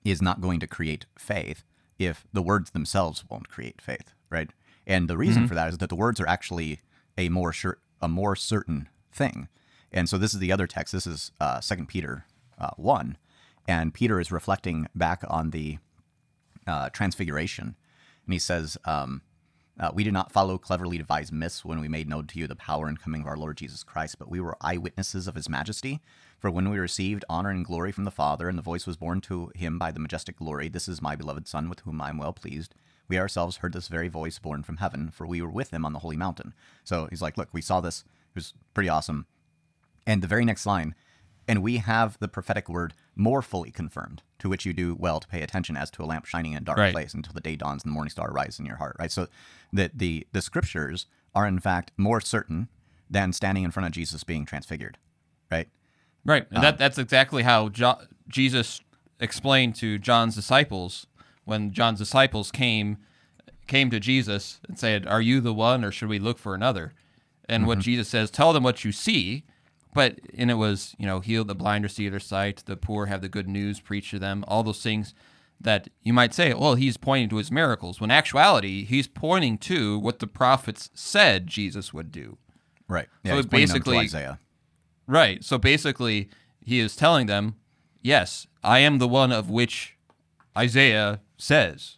is 0.04 0.20
not 0.20 0.40
going 0.40 0.60
to 0.60 0.66
create 0.66 1.06
faith 1.18 1.64
if 1.98 2.26
the 2.32 2.42
words 2.42 2.70
themselves 2.70 3.24
won't 3.28 3.48
create 3.48 3.80
faith. 3.80 4.12
Right. 4.28 4.50
And 4.86 5.08
the 5.08 5.16
reason 5.16 5.46
for 5.48 5.54
that 5.54 5.68
is 5.68 5.78
that 5.78 5.88
the 5.88 5.96
words 5.96 6.20
are 6.20 6.28
actually 6.28 6.80
a 7.16 7.28
more 7.28 7.52
sure, 7.52 7.78
a 8.00 8.08
more 8.08 8.36
certain 8.36 8.88
thing. 9.12 9.48
And 9.92 10.08
so 10.08 10.18
this 10.18 10.34
is 10.34 10.40
the 10.40 10.52
other 10.52 10.66
text. 10.66 10.92
This 10.92 11.06
is 11.06 11.32
uh, 11.40 11.60
Second 11.60 11.86
Peter 11.88 12.24
uh, 12.60 12.70
one, 12.76 13.16
and 13.66 13.94
Peter 13.94 14.20
is 14.20 14.32
reflecting 14.32 14.86
back 14.94 15.22
on 15.28 15.50
the 15.50 15.78
uh, 16.66 16.90
transfiguration, 16.90 17.76
and 18.26 18.32
he 18.32 18.38
says, 18.38 18.76
um, 18.84 19.22
uh, 19.78 19.90
"We 19.94 20.04
did 20.04 20.12
not 20.12 20.32
follow 20.32 20.58
cleverly 20.58 20.98
devised 20.98 21.32
myths 21.32 21.64
when 21.64 21.80
we 21.80 21.88
made 21.88 22.08
known 22.08 22.26
to 22.28 22.38
you 22.38 22.46
the 22.46 22.56
power 22.56 22.86
and 22.86 23.00
coming 23.00 23.22
of 23.22 23.26
our 23.26 23.36
Lord 23.36 23.56
Jesus 23.56 23.82
Christ, 23.82 24.18
but 24.18 24.30
we 24.30 24.40
were 24.40 24.56
eyewitnesses 24.60 25.26
of 25.26 25.34
His 25.34 25.48
majesty. 25.48 26.00
For 26.38 26.50
when 26.50 26.70
we 26.70 26.78
received 26.78 27.24
honor 27.28 27.50
and 27.50 27.64
glory 27.64 27.92
from 27.92 28.04
the 28.04 28.10
Father, 28.10 28.48
and 28.48 28.56
the 28.56 28.62
voice 28.62 28.86
was 28.86 28.96
borne 28.96 29.20
to 29.22 29.50
Him 29.54 29.78
by 29.78 29.90
the 29.90 30.00
majestic 30.00 30.36
glory, 30.36 30.68
This 30.68 30.88
is 30.88 31.02
my 31.02 31.16
beloved 31.16 31.48
Son, 31.48 31.68
with 31.68 31.80
whom 31.80 32.00
I 32.00 32.10
am 32.10 32.18
well 32.18 32.32
pleased." 32.32 32.74
We 33.10 33.18
ourselves 33.18 33.56
heard 33.56 33.72
this 33.72 33.88
very 33.88 34.06
voice 34.06 34.38
born 34.38 34.62
from 34.62 34.76
heaven, 34.76 35.10
for 35.10 35.26
we 35.26 35.42
were 35.42 35.50
with 35.50 35.72
him 35.72 35.84
on 35.84 35.92
the 35.92 35.98
holy 35.98 36.16
mountain. 36.16 36.54
So 36.84 37.08
he's 37.10 37.20
like, 37.20 37.36
Look, 37.36 37.48
we 37.52 37.60
saw 37.60 37.80
this. 37.80 38.04
It 38.30 38.36
was 38.36 38.54
pretty 38.72 38.88
awesome. 38.88 39.26
And 40.06 40.22
the 40.22 40.28
very 40.28 40.44
next 40.44 40.64
line, 40.64 40.94
and 41.50 41.64
we 41.64 41.78
have 41.78 42.16
the 42.20 42.28
prophetic 42.28 42.68
word 42.68 42.94
more 43.16 43.42
fully 43.42 43.72
confirmed, 43.72 44.22
to 44.38 44.48
which 44.48 44.64
you 44.64 44.72
do 44.72 44.94
well 44.94 45.18
to 45.18 45.26
pay 45.26 45.42
attention 45.42 45.76
as 45.76 45.90
to 45.90 46.00
a 46.00 46.06
lamp 46.06 46.24
shining 46.24 46.52
in 46.52 46.58
a 46.58 46.64
dark 46.64 46.78
Right. 46.78 46.92
place 46.92 47.12
until 47.12 47.32
the 47.32 47.40
day 47.40 47.56
dawns 47.56 47.82
and 47.82 47.90
the 47.90 47.94
morning 47.94 48.12
star 48.12 48.30
rises 48.30 48.60
in 48.60 48.66
your 48.66 48.76
heart, 48.76 48.94
right? 49.00 49.10
So 49.10 49.26
that 49.72 49.98
the, 49.98 50.28
the 50.30 50.42
scriptures 50.42 51.06
are 51.34 51.48
in 51.48 51.58
fact 51.58 51.90
more 51.96 52.20
certain 52.20 52.68
than 53.10 53.32
standing 53.32 53.64
in 53.64 53.72
front 53.72 53.88
of 53.88 53.92
Jesus 53.92 54.22
being 54.22 54.46
transfigured, 54.46 54.96
right? 55.50 55.68
Right. 56.24 56.46
And 56.52 56.62
that 56.62 56.74
um, 56.74 56.78
that's 56.78 56.98
exactly 56.98 57.42
how 57.42 57.68
jo- 57.68 57.98
Jesus 58.28 58.80
explained 59.18 59.74
to 59.76 59.98
John's 59.98 60.36
disciples 60.36 61.08
when 61.44 61.72
John's 61.72 61.98
disciples 61.98 62.52
came 62.52 62.98
came 63.66 63.90
to 63.90 63.98
Jesus 63.98 64.60
and 64.68 64.78
said, 64.78 65.04
"Are 65.06 65.20
you 65.20 65.40
the 65.40 65.54
one 65.54 65.84
or 65.84 65.90
should 65.90 66.08
we 66.08 66.20
look 66.20 66.38
for 66.38 66.54
another?" 66.54 66.92
And 67.48 67.66
what 67.66 67.78
mm-hmm. 67.78 67.82
Jesus 67.82 68.08
says, 68.08 68.30
"Tell 68.30 68.52
them 68.52 68.62
what 68.62 68.84
you 68.84 68.92
see." 68.92 69.44
But 69.92 70.20
and 70.36 70.50
it 70.50 70.54
was, 70.54 70.94
you 70.98 71.06
know, 71.06 71.20
heal 71.20 71.44
the 71.44 71.54
blind 71.54 71.82
receive 71.84 72.12
their 72.12 72.20
sight, 72.20 72.62
the 72.66 72.76
poor 72.76 73.06
have 73.06 73.22
the 73.22 73.28
good 73.28 73.48
news 73.48 73.80
preached 73.80 74.10
to 74.12 74.18
them, 74.18 74.44
all 74.46 74.62
those 74.62 74.82
things 74.82 75.14
that 75.60 75.88
you 76.02 76.12
might 76.12 76.32
say, 76.32 76.54
well, 76.54 76.74
he's 76.74 76.96
pointing 76.96 77.28
to 77.30 77.36
his 77.36 77.50
miracles. 77.50 78.00
When 78.00 78.10
actuality, 78.10 78.84
he's 78.84 79.06
pointing 79.06 79.58
to 79.58 79.98
what 79.98 80.18
the 80.20 80.26
prophets 80.26 80.90
said 80.94 81.46
Jesus 81.46 81.92
would 81.92 82.10
do. 82.12 82.38
Right. 82.88 83.08
Yeah, 83.24 83.32
So 83.32 83.36
he's 83.36 83.44
it 83.44 83.50
pointing 83.50 83.68
them 83.68 83.74
to 83.74 83.80
basically- 83.80 83.98
Isaiah. 83.98 84.38
Right. 85.06 85.44
So 85.44 85.58
basically, 85.58 86.30
he 86.64 86.78
is 86.80 86.94
telling 86.96 87.26
them, 87.26 87.56
yes, 88.00 88.46
I 88.62 88.78
am 88.78 88.98
the 88.98 89.08
one 89.08 89.32
of 89.32 89.50
which 89.50 89.96
Isaiah 90.56 91.20
says. 91.36 91.96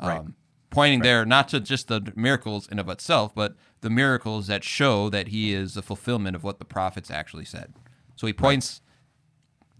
Right. 0.00 0.18
Um, 0.20 0.34
pointing 0.70 1.00
there 1.00 1.26
not 1.26 1.48
to 1.48 1.60
just 1.60 1.88
the 1.88 2.12
miracles 2.14 2.68
in 2.68 2.78
of 2.78 2.88
itself, 2.88 3.34
but 3.34 3.56
the 3.80 3.90
miracles 3.90 4.46
that 4.48 4.64
show 4.64 5.08
that 5.10 5.28
he 5.28 5.52
is 5.52 5.74
the 5.74 5.82
fulfillment 5.82 6.36
of 6.36 6.44
what 6.44 6.58
the 6.58 6.64
prophets 6.64 7.10
actually 7.10 7.44
said. 7.44 7.74
So 8.16 8.26
he 8.26 8.32
points 8.32 8.80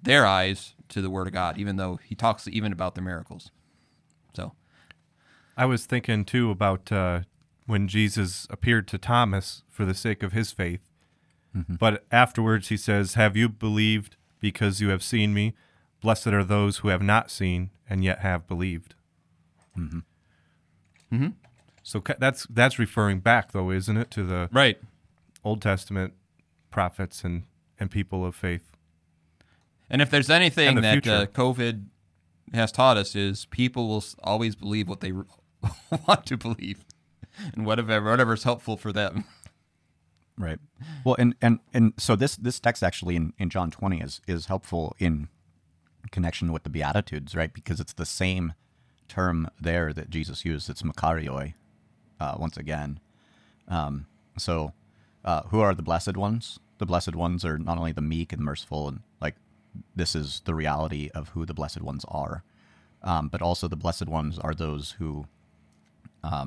their 0.03 0.25
eyes 0.25 0.75
to 0.91 1.03
the 1.03 1.11
word 1.11 1.27
of 1.27 1.33
God, 1.33 1.59
even 1.59 1.77
though 1.77 1.99
he 2.05 2.15
talks 2.15 2.47
even 2.47 2.73
about 2.73 2.95
the 2.95 3.01
miracles. 3.01 3.51
So 4.35 4.53
I 5.57 5.67
was 5.67 5.87
thinking 5.87 6.25
too 6.25 6.51
about 6.51 6.93
uh, 6.93 7.21
when 7.67 7.89
Jesus 7.89 8.47
appeared 8.51 8.87
to 8.89 8.99
Thomas 8.99 9.63
for 9.69 9.85
the 9.85 9.95
sake 9.95 10.23
of 10.23 10.33
his 10.33 10.53
faith. 10.53 10.81
But 11.79 12.05
afterwards 12.13 12.69
he 12.69 12.77
says, 12.77 13.15
Have 13.15 13.37
you 13.37 13.49
believed 13.49 14.17
because 14.39 14.81
you 14.81 14.91
have 14.91 15.03
seen 15.03 15.35
me? 15.35 15.55
Blessed 16.01 16.29
are 16.29 16.45
those 16.45 16.79
who 16.79 16.89
have 16.89 17.03
not 17.03 17.31
seen 17.31 17.71
and 17.91 18.05
yet 18.05 18.21
have 18.21 18.47
believed. 18.47 18.95
Mm-hmm. 19.77 19.99
Mm-hmm. 21.13 21.29
So 21.89 22.03
that's 22.19 22.47
that's 22.51 22.79
referring 22.79 23.21
back, 23.21 23.53
though, 23.53 23.71
isn't 23.71 23.97
it, 23.97 24.11
to 24.11 24.23
the 24.23 24.51
right. 24.53 24.79
Old 25.43 25.63
Testament 25.63 26.13
prophets 26.71 27.25
and, 27.25 27.45
and 27.81 27.91
people 27.91 28.27
of 28.27 28.35
faith? 28.35 28.77
And 29.89 30.03
if 30.03 30.11
there's 30.11 30.29
anything 30.29 30.75
the 30.75 30.83
that 30.83 31.09
uh, 31.09 31.25
COVID 31.29 31.87
has 32.53 32.73
taught 32.73 32.99
us 32.99 33.17
is 33.17 33.47
people 33.47 33.89
will 33.89 34.05
always 34.23 34.55
believe 34.55 34.87
what 34.87 35.01
they 35.01 35.13
r- 35.13 35.25
want 36.07 36.27
to 36.27 36.37
believe, 36.37 36.85
and 37.55 37.65
whatever 37.65 38.03
whatever's 38.03 38.43
helpful 38.43 38.77
for 38.77 38.93
them. 38.93 39.25
Right. 40.37 40.59
Well, 41.05 41.17
and 41.19 41.37
and 41.41 41.59
and 41.73 41.95
so 41.97 42.17
this 42.17 42.37
this 42.37 42.61
text 42.61 42.83
actually 42.83 43.17
in, 43.17 43.33
in 43.39 43.49
John 43.49 43.71
20 43.71 44.03
is 44.03 44.21
is 44.29 44.45
helpful 44.45 44.95
in 44.99 45.29
connection 46.11 46.53
with 46.53 46.65
the 46.65 46.71
Beatitudes, 46.71 47.35
right? 47.35 47.53
Because 47.55 47.81
it's 47.81 47.95
the 47.95 48.05
same 48.05 48.53
term 49.09 49.49
there 49.59 49.95
that 49.95 50.11
Jesus 50.11 50.45
used. 50.45 50.69
It's 50.69 50.83
makarioi, 50.83 51.55
uh, 52.21 52.37
once 52.39 52.57
again. 52.57 53.01
Um, 53.69 54.07
so, 54.37 54.73
uh, 55.25 55.43
who 55.45 55.61
are 55.61 55.75
the 55.75 55.83
blessed 55.83 56.17
ones? 56.17 56.59
The 56.79 56.87
blessed 56.87 57.15
ones 57.17 57.45
are 57.45 57.59
not 57.59 57.77
only 57.79 57.93
the 57.93 58.01
meek 58.01 58.33
and 58.33 58.43
merciful, 58.43 58.89
and 58.89 59.01
like 59.21 59.35
this 59.97 60.15
is 60.15 60.43
the 60.45 60.55
reality 60.55 61.11
of 61.15 61.31
who 61.31 61.45
the 61.45 61.55
blessed 61.55 61.83
ones 61.83 62.05
are, 62.09 62.45
um, 63.03 63.29
but 63.29 63.43
also 63.43 63.69
the 63.69 63.77
blessed 63.77 64.07
ones 64.07 64.39
are 64.39 64.55
those 64.55 64.93
who 64.93 65.27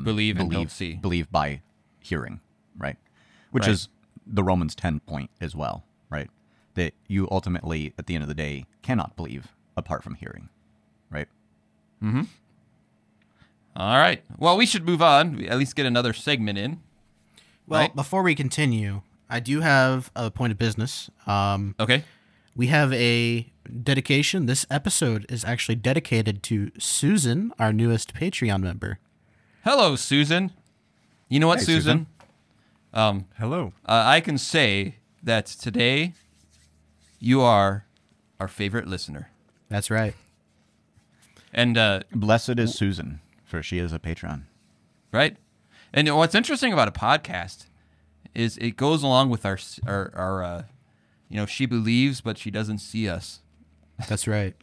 believe 0.03 0.38
and 0.39 0.49
believe 0.49 0.72
see. 0.72 0.93
believe 0.95 1.32
by 1.32 1.61
hearing, 1.99 2.39
right? 2.78 2.97
Which 3.51 3.65
Right. 3.67 3.72
is 3.74 3.89
the 4.26 4.43
Romans 4.43 4.76
10 4.76 4.99
point 5.01 5.30
as 5.39 5.55
well, 5.55 5.84
right? 6.09 6.30
That 6.76 6.93
you 7.07 7.28
ultimately 7.30 7.93
at 7.97 8.05
the 8.07 8.15
end 8.15 8.24
of 8.24 8.28
the 8.30 8.34
day 8.36 8.65
cannot 8.82 9.15
believe 9.15 9.53
apart 9.76 10.03
from 10.03 10.15
hearing, 10.15 10.49
right? 11.09 11.28
All 13.76 13.97
right. 13.97 14.22
Well, 14.38 14.57
we 14.57 14.65
should 14.65 14.86
move 14.86 15.01
on. 15.01 15.36
We 15.38 15.47
At 15.47 15.57
least 15.57 15.76
get 15.76 15.86
another 15.86 16.13
segment 16.13 16.57
in. 16.57 16.82
Well, 17.67 17.82
Right. 17.82 17.95
before 17.95 18.22
we 18.24 18.36
continue, 18.36 19.01
I 19.30 19.39
do 19.39 19.61
have 19.61 20.11
a 20.15 20.30
point 20.30 20.51
of 20.51 20.57
business. 20.57 21.09
Um, 21.26 21.76
Okay. 21.80 22.03
we 22.55 22.67
have 22.67 22.91
a 22.93 23.51
dedication. 23.84 24.45
This 24.45 24.65
episode 24.69 25.26
is 25.30 25.45
actually 25.45 25.76
dedicated 25.76 26.43
to 26.43 26.72
Susan, 26.78 27.53
our 27.57 27.72
newest 27.72 28.13
Patreon 28.13 28.61
member. 28.61 28.99
Hello, 29.63 29.95
Susan. 29.95 30.51
You 31.30 31.39
know 31.39 31.47
what, 31.47 31.59
Hey, 31.59 31.65
Susan? 31.65 31.82
Susan. 31.99 32.07
Um, 32.93 33.26
Hello. 33.39 33.72
uh, 33.86 34.03
I 34.05 34.19
can 34.19 34.38
say 34.38 34.95
that 35.24 35.45
today 35.45 36.13
you 37.19 37.39
are 37.41 37.86
our 38.38 38.49
favorite 38.49 38.88
listener, 38.88 39.30
That's 39.69 39.89
right. 39.89 40.13
and 41.53 41.78
uh, 41.78 42.01
Blessed 42.13 42.59
is 42.59 42.74
Susan, 42.76 43.22
for 43.52 43.62
she 43.62 43.78
is 43.78 43.93
a 43.93 43.99
patron. 43.99 44.47
right? 45.12 45.38
And 45.93 46.10
what's 46.16 46.34
interesting 46.34 46.72
about 46.74 46.88
a 46.88 46.91
podcast 46.91 47.66
is 48.34 48.58
it 48.58 48.78
goes 48.78 49.04
along 49.04 49.30
with 49.30 49.45
our 49.45 49.60
our, 49.86 50.12
our 50.16 50.43
uh, 50.43 50.64
you 51.30 51.36
know, 51.36 51.45
she 51.45 51.66
believes 51.66 52.22
but 52.22 52.38
she 52.38 52.49
doesn't 52.49 52.80
see 52.80 53.08
us. 53.08 53.41
That's 54.10 54.28
right. 54.28 54.56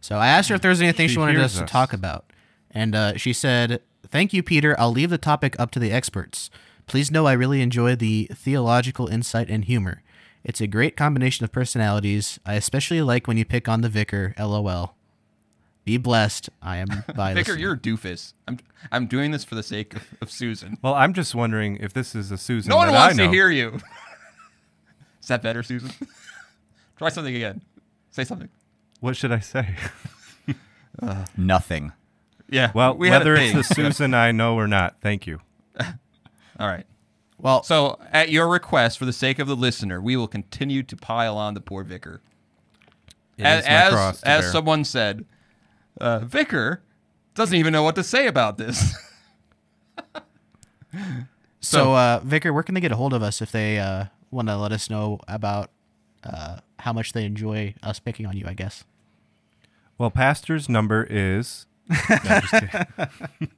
so 0.00 0.16
I 0.16 0.26
asked 0.26 0.48
her 0.48 0.54
if 0.54 0.62
there 0.62 0.70
was 0.70 0.80
anything 0.82 1.06
she, 1.08 1.14
She 1.14 1.18
wanted 1.18 1.36
hears 1.36 1.54
us 1.54 1.60
to 1.60 1.66
talk 1.66 1.92
about, 1.92 2.24
and 2.70 2.94
uh, 2.94 3.16
she 3.16 3.32
said, 3.32 3.82
"Thank 4.08 4.32
you, 4.32 4.42
Peter. 4.42 4.74
I'll 4.80 4.90
leave 4.90 5.10
the 5.10 5.18
topic 5.18 5.54
up 5.60 5.70
to 5.72 5.78
the 5.78 5.92
experts. 5.92 6.50
Please 6.86 7.10
know 7.10 7.26
I 7.26 7.32
really 7.32 7.60
enjoy 7.60 7.94
the 7.94 8.28
theological 8.32 9.06
insight 9.06 9.48
and 9.50 9.64
humor. 9.64 10.02
It's 10.44 10.60
a 10.60 10.66
great 10.66 10.96
combination 10.96 11.44
of 11.44 11.52
personalities. 11.52 12.40
I 12.46 12.54
especially 12.54 13.02
like 13.02 13.26
when 13.26 13.36
you 13.36 13.44
pick 13.44 13.68
on 13.68 13.82
the 13.82 13.88
vicar. 13.88 14.34
LOL. 14.38 14.95
Be 15.86 15.96
blessed. 15.96 16.50
I 16.60 16.76
am 16.78 16.88
by 17.16 17.32
Vicar, 17.32 17.52
listening. 17.52 17.58
you're 17.60 17.72
a 17.72 17.78
doofus. 17.78 18.34
I'm 18.46 18.58
I'm 18.92 19.06
doing 19.06 19.30
this 19.30 19.44
for 19.44 19.54
the 19.54 19.62
sake 19.62 19.94
of, 19.94 20.02
of 20.20 20.30
Susan. 20.30 20.76
Well, 20.82 20.92
I'm 20.94 21.14
just 21.14 21.34
wondering 21.34 21.76
if 21.76 21.94
this 21.94 22.14
is 22.14 22.30
a 22.30 22.36
Susan 22.36 22.68
No 22.68 22.76
one 22.76 22.88
that 22.88 22.92
wants 22.92 23.14
I 23.14 23.16
know. 23.24 23.30
to 23.30 23.34
hear 23.34 23.48
you. 23.50 23.78
Is 25.22 25.28
that 25.28 25.42
better, 25.42 25.62
Susan? 25.62 25.90
Try 26.98 27.08
something 27.08 27.34
again. 27.34 27.62
Say 28.10 28.24
something. 28.24 28.48
What 29.00 29.16
should 29.16 29.32
I 29.32 29.38
say? 29.40 29.74
Uh, 31.02 31.24
Nothing. 31.36 31.92
Yeah. 32.48 32.70
Well, 32.74 32.96
we 32.96 33.08
had 33.08 33.16
a 33.16 33.18
whether 33.20 33.34
it's 33.36 33.48
thing. 33.52 33.56
the 33.58 33.62
Susan 33.64 34.14
I 34.14 34.32
know 34.32 34.54
or 34.56 34.66
not, 34.66 34.96
thank 35.02 35.26
you. 35.26 35.40
All 35.78 36.66
right. 36.68 36.86
Well, 37.38 37.62
So, 37.64 37.98
at 38.12 38.30
your 38.30 38.48
request, 38.48 38.98
for 38.98 39.04
the 39.04 39.12
sake 39.12 39.38
of 39.38 39.46
the 39.46 39.56
listener, 39.56 40.00
we 40.00 40.16
will 40.16 40.28
continue 40.28 40.82
to 40.84 40.96
pile 40.96 41.36
on 41.36 41.52
the 41.54 41.60
poor 41.60 41.84
vicar. 41.84 42.22
It 43.36 43.44
as 43.44 43.64
is 43.64 43.68
my 43.68 43.90
cross 43.90 44.14
as, 44.16 44.20
to 44.22 44.28
as 44.28 44.40
bear. 44.44 44.52
someone 44.52 44.84
said, 44.84 45.26
uh, 46.00 46.20
Vicar 46.20 46.82
doesn't 47.34 47.56
even 47.56 47.72
know 47.72 47.82
what 47.82 47.94
to 47.96 48.02
say 48.02 48.26
about 48.26 48.58
this. 48.58 48.94
so 51.60 51.94
uh, 51.94 52.20
Vicar, 52.24 52.52
where 52.52 52.62
can 52.62 52.74
they 52.74 52.80
get 52.80 52.92
a 52.92 52.96
hold 52.96 53.12
of 53.12 53.22
us 53.22 53.42
if 53.42 53.52
they 53.52 53.78
uh, 53.78 54.06
want 54.30 54.48
to 54.48 54.56
let 54.56 54.72
us 54.72 54.90
know 54.90 55.20
about 55.28 55.70
uh, 56.24 56.58
how 56.80 56.92
much 56.92 57.12
they 57.12 57.24
enjoy 57.24 57.74
us 57.82 57.98
picking 57.98 58.26
on 58.26 58.36
you? 58.36 58.44
I 58.46 58.54
guess. 58.54 58.84
Well, 59.98 60.10
pastor's 60.10 60.68
number 60.68 61.06
is. 61.08 61.66
No, 62.24 63.48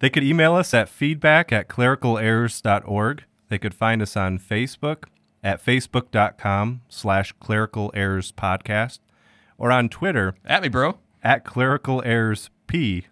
they 0.00 0.10
could 0.10 0.22
email 0.22 0.54
us 0.54 0.72
at 0.74 0.88
feedback 0.88 1.52
at 1.52 1.68
clericalerrors.org. 1.68 3.24
They 3.48 3.58
could 3.58 3.74
find 3.74 4.00
us 4.00 4.16
on 4.16 4.38
Facebook 4.38 5.04
at 5.42 5.64
facebook.com 5.64 6.82
slash 6.88 7.32
clerical 7.40 7.90
errors 7.94 8.30
podcast 8.32 9.00
or 9.56 9.72
on 9.72 9.88
Twitter 9.88 10.34
at 10.44 10.62
me, 10.62 10.68
bro. 10.68 10.98
At 11.22 11.44
clerical 11.44 12.02
errors 12.04 12.50
P, 12.66 13.06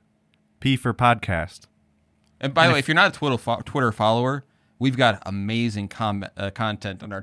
P 0.60 0.76
for 0.76 0.92
podcast. 0.94 1.66
And 2.40 2.52
by 2.52 2.66
the 2.66 2.74
way, 2.74 2.78
if 2.78 2.88
you're 2.88 2.94
not 2.94 3.14
a 3.14 3.18
Twitter 3.18 3.38
fo- 3.38 3.62
Twitter 3.64 3.92
follower, 3.92 4.44
we've 4.78 4.96
got 4.96 5.22
amazing 5.24 5.88
com- 5.88 6.26
uh, 6.36 6.50
content 6.50 7.02
on 7.02 7.12
our 7.12 7.22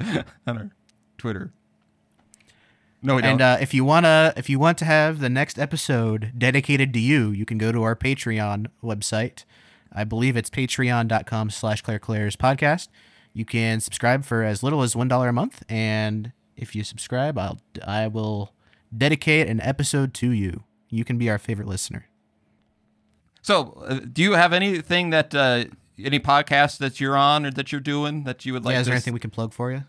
on 0.46 0.58
our 0.58 0.70
Twitter. 1.16 1.52
No, 3.02 3.16
we 3.16 3.22
don't. 3.22 3.32
And 3.32 3.40
uh, 3.40 3.58
if 3.60 3.72
you 3.72 3.84
wanna, 3.84 4.32
if 4.36 4.48
you 4.50 4.58
want 4.58 4.78
to 4.78 4.84
have 4.84 5.20
the 5.20 5.28
next 5.28 5.58
episode 5.58 6.32
dedicated 6.36 6.92
to 6.94 7.00
you, 7.00 7.30
you 7.30 7.44
can 7.44 7.58
go 7.58 7.72
to 7.72 7.82
our 7.82 7.94
Patreon 7.96 8.66
website. 8.82 9.44
I 9.92 10.04
believe 10.04 10.36
it's 10.36 10.50
patreon.com 10.50 11.50
slash 11.50 11.82
claire's 11.82 12.36
podcast. 12.36 12.88
You 13.32 13.44
can 13.44 13.80
subscribe 13.80 14.24
for 14.24 14.42
as 14.42 14.62
little 14.62 14.82
as 14.82 14.96
one 14.96 15.08
dollar 15.08 15.28
a 15.28 15.32
month, 15.32 15.62
and 15.68 16.32
if 16.56 16.74
you 16.74 16.84
subscribe, 16.84 17.38
I'll 17.38 17.60
I 17.86 18.06
will 18.08 18.52
dedicate 18.96 19.48
an 19.48 19.60
episode 19.60 20.14
to 20.14 20.30
you. 20.30 20.64
You 20.88 21.04
can 21.04 21.18
be 21.18 21.28
our 21.30 21.38
favorite 21.38 21.68
listener. 21.68 22.06
so, 23.42 23.72
uh, 23.86 24.00
do 24.12 24.22
you 24.22 24.32
have 24.32 24.52
anything 24.52 25.10
that 25.10 25.34
uh, 25.34 25.64
any 25.98 26.18
podcast 26.20 26.78
that 26.78 27.00
you're 27.00 27.16
on 27.16 27.46
or 27.46 27.50
that 27.52 27.72
you're 27.72 27.80
doing 27.80 28.24
that 28.24 28.44
you 28.46 28.52
would 28.52 28.64
like? 28.64 28.74
yeah, 28.74 28.80
is 28.80 28.86
to 28.86 28.90
there 28.90 28.96
s- 28.96 29.02
anything 29.02 29.14
we 29.14 29.20
can 29.20 29.30
plug 29.30 29.52
for 29.52 29.70
you? 29.72 29.84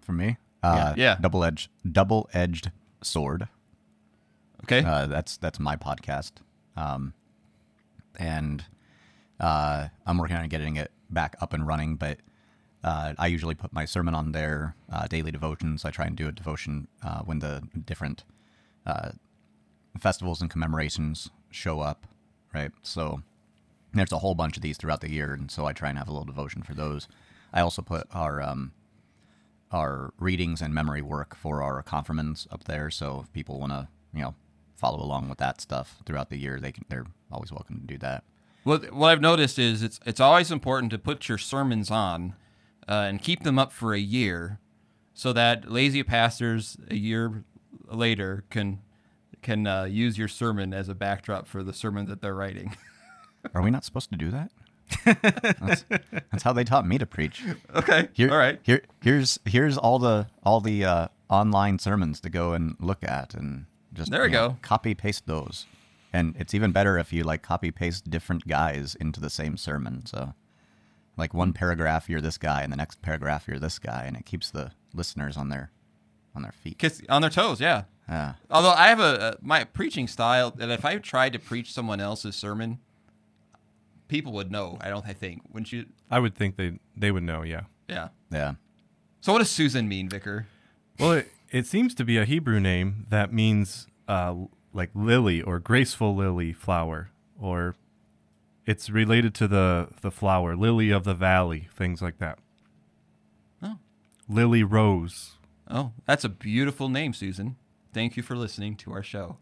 For 0.00 0.12
me, 0.12 0.36
uh, 0.62 0.94
Yeah. 0.96 1.16
double 1.20 1.44
edged, 1.44 1.70
double 1.90 2.28
edged 2.34 2.70
sword. 3.02 3.48
Okay. 4.64 4.82
Uh, 4.84 5.06
that's 5.06 5.36
that's 5.36 5.58
my 5.58 5.74
podcast, 5.76 6.32
um, 6.76 7.14
and 8.18 8.64
uh, 9.40 9.88
I'm 10.06 10.18
working 10.18 10.36
on 10.36 10.48
getting 10.48 10.76
it 10.76 10.92
back 11.10 11.34
up 11.40 11.52
and 11.52 11.66
running. 11.66 11.96
But 11.96 12.18
uh, 12.84 13.14
I 13.18 13.28
usually 13.28 13.54
put 13.54 13.72
my 13.72 13.84
sermon 13.84 14.14
on 14.14 14.32
there, 14.32 14.74
uh, 14.92 15.06
daily 15.06 15.30
devotions. 15.30 15.84
I 15.84 15.90
try 15.90 16.06
and 16.06 16.16
do 16.16 16.28
a 16.28 16.32
devotion 16.32 16.88
uh, 17.04 17.20
when 17.20 17.38
the 17.38 17.62
different 17.86 18.24
uh, 18.86 19.12
festivals 20.00 20.40
and 20.40 20.50
commemorations 20.50 21.30
show 21.50 21.80
up, 21.80 22.06
right? 22.52 22.72
So 22.82 23.22
there's 23.94 24.12
a 24.12 24.18
whole 24.18 24.34
bunch 24.34 24.56
of 24.56 24.62
these 24.62 24.76
throughout 24.76 25.00
the 25.00 25.10
year, 25.10 25.32
and 25.32 25.50
so 25.50 25.66
I 25.66 25.72
try 25.72 25.90
and 25.90 25.98
have 25.98 26.08
a 26.08 26.12
little 26.12 26.24
devotion 26.24 26.62
for 26.62 26.74
those. 26.74 27.06
I 27.52 27.60
also 27.60 27.82
put 27.82 28.06
our 28.12 28.42
um, 28.42 28.72
our 29.70 30.12
readings 30.18 30.60
and 30.60 30.74
memory 30.74 31.02
work 31.02 31.36
for 31.36 31.62
our 31.62 31.82
confirmants 31.82 32.46
up 32.50 32.64
there. 32.64 32.90
So 32.90 33.20
if 33.24 33.32
people 33.32 33.58
want 33.58 33.72
to, 33.72 33.88
you 34.14 34.22
know, 34.22 34.34
follow 34.74 35.02
along 35.02 35.28
with 35.28 35.38
that 35.38 35.60
stuff 35.60 35.98
throughout 36.04 36.30
the 36.30 36.36
year, 36.36 36.58
they 36.58 36.72
can. 36.72 36.84
They're 36.88 37.06
always 37.30 37.52
welcome 37.52 37.80
to 37.80 37.86
do 37.86 37.98
that. 37.98 38.24
What 38.64 38.92
what 38.92 39.08
I've 39.08 39.20
noticed 39.20 39.58
is 39.58 39.82
it's 39.82 40.00
it's 40.04 40.20
always 40.20 40.50
important 40.50 40.90
to 40.92 40.98
put 40.98 41.28
your 41.28 41.38
sermons 41.38 41.90
on 41.90 42.34
uh, 42.88 43.06
and 43.08 43.22
keep 43.22 43.42
them 43.42 43.58
up 43.58 43.72
for 43.72 43.94
a 43.94 44.00
year, 44.00 44.58
so 45.14 45.32
that 45.32 45.70
lazy 45.70 46.02
pastors 46.02 46.76
a 46.88 46.96
year 46.96 47.44
later 47.86 48.44
can 48.50 48.80
can 49.42 49.66
uh, 49.66 49.84
use 49.84 50.16
your 50.16 50.28
sermon 50.28 50.72
as 50.72 50.88
a 50.88 50.94
backdrop 50.94 51.46
for 51.46 51.62
the 51.62 51.72
sermon 51.72 52.06
that 52.06 52.20
they're 52.20 52.34
writing. 52.34 52.76
Are 53.54 53.62
we 53.62 53.70
not 53.70 53.84
supposed 53.84 54.10
to 54.10 54.16
do 54.16 54.30
that? 54.30 54.52
that's, 55.60 55.84
that's 56.30 56.42
how 56.42 56.52
they 56.52 56.64
taught 56.64 56.86
me 56.86 56.98
to 56.98 57.06
preach. 57.06 57.42
okay. 57.74 58.08
Here, 58.12 58.30
All 58.30 58.36
right. 58.36 58.60
Here, 58.62 58.82
here's 59.00 59.38
here's 59.44 59.76
all 59.76 59.98
the 59.98 60.26
all 60.42 60.60
the 60.60 60.84
uh, 60.84 61.08
online 61.28 61.78
sermons 61.78 62.20
to 62.20 62.30
go 62.30 62.52
and 62.52 62.76
look 62.78 63.02
at 63.02 63.34
and 63.34 63.66
just 63.92 64.10
There 64.10 64.22
we 64.22 64.28
you 64.28 64.32
know, 64.34 64.48
go. 64.50 64.56
Copy 64.62 64.94
paste 64.94 65.26
those, 65.26 65.66
and 66.12 66.36
it's 66.38 66.54
even 66.54 66.72
better 66.72 66.98
if 66.98 67.12
you 67.12 67.24
like 67.24 67.42
copy 67.42 67.70
paste 67.70 68.10
different 68.10 68.46
guys 68.46 68.94
into 68.94 69.20
the 69.20 69.30
same 69.30 69.56
sermon. 69.56 70.06
So, 70.06 70.34
like 71.16 71.34
one 71.34 71.52
paragraph 71.52 72.08
you're 72.08 72.20
this 72.20 72.38
guy, 72.38 72.62
and 72.62 72.72
the 72.72 72.76
next 72.76 73.02
paragraph 73.02 73.46
you're 73.46 73.58
this 73.58 73.78
guy, 73.78 74.04
and 74.06 74.16
it 74.16 74.24
keeps 74.24 74.50
the 74.50 74.72
listeners 74.94 75.36
on 75.36 75.48
their 75.48 75.70
on 76.34 76.42
their 76.42 76.52
feet. 76.52 76.78
Kiss 76.78 77.02
on 77.08 77.22
their 77.22 77.30
toes. 77.30 77.60
Yeah. 77.60 77.84
Yeah. 78.08 78.34
Although 78.50 78.70
I 78.70 78.88
have 78.88 79.00
a, 79.00 79.36
a 79.42 79.46
my 79.46 79.64
preaching 79.64 80.08
style 80.08 80.50
that 80.52 80.70
if 80.70 80.84
I 80.84 80.96
tried 80.98 81.32
to 81.34 81.38
preach 81.38 81.72
someone 81.72 82.00
else's 82.00 82.34
sermon, 82.34 82.78
people 84.08 84.32
would 84.32 84.50
know. 84.50 84.78
I 84.80 84.90
don't. 84.90 85.06
I 85.06 85.12
think. 85.12 85.42
Wouldn't 85.52 85.72
you? 85.72 85.86
I 86.10 86.18
would 86.18 86.34
think 86.34 86.56
they 86.56 86.78
they 86.96 87.10
would 87.10 87.22
know, 87.22 87.42
yeah. 87.42 87.62
Yeah. 87.88 88.08
yeah. 88.30 88.54
So 89.20 89.32
what 89.32 89.38
does 89.38 89.50
Susan 89.50 89.88
mean, 89.88 90.08
Vicar? 90.08 90.46
Well, 90.98 91.12
it, 91.12 91.32
it 91.50 91.66
seems 91.66 91.94
to 91.96 92.04
be 92.04 92.18
a 92.18 92.24
Hebrew 92.24 92.58
name 92.58 93.06
that 93.10 93.32
means 93.32 93.86
uh, 94.08 94.34
like 94.72 94.90
lily 94.94 95.42
or 95.42 95.58
graceful 95.58 96.14
lily 96.14 96.52
flower, 96.52 97.10
or 97.38 97.76
it's 98.66 98.90
related 98.90 99.34
to 99.36 99.48
the 99.48 99.88
the 100.00 100.10
flower 100.10 100.56
lily 100.56 100.90
of 100.90 101.04
the 101.04 101.14
valley, 101.14 101.68
things 101.74 102.02
like 102.02 102.18
that. 102.18 102.38
Oh. 103.62 103.78
Lily 104.28 104.62
rose. 104.62 105.32
Oh, 105.68 105.92
that's 106.06 106.24
a 106.24 106.28
beautiful 106.28 106.88
name, 106.88 107.12
Susan. 107.12 107.56
Thank 107.92 108.16
you 108.16 108.22
for 108.22 108.36
listening 108.36 108.76
to 108.76 108.92
our 108.92 109.02
show. 109.02 109.38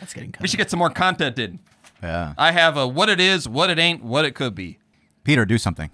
That's 0.00 0.12
getting 0.12 0.32
cut. 0.32 0.42
We 0.42 0.48
should 0.48 0.58
get 0.58 0.70
some 0.70 0.78
more 0.78 0.90
content 0.90 1.38
in. 1.38 1.60
Yeah. 2.02 2.34
I 2.36 2.52
have 2.52 2.76
a 2.76 2.86
what 2.86 3.08
it 3.08 3.20
is, 3.20 3.48
what 3.48 3.70
it 3.70 3.78
ain't, 3.78 4.02
what 4.02 4.24
it 4.24 4.34
could 4.34 4.54
be. 4.54 4.78
Peter, 5.24 5.44
do 5.44 5.58
something. 5.58 5.90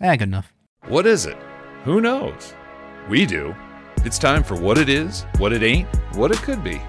Ah, 0.00 0.16
good 0.16 0.28
enough. 0.28 0.52
What 0.86 1.06
is 1.06 1.26
it? 1.26 1.36
Who 1.84 2.00
knows? 2.00 2.54
We 3.08 3.26
do. 3.26 3.54
It's 4.04 4.18
time 4.18 4.42
for 4.42 4.56
what 4.56 4.78
it 4.78 4.88
is, 4.88 5.24
what 5.38 5.52
it 5.52 5.62
ain't, 5.62 5.88
what 6.16 6.30
it 6.30 6.38
could 6.38 6.62
be. 6.62 6.80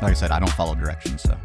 Like 0.00 0.10
I 0.10 0.14
said, 0.14 0.30
I 0.30 0.38
don't 0.38 0.52
follow 0.52 0.74
directions, 0.74 1.22
so 1.22 1.36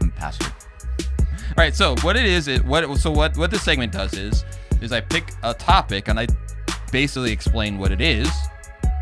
I'm 0.00 0.10
pastor. 0.12 0.46
All 0.46 1.54
right, 1.58 1.74
so 1.74 1.94
what 2.02 2.16
it 2.16 2.24
is, 2.24 2.48
it 2.48 2.64
what 2.64 2.96
so 2.98 3.10
what 3.10 3.36
what 3.36 3.50
this 3.50 3.62
segment 3.62 3.92
does 3.92 4.14
is 4.14 4.44
is 4.80 4.92
I 4.92 5.00
pick 5.00 5.32
a 5.42 5.52
topic 5.52 6.08
and 6.08 6.18
I 6.18 6.26
basically 6.90 7.30
explain 7.30 7.78
what 7.78 7.92
it 7.92 8.00
is, 8.00 8.30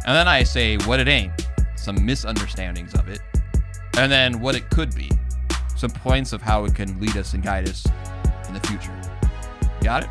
and 0.07 0.17
then 0.17 0.27
I 0.29 0.43
say 0.43 0.77
what 0.79 1.01
it 1.01 1.09
ain't, 1.09 1.33
some 1.77 2.05
misunderstandings 2.05 2.95
of 2.95 3.09
it, 3.09 3.21
and 3.97 4.11
then 4.11 4.41
what 4.41 4.55
it 4.55 4.69
could 4.71 4.95
be, 4.95 5.11
some 5.77 5.91
points 5.91 6.33
of 6.33 6.43
how 6.43 6.65
it 6.65 6.75
can 6.75 6.99
lead 7.01 7.17
us 7.17 7.35
and 7.35 7.43
guide 7.43 7.69
us 7.69 7.87
in 8.49 8.55
the 8.55 8.61
future. 8.61 9.01
Got 9.83 10.05
it? 10.05 10.11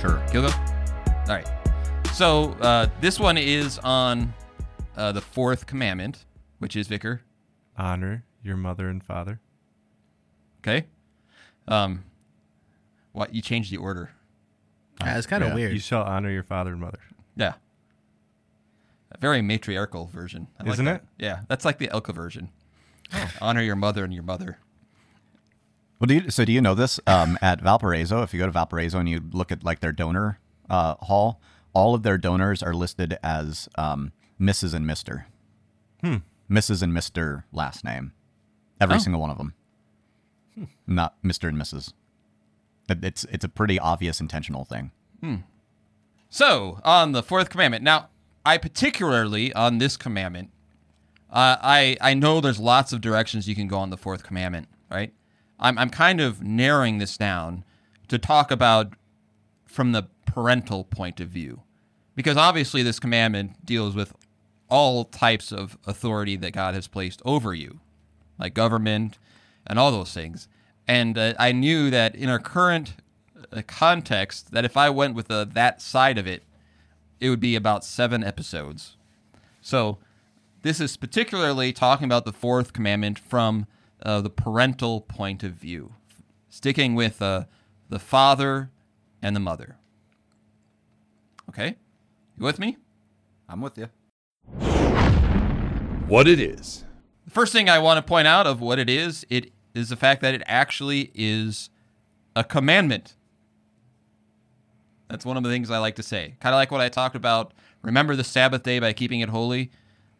Sure. 0.00 0.22
Kilgo? 0.28 0.52
All 1.28 1.36
right. 1.36 1.48
So 2.14 2.52
uh, 2.60 2.88
this 3.00 3.20
one 3.20 3.36
is 3.38 3.78
on 3.80 4.32
uh, 4.96 5.12
the 5.12 5.20
fourth 5.20 5.66
commandment, 5.66 6.24
which 6.58 6.76
is 6.76 6.88
Vicar. 6.88 7.22
Honor 7.76 8.24
your 8.42 8.56
mother 8.56 8.88
and 8.88 9.02
father. 9.02 9.40
Okay. 10.60 10.86
Um, 11.68 12.04
what 13.12 13.34
you 13.34 13.42
changed 13.42 13.72
the 13.72 13.76
order? 13.76 14.10
Ah, 15.00 15.16
it's 15.16 15.26
kind 15.26 15.42
of 15.42 15.50
yeah. 15.50 15.54
weird. 15.54 15.72
You 15.72 15.78
shall 15.78 16.02
honor 16.02 16.30
your 16.30 16.42
father 16.42 16.72
and 16.72 16.80
mother. 16.80 17.00
Yeah. 17.36 17.54
A 19.12 19.18
very 19.18 19.42
matriarchal 19.42 20.06
version, 20.06 20.48
I 20.58 20.68
Isn't 20.68 20.84
that. 20.84 20.96
it? 20.96 21.02
Yeah, 21.18 21.40
that's 21.48 21.64
like 21.64 21.78
the 21.78 21.88
ELCA 21.88 22.14
version. 22.14 22.50
Honor 23.40 23.62
your 23.62 23.76
mother 23.76 24.04
and 24.04 24.14
your 24.14 24.22
mother. 24.22 24.58
Well, 25.98 26.06
do 26.06 26.14
you, 26.14 26.30
so 26.30 26.44
do 26.44 26.52
you 26.52 26.60
know 26.60 26.74
this? 26.74 27.00
Um, 27.06 27.36
at 27.42 27.60
Valparaiso, 27.60 28.22
if 28.22 28.32
you 28.32 28.40
go 28.40 28.46
to 28.46 28.52
Valparaiso 28.52 28.98
and 28.98 29.08
you 29.08 29.20
look 29.32 29.50
at 29.50 29.64
like 29.64 29.80
their 29.80 29.92
donor 29.92 30.38
uh, 30.68 30.94
hall, 30.94 31.40
all 31.72 31.94
of 31.94 32.02
their 32.02 32.18
donors 32.18 32.62
are 32.62 32.72
listed 32.72 33.18
as 33.22 33.68
um, 33.76 34.12
Mrs. 34.40 34.74
and 34.74 34.86
Mister. 34.86 35.26
Hmm. 36.02 36.16
Mrs. 36.50 36.82
and 36.82 36.94
Mister 36.94 37.44
last 37.52 37.84
name. 37.84 38.12
Every 38.80 38.96
Oh. 38.96 38.98
single 38.98 39.20
one 39.20 39.30
of 39.30 39.38
them. 39.38 39.54
Not 40.86 41.14
Mister 41.22 41.48
and 41.48 41.56
Mrs. 41.58 41.92
It's 42.88 43.24
it's 43.24 43.44
a 43.44 43.48
pretty 43.48 43.78
obvious 43.78 44.20
intentional 44.20 44.64
thing. 44.64 44.90
So, 46.28 46.80
on 46.84 47.12
the 47.12 47.22
fourth 47.22 47.50
commandment. 47.50 47.82
Now, 47.84 48.08
I 48.46 48.56
particularly 48.58 49.52
on 49.52 49.78
this 49.78 49.96
commandment, 49.96 50.50
uh, 51.30 51.56
I 51.60 51.96
I 52.00 52.14
know 52.14 52.40
there's 52.40 52.58
lots 52.60 52.92
of 52.92 53.00
directions 53.00 53.48
you 53.48 53.54
can 53.54 53.68
go 53.68 53.78
on 53.78 53.90
the 53.90 53.96
fourth 53.96 54.22
commandment, 54.22 54.68
right? 54.90 55.12
I'm 55.58 55.76
I'm 55.78 55.90
kind 55.90 56.20
of 56.20 56.42
narrowing 56.42 56.98
this 56.98 57.16
down 57.16 57.64
to 58.08 58.18
talk 58.18 58.50
about 58.50 58.94
from 59.66 59.92
the 59.92 60.04
parental 60.26 60.84
point 60.84 61.20
of 61.20 61.28
view. 61.28 61.62
Because 62.16 62.36
obviously, 62.36 62.82
this 62.82 62.98
commandment 63.00 63.64
deals 63.64 63.94
with 63.94 64.12
all 64.68 65.04
types 65.04 65.52
of 65.52 65.78
authority 65.86 66.36
that 66.36 66.52
God 66.52 66.74
has 66.74 66.86
placed 66.86 67.22
over 67.24 67.54
you, 67.54 67.80
like 68.40 68.54
government 68.54 69.18
and 69.66 69.78
all 69.78 69.92
those 69.92 70.12
things. 70.12 70.48
And 70.88 71.16
uh, 71.16 71.34
I 71.38 71.52
knew 71.52 71.90
that 71.90 72.16
in 72.16 72.28
our 72.28 72.40
current 72.40 72.94
uh, 73.52 73.62
context, 73.66 74.50
that 74.52 74.64
if 74.64 74.76
I 74.76 74.90
went 74.90 75.14
with 75.14 75.30
uh, 75.30 75.44
that 75.52 75.80
side 75.80 76.18
of 76.18 76.26
it, 76.26 76.42
it 77.20 77.28
would 77.28 77.40
be 77.40 77.54
about 77.54 77.84
seven 77.84 78.24
episodes. 78.24 78.96
So 79.60 79.98
this 80.62 80.80
is 80.80 80.96
particularly 80.96 81.72
talking 81.72 82.06
about 82.06 82.24
the 82.24 82.32
fourth 82.32 82.72
commandment 82.72 83.18
from 83.18 83.66
uh, 84.02 84.22
the 84.22 84.30
parental 84.30 85.02
point 85.02 85.44
of 85.44 85.52
view, 85.52 85.94
sticking 86.48 86.94
with 86.94 87.20
uh, 87.20 87.44
the 87.88 87.98
father 87.98 88.70
and 89.22 89.36
the 89.36 89.40
mother. 89.40 89.76
Okay, 91.50 91.76
you 92.38 92.44
with 92.44 92.58
me? 92.58 92.78
I'm 93.48 93.60
with 93.60 93.76
you. 93.76 93.88
What 96.06 96.26
it 96.26 96.40
is. 96.40 96.84
First 97.30 97.52
thing 97.52 97.68
I 97.68 97.78
want 97.78 97.98
to 97.98 98.02
point 98.02 98.26
out 98.26 98.46
of 98.46 98.60
what 98.60 98.78
it 98.80 98.90
is, 98.90 99.24
it 99.30 99.52
is 99.72 99.88
the 99.88 99.96
fact 99.96 100.20
that 100.22 100.34
it 100.34 100.42
actually 100.46 101.12
is 101.14 101.70
a 102.34 102.42
commandment. 102.42 103.14
That's 105.08 105.24
one 105.24 105.36
of 105.36 105.44
the 105.44 105.48
things 105.48 105.70
I 105.70 105.78
like 105.78 105.94
to 105.96 106.02
say. 106.02 106.34
Kind 106.40 106.54
of 106.54 106.58
like 106.58 106.72
what 106.72 106.80
I 106.80 106.88
talked 106.88 107.14
about. 107.14 107.52
Remember 107.82 108.16
the 108.16 108.24
Sabbath 108.24 108.64
day 108.64 108.80
by 108.80 108.92
keeping 108.92 109.20
it 109.20 109.28
holy. 109.28 109.70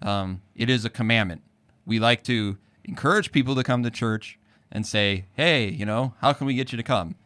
Um, 0.02 0.42
it 0.54 0.70
is 0.70 0.84
a 0.84 0.90
commandment. 0.90 1.42
We 1.84 1.98
like 1.98 2.22
to 2.24 2.58
encourage 2.84 3.32
people 3.32 3.56
to 3.56 3.64
come 3.64 3.82
to 3.82 3.90
church 3.90 4.38
and 4.70 4.86
say, 4.86 5.26
"Hey, 5.34 5.68
you 5.68 5.84
know, 5.84 6.14
how 6.20 6.32
can 6.32 6.46
we 6.46 6.54
get 6.54 6.72
you 6.72 6.76
to 6.76 6.82
come?" 6.82 7.16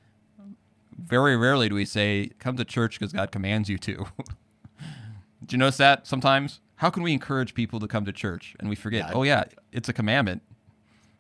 Very 0.97 1.37
rarely 1.37 1.69
do 1.69 1.75
we 1.75 1.85
say, 1.85 2.31
"Come 2.39 2.57
to 2.57 2.65
church 2.65 2.99
because 2.99 3.13
God 3.13 3.31
commands 3.31 3.69
you 3.69 3.77
to." 3.79 4.07
Did 5.41 5.53
you 5.53 5.59
notice 5.59 5.77
that 5.77 6.07
sometimes? 6.07 6.61
How 6.77 6.91
can 6.91 7.03
we 7.03 7.13
encourage 7.13 7.55
people 7.55 7.81
to 7.81 7.87
come 7.87 8.05
to 8.05 8.13
church? 8.13 8.55
And 8.59 8.69
we 8.69 8.75
forget, 8.77 9.05
Yeah, 9.07 9.11
I- 9.11 9.13
oh 9.13 9.23
yeah, 9.23 9.45
it's 9.73 9.89
a 9.89 9.93
commandment. 9.93 10.43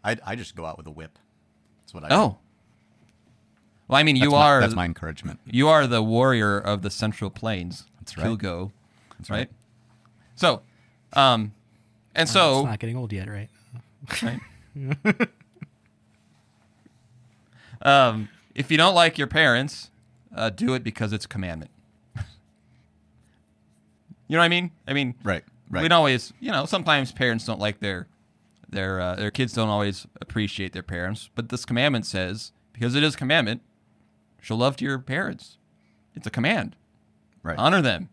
I, 0.02 0.16
I 0.24 0.36
just 0.36 0.54
go 0.54 0.66
out 0.66 0.76
with 0.76 0.86
a 0.86 0.90
whip. 0.90 1.18
That's 1.80 1.94
what 1.94 2.04
I 2.04 2.08
do. 2.08 2.14
Oh. 2.14 2.38
Well, 3.88 3.98
I 3.98 4.02
mean, 4.02 4.16
That's 4.16 4.24
you 4.24 4.30
my- 4.32 4.36
are 4.38 4.60
That's 4.60 4.74
my 4.74 4.84
encouragement. 4.84 5.40
you 5.46 5.68
are 5.68 5.86
the 5.86 6.02
warrior 6.02 6.58
of 6.58 6.82
the 6.82 6.90
Central 6.90 7.30
Plains. 7.30 7.84
That's 8.00 8.16
right. 8.18 8.26
Kilgo. 8.26 8.72
That's 9.18 9.30
right. 9.30 9.36
right. 9.38 9.50
So, 10.36 10.62
um, 11.12 11.52
and 12.14 12.28
so 12.28 12.50
it's 12.50 12.58
so 12.60 12.64
not 12.66 12.78
getting 12.78 12.96
old 12.96 13.12
yet, 13.12 13.28
right? 13.28 13.48
right? 14.22 14.40
um, 17.82 18.28
if 18.54 18.70
you 18.70 18.76
don't 18.76 18.94
like 18.94 19.18
your 19.18 19.26
parents, 19.26 19.90
uh, 20.34 20.50
do 20.50 20.74
it 20.74 20.82
because 20.82 21.12
it's 21.12 21.24
a 21.24 21.28
commandment. 21.28 21.70
You 24.28 24.36
know 24.36 24.40
what 24.40 24.46
I 24.46 24.48
mean? 24.48 24.70
I 24.88 24.92
mean, 24.92 25.14
Right. 25.22 25.44
Right. 25.70 25.82
we 25.82 25.88
don't 25.88 25.96
always, 25.98 26.32
you 26.40 26.50
know, 26.52 26.66
sometimes 26.66 27.10
parents 27.12 27.44
don't 27.44 27.60
like 27.60 27.80
their 27.80 28.06
their 28.68 29.00
uh, 29.00 29.14
their 29.16 29.30
kids 29.30 29.52
don't 29.52 29.68
always 29.68 30.06
appreciate 30.20 30.72
their 30.72 30.82
parents, 30.82 31.30
but 31.34 31.48
this 31.48 31.64
commandment 31.64 32.06
says 32.06 32.52
because 32.72 32.94
it 32.94 33.02
is 33.02 33.14
a 33.14 33.18
commandment, 33.18 33.62
show 34.40 34.56
love 34.56 34.76
to 34.76 34.84
your 34.84 34.98
parents. 34.98 35.56
It's 36.14 36.26
a 36.26 36.30
command. 36.30 36.76
right. 37.42 37.58
Honor 37.58 37.80
them. 37.82 38.08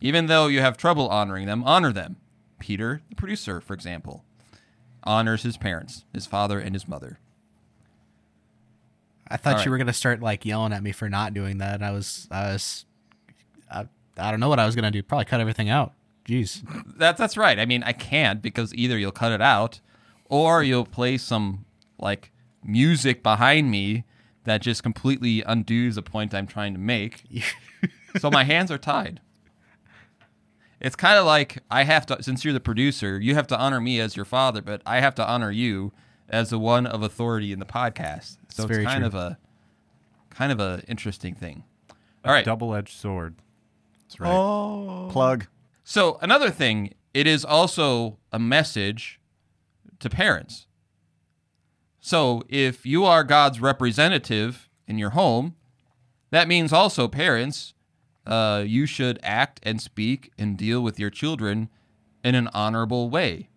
Even 0.00 0.26
though 0.26 0.46
you 0.46 0.60
have 0.60 0.76
trouble 0.76 1.08
honoring 1.08 1.46
them, 1.46 1.64
honor 1.64 1.92
them. 1.92 2.16
Peter, 2.58 3.00
the 3.08 3.16
producer, 3.16 3.60
for 3.60 3.72
example, 3.74 4.24
honors 5.04 5.42
his 5.42 5.56
parents, 5.56 6.04
his 6.12 6.26
father 6.26 6.58
and 6.60 6.74
his 6.74 6.86
mother. 6.88 7.18
I 9.28 9.36
thought 9.36 9.54
All 9.54 9.58
you 9.60 9.64
right. 9.64 9.70
were 9.70 9.78
gonna 9.78 9.92
start 9.92 10.20
like 10.20 10.44
yelling 10.44 10.72
at 10.72 10.82
me 10.82 10.92
for 10.92 11.08
not 11.08 11.34
doing 11.34 11.58
that. 11.58 11.82
I 11.82 11.90
was, 11.90 12.28
I 12.30 12.42
was, 12.52 12.84
I, 13.70 13.88
I 14.16 14.30
don't 14.30 14.40
know 14.40 14.48
what 14.48 14.58
I 14.58 14.66
was 14.66 14.74
gonna 14.74 14.90
do. 14.90 15.02
Probably 15.02 15.24
cut 15.24 15.40
everything 15.40 15.68
out. 15.68 15.92
Jeez. 16.26 16.62
That 16.98 17.16
that's 17.16 17.36
right. 17.36 17.58
I 17.58 17.66
mean, 17.66 17.82
I 17.82 17.92
can't 17.92 18.42
because 18.42 18.74
either 18.74 18.98
you'll 18.98 19.12
cut 19.12 19.32
it 19.32 19.40
out 19.40 19.80
or 20.24 20.62
you'll 20.62 20.84
play 20.84 21.18
some 21.18 21.64
like 21.98 22.32
music 22.64 23.22
behind 23.22 23.70
me 23.70 24.04
that 24.44 24.60
just 24.62 24.82
completely 24.82 25.42
undoes 25.42 25.94
the 25.96 26.02
point 26.02 26.34
I'm 26.34 26.46
trying 26.46 26.72
to 26.72 26.80
make. 26.80 27.24
so 28.18 28.30
my 28.30 28.44
hands 28.44 28.70
are 28.70 28.78
tied. 28.78 29.20
It's 30.80 30.96
kind 30.96 31.18
of 31.18 31.24
like 31.24 31.62
I 31.70 31.84
have 31.84 32.06
to 32.06 32.22
since 32.22 32.44
you're 32.44 32.52
the 32.52 32.60
producer, 32.60 33.18
you 33.20 33.34
have 33.34 33.46
to 33.48 33.58
honor 33.58 33.80
me 33.80 34.00
as 34.00 34.16
your 34.16 34.24
father, 34.24 34.62
but 34.62 34.82
I 34.84 35.00
have 35.00 35.14
to 35.16 35.26
honor 35.26 35.50
you 35.50 35.92
as 36.28 36.50
the 36.50 36.58
one 36.58 36.86
of 36.86 37.02
authority 37.02 37.52
in 37.52 37.60
the 37.60 37.66
podcast. 37.66 38.38
So 38.48 38.64
it's, 38.64 38.64
very 38.64 38.84
kind 38.84 38.98
true. 38.98 39.06
of 39.06 39.14
a 39.14 39.38
kind 40.30 40.52
of 40.52 40.60
a 40.60 40.82
interesting 40.88 41.34
thing. 41.34 41.64
All 42.24 42.32
right. 42.32 42.44
Double-edged 42.44 42.96
sword. 42.96 43.36
That's 44.08 44.20
right. 44.20 45.08
Plug. 45.10 45.46
So 45.84 46.18
another 46.20 46.50
thing, 46.50 46.94
it 47.12 47.26
is 47.26 47.44
also 47.44 48.18
a 48.32 48.38
message 48.38 49.20
to 50.00 50.08
parents. 50.10 50.66
So 52.00 52.42
if 52.48 52.86
you 52.86 53.04
are 53.04 53.24
God's 53.24 53.60
representative 53.60 54.68
in 54.86 54.98
your 54.98 55.10
home, 55.10 55.56
that 56.30 56.46
means 56.46 56.72
also 56.72 57.08
parents, 57.08 57.74
uh, 58.26 58.62
you 58.66 58.86
should 58.86 59.18
act 59.22 59.60
and 59.62 59.80
speak 59.80 60.32
and 60.38 60.56
deal 60.56 60.80
with 60.80 60.98
your 60.98 61.10
children 61.10 61.68
in 62.22 62.34
an 62.34 62.48
honorable 62.54 63.10
way. 63.10 63.48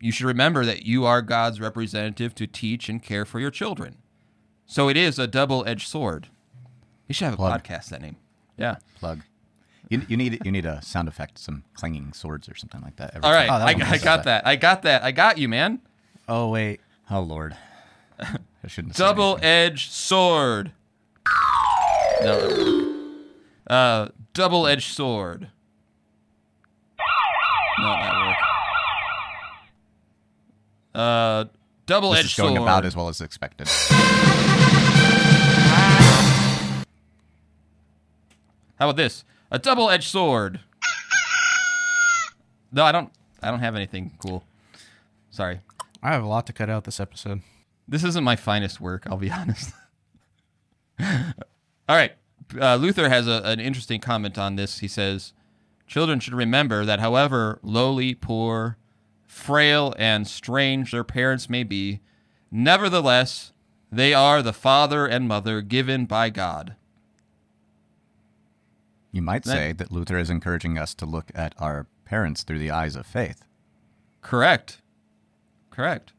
You 0.00 0.12
should 0.12 0.26
remember 0.26 0.66
that 0.66 0.84
you 0.84 1.06
are 1.06 1.22
God's 1.22 1.60
representative 1.60 2.34
to 2.34 2.46
teach 2.46 2.88
and 2.88 3.02
care 3.02 3.24
for 3.24 3.40
your 3.40 3.50
children. 3.50 3.98
So 4.66 4.88
it 4.88 4.96
is 4.96 5.18
a 5.18 5.26
double-edged 5.26 5.88
sword. 5.88 6.28
You 7.08 7.14
should 7.14 7.26
have 7.26 7.34
a 7.34 7.36
Plug. 7.36 7.62
podcast 7.62 7.88
that 7.88 8.02
name. 8.02 8.16
Yeah. 8.56 8.76
Plug. 8.98 9.20
You, 9.90 10.02
you 10.08 10.16
need 10.16 10.40
you 10.44 10.50
need 10.50 10.64
a 10.64 10.80
sound 10.82 11.08
effect, 11.08 11.38
some 11.38 11.62
clanging 11.74 12.12
swords 12.14 12.48
or 12.48 12.54
something 12.54 12.80
like 12.80 12.96
that. 12.96 13.22
All 13.22 13.32
right. 13.32 13.48
Oh, 13.50 13.58
that 13.58 13.68
I, 13.68 13.90
I 13.94 13.98
got 13.98 14.24
that. 14.24 14.46
I 14.46 14.56
got 14.56 14.82
that. 14.82 15.02
I 15.04 15.12
got 15.12 15.36
you, 15.38 15.48
man. 15.48 15.80
Oh 16.28 16.48
wait. 16.48 16.80
Oh 17.10 17.20
Lord. 17.20 17.54
I 18.18 18.38
shouldn't. 18.66 18.94
Double 18.96 19.32
anything. 19.32 19.44
edged 19.44 19.92
sword. 19.92 20.72
No, 22.22 22.38
that 22.38 22.48
won't 22.48 22.66
work. 22.68 23.26
Uh, 23.66 24.08
double 24.32 24.66
edged 24.66 24.94
sword. 24.94 25.48
No, 27.78 27.84
that 27.86 28.26
work. 28.26 28.36
Uh, 30.94 31.44
double 31.86 32.10
This 32.12 32.20
edged 32.20 32.30
is 32.30 32.36
going 32.36 32.56
sword. 32.56 32.62
about 32.68 32.84
as 32.86 32.94
well 32.96 33.08
as 33.08 33.20
expected. 33.20 33.68
How 38.78 38.88
about 38.88 38.96
this? 38.96 39.24
A 39.50 39.58
double 39.58 39.90
edged 39.90 40.08
sword. 40.08 40.60
No, 42.72 42.84
I 42.84 42.92
don't. 42.92 43.10
I 43.42 43.50
don't 43.50 43.60
have 43.60 43.76
anything 43.76 44.16
cool. 44.20 44.44
Sorry. 45.30 45.60
I 46.02 46.10
have 46.12 46.24
a 46.24 46.28
lot 46.28 46.46
to 46.46 46.52
cut 46.52 46.68
out 46.68 46.84
this 46.84 47.00
episode. 47.00 47.42
This 47.86 48.04
isn't 48.04 48.24
my 48.24 48.36
finest 48.36 48.80
work, 48.80 49.06
I'll 49.06 49.16
be 49.16 49.30
honest. 49.32 49.72
All 51.00 51.96
right. 51.96 52.12
Uh, 52.60 52.76
Luther 52.76 53.08
has 53.08 53.26
a, 53.26 53.42
an 53.44 53.60
interesting 53.60 54.00
comment 54.00 54.38
on 54.38 54.56
this. 54.56 54.78
He 54.80 54.88
says, 54.88 55.32
Children 55.86 56.20
should 56.20 56.34
remember 56.34 56.84
that 56.84 57.00
however 57.00 57.58
lowly, 57.62 58.14
poor, 58.14 58.76
frail, 59.26 59.94
and 59.98 60.26
strange 60.26 60.92
their 60.92 61.04
parents 61.04 61.50
may 61.50 61.62
be, 61.62 62.00
nevertheless, 62.50 63.52
they 63.92 64.14
are 64.14 64.42
the 64.42 64.52
father 64.52 65.06
and 65.06 65.28
mother 65.28 65.60
given 65.60 66.06
by 66.06 66.30
God. 66.30 66.74
You 69.14 69.22
might 69.22 69.44
say 69.44 69.70
that 69.70 69.92
Luther 69.92 70.18
is 70.18 70.28
encouraging 70.28 70.76
us 70.76 70.92
to 70.94 71.06
look 71.06 71.30
at 71.36 71.54
our 71.58 71.86
parents 72.04 72.42
through 72.42 72.58
the 72.58 72.72
eyes 72.72 72.96
of 72.96 73.06
faith. 73.06 73.44
Correct. 74.22 74.82
Correct. 75.70 76.12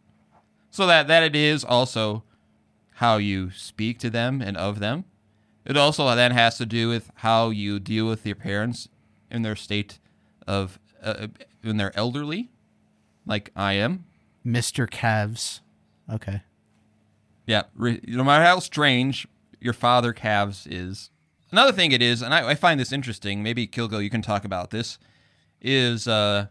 So 0.72 0.88
that 0.88 1.10
that 1.10 1.22
it 1.22 1.36
is 1.36 1.66
also 1.66 2.24
how 2.96 3.18
you 3.18 3.52
speak 3.52 4.00
to 4.00 4.10
them 4.10 4.41
and 4.41 4.56
of 4.56 4.80
them. 4.80 5.04
It 5.66 5.76
also 5.76 6.16
then 6.16 6.32
has 6.32 6.58
to 6.58 6.66
do 6.66 6.88
with 6.88 7.12
how 7.16 7.50
you 7.50 7.82
deal 7.82 8.08
with 8.08 8.26
your 8.26 8.38
parents 8.38 8.88
in 9.30 9.41
their 9.41 9.58
state 9.58 10.00
of 10.48 10.80
uh, 11.04 11.28
when 11.64 11.76
they're 11.76 11.98
elderly, 11.98 12.50
like 13.26 13.52
I 13.58 13.74
am. 13.74 14.06
Mr. 14.46 14.89
Calves. 14.89 15.60
Okay. 16.10 16.43
Yeah, 17.46 17.64
no 17.78 18.24
matter 18.24 18.46
how 18.46 18.60
strange 18.60 19.28
your 19.60 19.74
father 19.74 20.14
calves 20.14 20.66
is. 20.66 21.10
Another 21.56 21.72
thing 21.72 21.93
it 21.93 22.01
is, 22.01 22.22
and 22.22 22.34
I, 22.34 22.49
I 22.49 22.56
find 22.56 22.78
this 22.78 22.91
interesting. 22.91 23.41
Maybe 23.41 23.66
Kilgo, 23.66 24.03
you 24.03 24.10
can 24.10 24.22
talk 24.22 24.43
about 24.43 24.72
this. 24.72 24.99
Is 25.62 26.06
uh, 26.06 26.47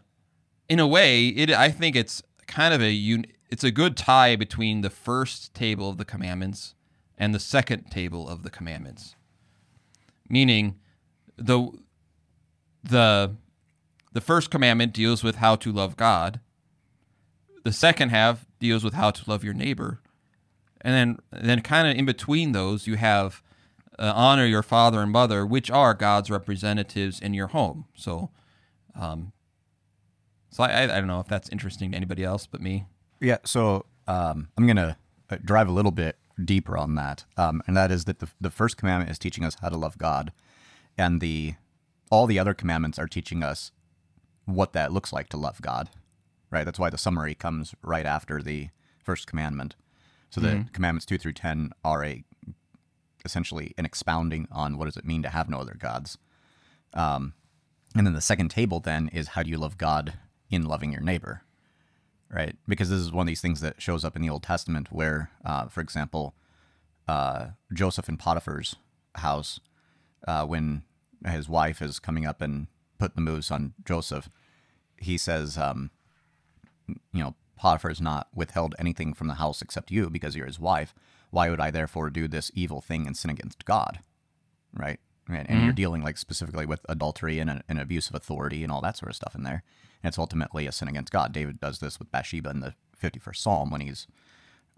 in 0.67 0.79
a 0.79 0.87
way, 0.87 1.27
it 1.27 1.51
I 1.51 1.69
think 1.69 1.95
it's 1.95 2.23
kind 2.47 2.73
of 2.73 2.81
a 2.81 2.91
un- 2.91 3.27
it's 3.51 3.63
a 3.63 3.69
good 3.69 3.97
tie 3.97 4.35
between 4.35 4.81
the 4.81 4.89
first 4.89 5.53
table 5.53 5.91
of 5.91 5.99
the 5.99 6.05
commandments 6.05 6.73
and 7.19 7.35
the 7.35 7.39
second 7.39 7.91
table 7.91 8.27
of 8.27 8.41
the 8.41 8.49
commandments. 8.49 9.15
Meaning, 10.27 10.79
the 11.37 11.69
the 12.83 13.35
the 14.11 14.21
first 14.21 14.49
commandment 14.49 14.91
deals 14.91 15.23
with 15.23 15.35
how 15.35 15.55
to 15.57 15.71
love 15.71 15.97
God. 15.97 16.39
The 17.63 17.71
second 17.71 18.09
half 18.09 18.47
deals 18.59 18.83
with 18.83 18.95
how 18.95 19.11
to 19.11 19.29
love 19.29 19.43
your 19.43 19.53
neighbor 19.53 20.01
and 20.81 20.95
then 20.95 21.43
then 21.43 21.61
kind 21.61 21.87
of 21.87 21.95
in 21.95 22.05
between 22.05 22.53
those 22.53 22.87
you 22.87 22.95
have 22.95 23.43
uh, 23.97 24.13
honor 24.15 24.45
your 24.45 24.63
father 24.63 25.01
and 25.01 25.11
mother, 25.11 25.45
which 25.45 25.71
are 25.71 25.93
God's 25.93 26.29
representatives 26.29 27.19
in 27.19 27.33
your 27.33 27.47
home. 27.47 27.85
So, 27.95 28.31
um, 28.99 29.31
so 30.49 30.63
I, 30.63 30.69
I 30.69 30.83
I 30.83 30.87
don't 30.87 31.07
know 31.07 31.19
if 31.19 31.27
that's 31.27 31.49
interesting 31.49 31.91
to 31.91 31.97
anybody 31.97 32.23
else 32.23 32.47
but 32.47 32.61
me. 32.61 32.85
Yeah, 33.19 33.37
so 33.45 33.85
um, 34.07 34.49
I'm 34.57 34.65
going 34.65 34.75
to 34.77 34.97
drive 35.43 35.67
a 35.67 35.71
little 35.71 35.91
bit 35.91 36.17
deeper 36.43 36.77
on 36.77 36.95
that, 36.95 37.25
um, 37.37 37.61
and 37.67 37.75
that 37.77 37.91
is 37.91 38.05
that 38.05 38.19
the, 38.19 38.27
the 38.39 38.49
first 38.49 38.77
commandment 38.77 39.09
is 39.09 39.17
teaching 39.17 39.43
us 39.43 39.55
how 39.61 39.69
to 39.69 39.77
love 39.77 39.97
God, 39.97 40.31
and 40.97 41.21
the 41.21 41.55
all 42.11 42.27
the 42.27 42.39
other 42.39 42.53
commandments 42.53 42.99
are 42.99 43.07
teaching 43.07 43.41
us 43.43 43.71
what 44.45 44.73
that 44.73 44.91
looks 44.91 45.11
like 45.11 45.27
to 45.29 45.37
love 45.37 45.61
God, 45.61 45.89
right? 46.51 46.63
That's 46.63 46.77
why 46.77 46.89
the 46.89 46.97
summary 46.97 47.35
comes 47.35 47.73
right 47.81 48.05
after 48.05 48.41
the 48.41 48.69
first 49.03 49.27
commandment. 49.27 49.75
So 50.29 50.41
the 50.41 50.65
commandments 50.73 51.05
two 51.05 51.17
through 51.17 51.33
ten 51.33 51.71
are 51.83 52.03
a 52.03 52.23
essentially 53.25 53.73
an 53.77 53.85
expounding 53.85 54.47
on 54.51 54.77
what 54.77 54.85
does 54.85 54.97
it 54.97 55.05
mean 55.05 55.23
to 55.23 55.29
have 55.29 55.49
no 55.49 55.59
other 55.59 55.75
gods. 55.77 56.17
Um, 56.93 57.33
and 57.95 58.05
then 58.05 58.13
the 58.13 58.21
second 58.21 58.49
table 58.49 58.79
then 58.79 59.09
is 59.09 59.29
how 59.29 59.43
do 59.43 59.49
you 59.49 59.57
love 59.57 59.77
God 59.77 60.13
in 60.49 60.65
loving 60.65 60.91
your 60.91 61.01
neighbor, 61.01 61.43
right? 62.29 62.55
Because 62.67 62.89
this 62.89 62.99
is 62.99 63.11
one 63.11 63.23
of 63.23 63.27
these 63.27 63.41
things 63.41 63.61
that 63.61 63.81
shows 63.81 64.05
up 64.05 64.15
in 64.15 64.21
the 64.21 64.29
Old 64.29 64.43
Testament 64.43 64.91
where, 64.91 65.31
uh, 65.43 65.67
for 65.67 65.81
example, 65.81 66.35
uh, 67.07 67.47
Joseph 67.73 68.09
in 68.09 68.17
Potiphar's 68.17 68.75
house, 69.15 69.59
uh, 70.27 70.45
when 70.45 70.83
his 71.25 71.47
wife 71.49 71.81
is 71.81 71.99
coming 71.99 72.25
up 72.25 72.41
and 72.41 72.67
put 72.97 73.15
the 73.15 73.21
moves 73.21 73.51
on 73.51 73.73
Joseph, 73.83 74.29
he 74.97 75.17
says, 75.17 75.57
um, 75.57 75.91
you 76.87 77.23
know, 77.23 77.35
Potiphar 77.55 77.89
has 77.89 78.01
not 78.01 78.27
withheld 78.33 78.75
anything 78.77 79.13
from 79.13 79.27
the 79.27 79.35
house 79.35 79.61
except 79.61 79.91
you 79.91 80.09
because 80.09 80.35
you're 80.35 80.45
his 80.45 80.59
wife. 80.59 80.93
Why 81.35 81.49
would 81.49 81.59
I 81.59 81.69
therefore 81.69 82.09
do 82.09 82.29
this 82.29 82.49
evil 82.55 82.79
thing 82.79 83.05
and 83.05 83.17
sin 83.17 83.29
against 83.29 83.65
God? 83.65 83.99
Right? 84.73 85.01
And, 85.27 85.49
and 85.49 85.63
you're 85.65 85.73
dealing 85.73 86.01
like 86.01 86.17
specifically 86.17 86.65
with 86.65 86.85
adultery 86.87 87.39
and, 87.39 87.61
and 87.67 87.77
abuse 87.77 88.07
of 88.07 88.15
authority 88.15 88.63
and 88.63 88.71
all 88.71 88.79
that 88.79 88.95
sort 88.95 89.09
of 89.09 89.17
stuff 89.17 89.35
in 89.35 89.43
there. 89.43 89.61
And 90.01 90.07
it's 90.09 90.17
ultimately 90.17 90.65
a 90.65 90.71
sin 90.71 90.87
against 90.87 91.11
God. 91.11 91.33
David 91.33 91.59
does 91.59 91.79
this 91.79 91.99
with 91.99 92.09
Bathsheba 92.09 92.51
in 92.51 92.61
the 92.61 92.73
51st 93.03 93.35
Psalm 93.35 93.69
when 93.69 93.81
he's 93.81 94.07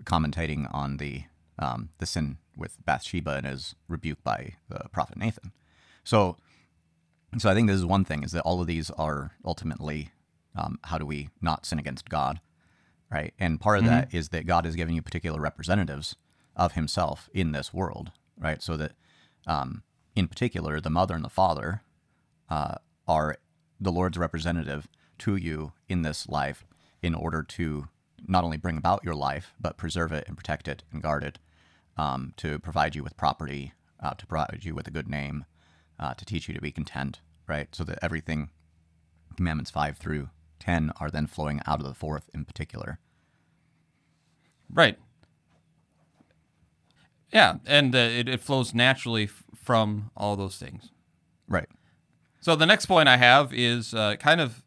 commentating 0.04 0.68
on 0.74 0.98
the 0.98 1.26
um, 1.60 1.90
the 2.00 2.08
sin 2.08 2.38
with 2.56 2.84
Bathsheba 2.86 3.36
and 3.36 3.46
is 3.46 3.76
rebuked 3.88 4.24
by 4.24 4.54
the 4.68 4.90
prophet 4.92 5.18
Nathan. 5.18 5.52
So, 6.04 6.38
so 7.38 7.52
I 7.52 7.54
think 7.54 7.68
this 7.68 7.78
is 7.78 7.86
one 7.86 8.06
thing: 8.06 8.24
is 8.24 8.32
that 8.32 8.42
all 8.42 8.62
of 8.62 8.68
these 8.68 8.90
are 8.92 9.34
ultimately 9.46 10.10
um, 10.56 10.80
how 10.86 10.98
do 10.98 11.06
we 11.06 11.30
not 11.40 11.68
sin 11.68 11.78
against 11.78 12.10
God, 12.10 12.40
right? 13.12 13.34
And 13.40 13.60
part 13.60 13.78
of 13.78 13.86
that 13.86 14.14
is 14.14 14.30
that 14.30 14.48
God 14.48 14.66
has 14.66 14.76
given 14.76 14.96
you 14.96 15.04
particular 15.04 15.40
representatives 15.40 16.16
of 16.58 16.74
Himself 16.74 17.30
in 17.34 17.54
this 17.54 17.74
world, 17.74 18.12
right? 18.38 18.62
So 18.62 18.76
that, 18.76 18.92
um, 19.46 19.84
in 20.16 20.28
particular, 20.28 20.82
the 20.82 20.90
mother 20.90 21.16
and 21.16 21.24
the 21.24 21.30
father 21.30 21.84
uh, 22.50 22.76
are 23.08 23.38
the 23.80 23.92
Lord's 23.92 24.18
representative 24.18 24.88
to 25.20 25.36
you 25.36 25.72
in 25.88 26.02
this 26.02 26.28
life 26.28 26.66
in 27.02 27.16
order 27.16 27.44
to 27.44 27.88
not 28.28 28.44
only 28.44 28.58
bring 28.58 28.78
about 28.78 29.04
your 29.04 29.16
life, 29.16 29.54
but 29.60 29.78
preserve 29.78 30.12
it 30.12 30.28
and 30.28 30.36
protect 30.36 30.68
it 30.68 30.84
and 30.92 31.02
guard 31.02 31.24
it, 31.24 31.40
um, 31.98 32.34
to 32.38 32.60
provide 32.60 32.96
you 32.96 33.04
with 33.04 33.18
property, 33.18 33.74
uh, 34.00 34.14
to 34.16 34.26
provide 34.26 34.60
you 34.64 34.74
with 34.76 34.88
a 34.88 34.92
good 34.92 35.08
name, 35.08 35.46
uh, 36.00 36.14
to 36.14 36.26
teach 36.26 36.48
you 36.48 36.54
to 36.54 36.62
be 36.62 36.72
content, 36.72 37.22
right? 37.48 37.74
So 37.74 37.84
that 37.84 38.00
everything, 38.02 38.50
commandments 39.36 39.72
5 39.72 39.98
through 39.98 40.30
10, 40.60 40.92
are 41.00 41.10
then 41.10 41.28
flowing 41.28 41.62
out 41.66 41.80
of 41.80 41.86
the 41.86 41.94
fourth 41.94 42.30
in 42.34 42.46
particular. 42.46 43.00
Right. 44.72 44.98
Yeah, 47.32 47.58
and 47.66 47.94
uh, 47.94 47.98
it, 48.00 48.30
it 48.30 48.42
flows 48.42 48.74
naturally 48.74 49.26
f- 49.26 49.44
from 49.56 50.12
all 50.16 50.36
those 50.36 50.58
things. 50.58 50.92
Right. 51.48 51.68
So 52.40 52.56
the 52.56 52.66
next 52.66 52.86
point 52.86 53.10
I 53.10 53.18
have 53.18 53.54
is 53.54 53.94
uh, 53.94 54.16
kind 54.16 54.40
of 54.40 54.64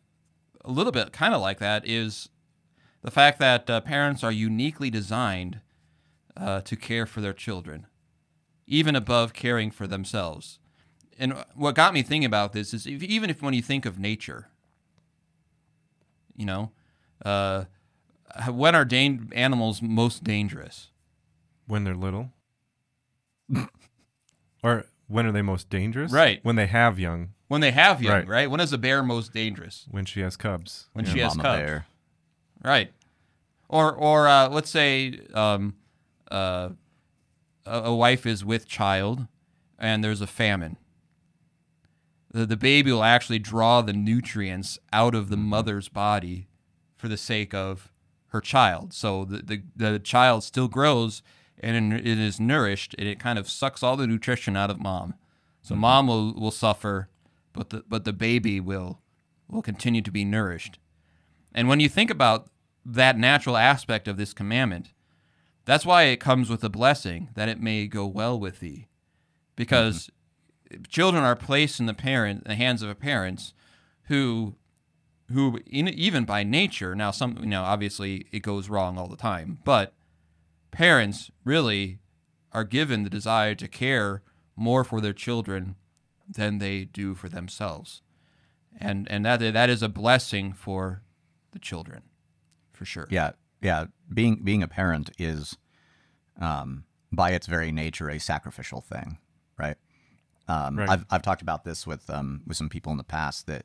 a 0.64 0.70
little 0.70 0.92
bit 0.92 1.12
kind 1.12 1.32
of 1.32 1.40
like 1.40 1.58
that 1.58 1.86
is 1.86 2.28
the 3.02 3.10
fact 3.10 3.38
that 3.38 3.70
uh, 3.70 3.80
parents 3.80 4.22
are 4.22 4.32
uniquely 4.32 4.90
designed 4.90 5.60
uh, 6.36 6.60
to 6.62 6.76
care 6.76 7.06
for 7.06 7.20
their 7.22 7.32
children, 7.32 7.86
even 8.66 8.94
above 8.94 9.32
caring 9.32 9.70
for 9.70 9.86
themselves. 9.86 10.58
And 11.18 11.34
what 11.54 11.74
got 11.74 11.94
me 11.94 12.02
thinking 12.02 12.26
about 12.26 12.52
this 12.52 12.74
is 12.74 12.86
if, 12.86 13.02
even 13.02 13.30
if 13.30 13.40
when 13.42 13.54
you 13.54 13.62
think 13.62 13.86
of 13.86 13.98
nature, 13.98 14.48
you 16.36 16.44
know, 16.44 16.72
uh, 17.24 17.64
when 18.50 18.74
are 18.74 18.84
dan- 18.84 19.30
animals 19.34 19.80
most 19.80 20.24
dangerous? 20.24 20.88
when 21.70 21.84
they're 21.84 21.94
little? 21.94 22.32
or 24.62 24.84
when 25.08 25.26
are 25.26 25.32
they 25.32 25.42
most 25.42 25.68
dangerous? 25.70 26.12
Right. 26.12 26.40
When 26.42 26.56
they 26.56 26.66
have 26.66 26.98
young, 26.98 27.30
When 27.48 27.60
they 27.60 27.72
have 27.72 28.00
young, 28.02 28.12
Right. 28.14 28.28
right? 28.28 28.50
When 28.50 28.60
is 28.60 28.72
a 28.72 28.78
bear 28.78 29.02
most 29.02 29.32
dangerous? 29.32 29.86
when 29.90 30.04
she 30.04 30.20
has 30.20 30.36
cubs. 30.36 30.88
When 30.92 31.04
Yeah. 31.04 31.12
she 31.12 31.18
has 31.20 31.36
Mama 31.36 31.48
cubs. 31.48 31.58
bear. 31.60 31.86
Right. 32.62 32.92
Or 33.68 33.92
or 33.92 34.28
uh, 34.28 34.48
let's 34.48 34.70
say 34.70 35.20
um, 35.34 35.74
uh, 36.30 36.70
a, 37.66 37.78
a 37.84 37.94
wife 37.94 38.26
is 38.26 38.44
with 38.44 38.66
child 38.68 39.26
and 39.78 40.02
there's 40.04 40.20
a 40.20 40.26
famine. 40.26 40.76
The, 42.32 42.46
the 42.46 42.56
baby 42.56 42.92
will 42.92 43.02
actually 43.02 43.40
draw 43.40 43.82
the 43.82 43.92
nutrients 43.92 44.78
out 44.92 45.14
of 45.14 45.28
the 45.30 45.36
mother's 45.36 45.88
body 45.88 46.46
for 46.96 47.08
the 47.08 47.16
sake 47.16 47.52
of 47.54 47.90
her 48.28 48.40
child. 48.40 48.92
So 48.92 49.24
the, 49.24 49.38
the, 49.42 49.62
the 49.92 49.98
child 49.98 50.44
still 50.44 50.68
grows 50.68 51.22
and 51.62 51.92
it 51.92 52.06
is 52.06 52.40
nourished 52.40 52.94
and 52.98 53.08
it 53.08 53.20
kind 53.20 53.38
of 53.38 53.48
sucks 53.48 53.82
all 53.82 53.96
the 53.96 54.06
nutrition 54.06 54.56
out 54.56 54.70
of 54.70 54.80
mom. 54.80 55.14
So 55.62 55.74
mm-hmm. 55.74 55.80
mom 55.80 56.06
will, 56.06 56.34
will 56.34 56.50
suffer, 56.50 57.08
but 57.52 57.70
the, 57.70 57.84
but 57.88 58.04
the 58.04 58.12
baby 58.12 58.60
will 58.60 59.00
will 59.48 59.62
continue 59.62 60.02
to 60.02 60.12
be 60.12 60.24
nourished. 60.24 60.78
And 61.52 61.68
when 61.68 61.80
you 61.80 61.88
think 61.88 62.10
about 62.10 62.48
that 62.86 63.18
natural 63.18 63.56
aspect 63.56 64.06
of 64.06 64.16
this 64.16 64.32
commandment, 64.32 64.92
that's 65.64 65.84
why 65.84 66.04
it 66.04 66.20
comes 66.20 66.48
with 66.48 66.62
a 66.64 66.68
blessing 66.68 67.28
that 67.34 67.48
it 67.48 67.60
may 67.60 67.86
go 67.86 68.06
well 68.06 68.38
with 68.38 68.60
thee. 68.60 68.86
Because 69.56 70.10
mm-hmm. 70.72 70.82
children 70.88 71.24
are 71.24 71.36
placed 71.36 71.80
in 71.80 71.86
the 71.86 71.94
parent 71.94 72.44
the 72.44 72.54
hands 72.54 72.82
of 72.82 72.88
a 72.88 72.94
parents 72.94 73.54
who 74.04 74.54
who 75.32 75.60
in, 75.66 75.88
even 75.88 76.24
by 76.24 76.42
nature 76.42 76.96
now 76.96 77.12
some 77.12 77.38
you 77.40 77.46
know 77.46 77.62
obviously 77.62 78.26
it 78.32 78.40
goes 78.40 78.68
wrong 78.68 78.96
all 78.96 79.08
the 79.08 79.16
time, 79.16 79.58
but 79.64 79.92
parents 80.70 81.30
really 81.44 81.98
are 82.52 82.64
given 82.64 83.04
the 83.04 83.10
desire 83.10 83.54
to 83.54 83.68
care 83.68 84.22
more 84.56 84.84
for 84.84 85.00
their 85.00 85.12
children 85.12 85.76
than 86.28 86.58
they 86.58 86.84
do 86.84 87.14
for 87.14 87.28
themselves. 87.28 88.02
And 88.78 89.10
and 89.10 89.24
that 89.24 89.40
that 89.40 89.70
is 89.70 89.82
a 89.82 89.88
blessing 89.88 90.52
for 90.52 91.02
the 91.52 91.58
children, 91.58 92.02
for 92.72 92.84
sure. 92.84 93.08
Yeah, 93.10 93.32
yeah. 93.60 93.86
Being 94.12 94.36
being 94.44 94.62
a 94.62 94.68
parent 94.68 95.10
is, 95.18 95.56
um, 96.40 96.84
by 97.12 97.30
its 97.30 97.46
very 97.46 97.72
nature, 97.72 98.08
a 98.08 98.20
sacrificial 98.20 98.80
thing, 98.80 99.18
right? 99.58 99.76
Um, 100.48 100.78
Right. 100.78 100.88
I've 100.88 101.04
I've 101.10 101.22
talked 101.22 101.42
about 101.42 101.64
this 101.64 101.86
with 101.86 102.08
um, 102.10 102.42
with 102.46 102.56
some 102.56 102.68
people 102.68 102.92
in 102.92 102.98
the 102.98 103.04
past 103.04 103.46
that 103.46 103.64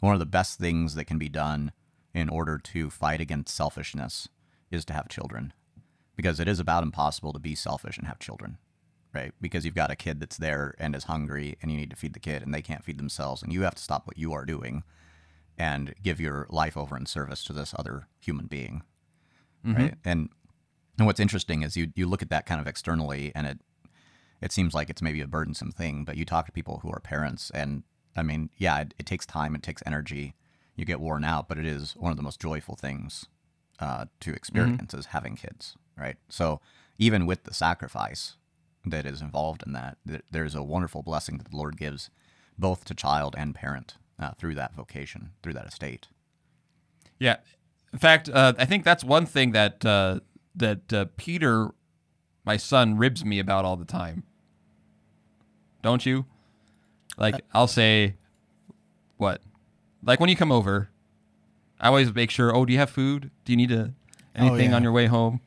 one 0.00 0.14
of 0.14 0.20
the 0.20 0.26
best 0.26 0.58
things 0.58 0.94
that 0.94 1.04
can 1.04 1.18
be 1.18 1.28
done 1.28 1.72
in 2.14 2.28
order 2.28 2.58
to 2.58 2.90
fight 2.90 3.20
against 3.20 3.54
selfishness 3.54 4.28
is 4.70 4.84
to 4.86 4.94
have 4.94 5.08
children, 5.08 5.52
because 6.16 6.40
it 6.40 6.48
is 6.48 6.58
about 6.60 6.82
impossible 6.82 7.32
to 7.32 7.38
be 7.38 7.54
selfish 7.54 7.98
and 7.98 8.06
have 8.06 8.18
children, 8.18 8.58
right? 9.14 9.32
Because 9.40 9.64
you've 9.64 9.74
got 9.74 9.90
a 9.90 9.96
kid 9.96 10.20
that's 10.20 10.36
there 10.38 10.74
and 10.78 10.94
is 10.94 11.04
hungry, 11.04 11.56
and 11.62 11.70
you 11.70 11.76
need 11.76 11.90
to 11.90 11.96
feed 11.96 12.14
the 12.14 12.20
kid, 12.20 12.42
and 12.42 12.52
they 12.54 12.62
can't 12.62 12.84
feed 12.84 12.98
themselves, 12.98 13.42
and 13.42 13.52
you 13.52 13.62
have 13.62 13.74
to 13.74 13.82
stop 13.82 14.06
what 14.06 14.18
you 14.18 14.32
are 14.32 14.44
doing 14.44 14.82
and 15.58 15.94
give 16.02 16.20
your 16.20 16.46
life 16.50 16.76
over 16.76 16.96
in 16.96 17.06
service 17.06 17.42
to 17.44 17.52
this 17.52 17.74
other 17.78 18.08
human 18.20 18.46
being 18.46 18.82
right? 19.74 19.94
And 20.04 20.28
and 20.98 21.06
what's 21.06 21.20
interesting 21.20 21.62
is 21.62 21.76
you 21.76 21.92
you 21.94 22.06
look 22.06 22.22
at 22.22 22.30
that 22.30 22.46
kind 22.46 22.60
of 22.60 22.66
externally, 22.66 23.32
and 23.34 23.46
it 23.46 23.58
it 24.40 24.52
seems 24.52 24.74
like 24.74 24.90
it's 24.90 25.02
maybe 25.02 25.20
a 25.20 25.26
burdensome 25.26 25.72
thing. 25.72 26.04
But 26.04 26.16
you 26.16 26.24
talk 26.24 26.46
to 26.46 26.52
people 26.52 26.80
who 26.82 26.90
are 26.90 27.00
parents, 27.00 27.50
and 27.50 27.82
I 28.16 28.22
mean, 28.22 28.50
yeah, 28.56 28.80
it, 28.80 28.94
it 28.98 29.06
takes 29.06 29.26
time, 29.26 29.54
it 29.54 29.62
takes 29.62 29.82
energy, 29.86 30.34
you 30.74 30.84
get 30.84 31.00
worn 31.00 31.24
out, 31.24 31.48
but 31.48 31.58
it 31.58 31.66
is 31.66 31.94
one 31.96 32.10
of 32.10 32.16
the 32.16 32.22
most 32.22 32.40
joyful 32.40 32.76
things 32.76 33.26
uh, 33.80 34.06
to 34.20 34.32
experience 34.32 34.94
is 34.94 35.06
having 35.06 35.36
kids, 35.36 35.76
right? 35.96 36.16
So 36.28 36.60
even 36.98 37.26
with 37.26 37.44
the 37.44 37.54
sacrifice 37.54 38.36
that 38.84 39.06
is 39.06 39.20
involved 39.20 39.62
in 39.66 39.72
that, 39.72 39.98
th- 40.06 40.22
there's 40.30 40.54
a 40.54 40.62
wonderful 40.62 41.02
blessing 41.02 41.38
that 41.38 41.50
the 41.50 41.56
Lord 41.56 41.76
gives 41.76 42.10
both 42.58 42.84
to 42.86 42.94
child 42.94 43.34
and 43.36 43.54
parent 43.54 43.96
uh, 44.18 44.30
through 44.38 44.54
that 44.54 44.74
vocation, 44.74 45.30
through 45.42 45.52
that 45.54 45.66
estate. 45.66 46.08
Yeah. 47.18 47.36
In 47.92 47.98
fact, 47.98 48.28
uh, 48.28 48.54
I 48.58 48.64
think 48.64 48.84
that's 48.84 49.04
one 49.04 49.26
thing 49.26 49.52
that 49.52 49.84
uh, 49.84 50.20
that 50.54 50.92
uh, 50.92 51.06
Peter, 51.16 51.70
my 52.44 52.56
son, 52.56 52.96
ribs 52.96 53.24
me 53.24 53.38
about 53.38 53.64
all 53.64 53.76
the 53.76 53.84
time. 53.84 54.24
Don't 55.82 56.04
you? 56.04 56.26
Like 57.16 57.42
I'll 57.54 57.68
say, 57.68 58.16
what? 59.16 59.40
Like 60.02 60.20
when 60.20 60.28
you 60.28 60.36
come 60.36 60.52
over, 60.52 60.90
I 61.80 61.88
always 61.88 62.14
make 62.14 62.30
sure. 62.30 62.54
Oh, 62.54 62.64
do 62.64 62.72
you 62.72 62.78
have 62.78 62.90
food? 62.90 63.30
Do 63.44 63.52
you 63.52 63.56
need 63.56 63.70
a, 63.70 63.94
anything 64.34 64.70
yeah. 64.70 64.76
on 64.76 64.82
your 64.82 64.92
way 64.92 65.06
home? 65.06 65.40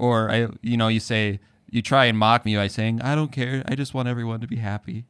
Or 0.00 0.30
I, 0.30 0.48
you 0.62 0.76
know, 0.76 0.88
you 0.88 0.98
say 1.00 1.40
you 1.70 1.82
try 1.82 2.06
and 2.06 2.18
mock 2.18 2.44
me 2.44 2.56
by 2.56 2.68
saying, 2.68 3.02
"I 3.02 3.14
don't 3.14 3.30
care. 3.30 3.62
I 3.66 3.74
just 3.74 3.94
want 3.94 4.08
everyone 4.08 4.40
to 4.40 4.46
be 4.46 4.56
happy." 4.56 5.04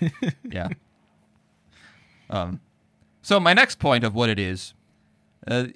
yeah. 0.50 0.68
Um, 2.30 2.60
so 3.22 3.40
my 3.40 3.54
next 3.54 3.78
point 3.78 4.04
of 4.04 4.14
what 4.14 4.28
it 4.28 4.38
is, 4.38 4.74
uh, 5.46 5.66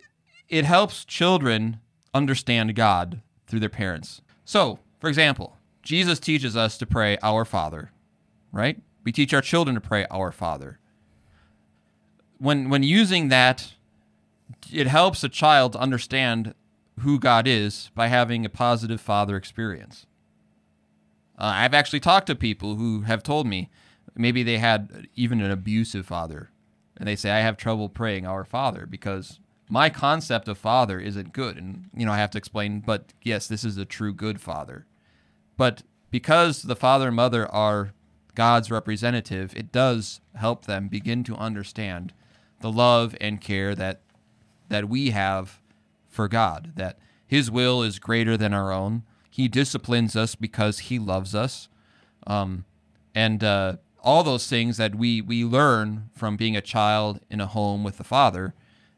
it 0.49 0.65
helps 0.65 1.05
children 1.05 1.81
understand 2.15 2.75
God 2.75 3.21
through 3.47 3.61
their 3.61 3.69
parents. 3.69 4.21
So, 4.45 4.79
for 5.01 5.09
example, 5.09 5.57
Jesus 5.83 6.19
teaches 6.19 6.57
us 6.57 6.77
to 6.79 6.87
pray 6.87 7.17
Our 7.23 7.45
Father, 7.45 7.91
right? 8.53 8.79
We 9.05 9.13
teach 9.13 9.33
our 9.33 9.41
children 9.41 9.75
to 9.75 9.81
pray 9.81 10.07
Our 10.11 10.33
Father. 10.33 10.79
When 12.39 12.69
when 12.69 12.83
using 12.83 13.29
that, 13.29 13.73
it 14.73 14.87
helps 14.87 15.25
a 15.25 15.29
child 15.29 15.73
to 15.73 15.79
understand 15.79 16.55
who 16.99 17.19
God 17.19 17.47
is 17.47 17.91
by 17.95 18.09
having 18.09 18.45
a 18.45 18.51
positive 18.51 19.01
father 19.01 19.37
experience. 19.37 20.07
Uh, 21.39 21.53
I've 21.55 21.75
actually 21.75 22.01
talked 22.01 22.27
to 22.27 22.35
people 22.35 22.77
who 22.77 23.03
have 23.03 23.23
told 23.23 23.47
me 23.47 23.71
maybe 24.15 24.43
they 24.43 24.59
had 24.59 25.07
even 25.15 25.41
an 25.41 25.51
abusive 25.51 26.07
father, 26.07 26.51
and 26.97 27.07
they 27.07 27.17
say 27.17 27.31
I 27.31 27.41
have 27.41 27.57
trouble 27.57 27.89
praying 27.89 28.27
Our 28.27 28.45
Father 28.45 28.87
because 28.87 29.39
my 29.69 29.91
concept 29.91 30.49
of 30.49 30.59
father 30.59 30.99
isn't 30.99 31.33
good, 31.33 31.57
and 31.57 31.91
you 31.95 32.05
know 32.05 32.13
I 32.13 32.19
have 32.19 32.31
to 32.33 32.39
explain. 32.39 32.81
But 32.81 33.13
yes, 33.23 33.47
this 33.47 33.65
is 33.65 33.77
a 33.77 33.85
true 33.85 34.13
good 34.13 34.41
father, 34.41 34.87
but 35.57 35.83
because 36.11 36.63
the 36.63 36.77
father 36.77 37.09
and 37.09 37.17
mother 37.17 37.47
are 37.53 37.93
God's 38.35 38.71
representative, 38.71 39.55
it 39.57 39.71
does 39.73 40.21
help 40.35 40.65
them 40.65 40.89
begin 40.89 41.23
to 41.25 41.37
understand 41.37 42.13
the 42.61 42.73
love 42.73 43.15
and 43.21 43.41
care 43.41 43.75
that 43.75 44.01
that 44.69 44.89
we 44.89 45.11
have 45.11 45.61
for 46.19 46.27
God, 46.27 46.73
that 46.75 46.99
His 47.25 47.49
will 47.49 47.81
is 47.81 48.01
greater 48.01 48.37
than 48.37 48.53
our 48.53 48.73
own. 48.73 49.05
He 49.31 49.47
disciplines 49.47 50.17
us 50.17 50.35
because 50.35 50.81
He 50.81 50.99
loves 50.99 51.33
us, 51.33 51.69
um, 52.27 52.65
and 53.15 53.45
uh, 53.45 53.77
all 54.03 54.25
those 54.25 54.49
things 54.49 54.79
that 54.79 54.97
we 54.97 55.21
we 55.21 55.45
learn 55.45 56.11
from 56.13 56.37
being 56.37 56.57
a 56.57 56.61
child 56.61 57.21
in 57.31 57.41
a 57.41 57.47
home 57.47 57.85
with 57.85 58.01
a 58.01 58.05
father 58.05 58.53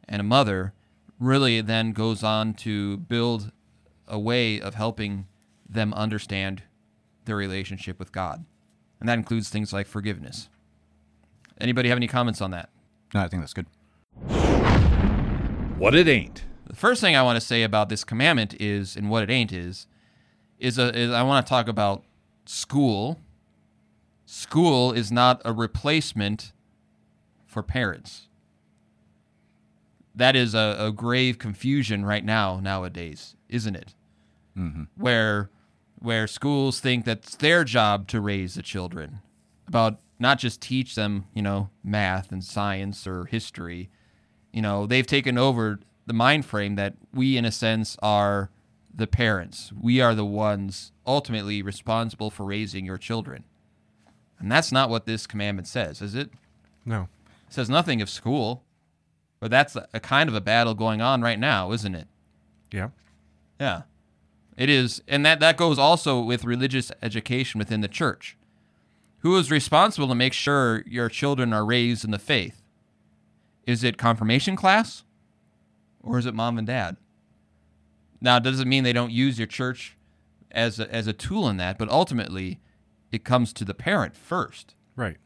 and 0.08 0.18
a 0.18 0.24
mother 0.24 0.72
really 1.18 1.60
then 1.60 1.92
goes 1.92 2.24
on 2.24 2.54
to 2.54 2.96
build 2.96 3.52
a 4.08 4.18
way 4.18 4.58
of 4.58 4.72
helping 4.72 5.26
them 5.68 5.92
understand 5.92 6.62
their 7.26 7.36
relationship 7.36 7.98
with 7.98 8.12
God, 8.12 8.46
and 8.98 9.10
that 9.10 9.18
includes 9.18 9.50
things 9.50 9.74
like 9.74 9.86
forgiveness. 9.86 10.48
Anybody 11.60 11.90
have 11.90 11.98
any 11.98 12.08
comments 12.08 12.40
on 12.40 12.50
that? 12.52 12.70
No, 13.12 13.20
I 13.20 13.28
think 13.28 13.42
that's 13.42 13.52
good. 13.52 13.66
What 15.76 15.94
it 15.94 16.08
ain't. 16.08 16.44
The 16.70 16.76
first 16.76 17.00
thing 17.00 17.16
I 17.16 17.22
want 17.24 17.34
to 17.34 17.44
say 17.44 17.64
about 17.64 17.88
this 17.88 18.04
commandment 18.04 18.54
is, 18.60 18.94
and 18.94 19.10
what 19.10 19.24
it 19.24 19.30
ain't 19.30 19.50
is, 19.50 19.88
is, 20.60 20.78
a, 20.78 20.96
is 20.96 21.10
I 21.10 21.24
want 21.24 21.44
to 21.44 21.50
talk 21.50 21.66
about 21.66 22.04
school. 22.46 23.18
School 24.24 24.92
is 24.92 25.10
not 25.10 25.42
a 25.44 25.52
replacement 25.52 26.52
for 27.44 27.64
parents. 27.64 28.28
That 30.14 30.36
is 30.36 30.54
a, 30.54 30.76
a 30.78 30.92
grave 30.92 31.40
confusion 31.40 32.04
right 32.04 32.24
now 32.24 32.60
nowadays, 32.60 33.34
isn't 33.48 33.74
it? 33.74 33.94
Mm-hmm. 34.56 34.84
Where 34.96 35.50
where 35.98 36.28
schools 36.28 36.78
think 36.78 37.04
that 37.04 37.18
it's 37.18 37.34
their 37.34 37.64
job 37.64 38.06
to 38.08 38.20
raise 38.20 38.54
the 38.54 38.62
children, 38.62 39.18
about 39.66 39.98
not 40.20 40.38
just 40.38 40.60
teach 40.62 40.94
them, 40.94 41.26
you 41.34 41.42
know, 41.42 41.70
math 41.82 42.30
and 42.30 42.44
science 42.44 43.08
or 43.08 43.24
history. 43.24 43.90
You 44.52 44.62
know, 44.62 44.86
they've 44.86 45.06
taken 45.06 45.36
over 45.36 45.80
the 46.11 46.14
mind 46.14 46.44
frame 46.44 46.74
that 46.74 46.94
we, 47.14 47.36
in 47.36 47.44
a 47.44 47.52
sense, 47.52 47.96
are 48.02 48.50
the 48.92 49.06
parents. 49.06 49.72
We 49.80 50.00
are 50.00 50.12
the 50.12 50.24
ones 50.24 50.90
ultimately 51.06 51.62
responsible 51.62 52.30
for 52.30 52.44
raising 52.44 52.84
your 52.84 52.98
children. 52.98 53.44
And 54.40 54.50
that's 54.50 54.72
not 54.72 54.90
what 54.90 55.06
this 55.06 55.24
commandment 55.28 55.68
says, 55.68 56.02
is 56.02 56.16
it? 56.16 56.30
No. 56.84 57.02
It 57.46 57.54
says 57.54 57.70
nothing 57.70 58.02
of 58.02 58.11
school. 58.11 58.64
But 59.38 59.52
that's 59.52 59.76
a, 59.76 59.86
a 59.94 60.00
kind 60.00 60.28
of 60.28 60.34
a 60.34 60.40
battle 60.40 60.74
going 60.74 61.00
on 61.00 61.22
right 61.22 61.38
now, 61.38 61.70
isn't 61.70 61.94
it? 61.94 62.08
Yeah. 62.72 62.88
Yeah. 63.61 63.82
It 64.56 64.68
is. 64.68 65.00
And 65.06 65.24
that, 65.24 65.38
that 65.38 65.56
goes 65.56 65.78
also 65.78 66.20
with 66.20 66.44
religious 66.44 66.90
education 67.00 67.61
within 67.61 67.82
the 67.82 67.88
church. 67.88 68.36
Who 69.18 69.36
is 69.36 69.48
responsible 69.48 70.08
to 70.08 70.16
make 70.16 70.32
sure 70.32 70.82
your 70.88 71.08
children 71.08 71.52
are 71.52 71.64
raised 71.64 72.04
in 72.04 72.11
the 72.11 72.18
faith? 72.18 72.62
Is 73.64 73.84
it 73.84 73.96
confirmation 73.96 74.56
class? 74.56 75.04
Or 76.03 76.18
is 76.18 76.26
it 76.26 76.34
mom 76.34 76.59
and 76.59 76.66
dad? 76.66 76.96
Now, 78.20 78.36
it 78.36 78.42
doesn't 78.42 78.68
mean 78.68 78.84
they 78.84 78.92
don't 78.92 79.12
use 79.12 79.38
your 79.38 79.46
church 79.46 79.96
as 80.51 80.78
a, 80.78 80.92
as 80.92 81.07
a 81.07 81.12
tool 81.12 81.48
in 81.48 81.57
that, 81.59 81.78
but 81.78 81.88
ultimately, 81.88 82.61
it 83.12 83.24
comes 83.24 83.53
to 83.55 83.64
the 83.64 83.74
parent 83.74 84.16
first. 84.16 84.74
Right. 84.96 85.16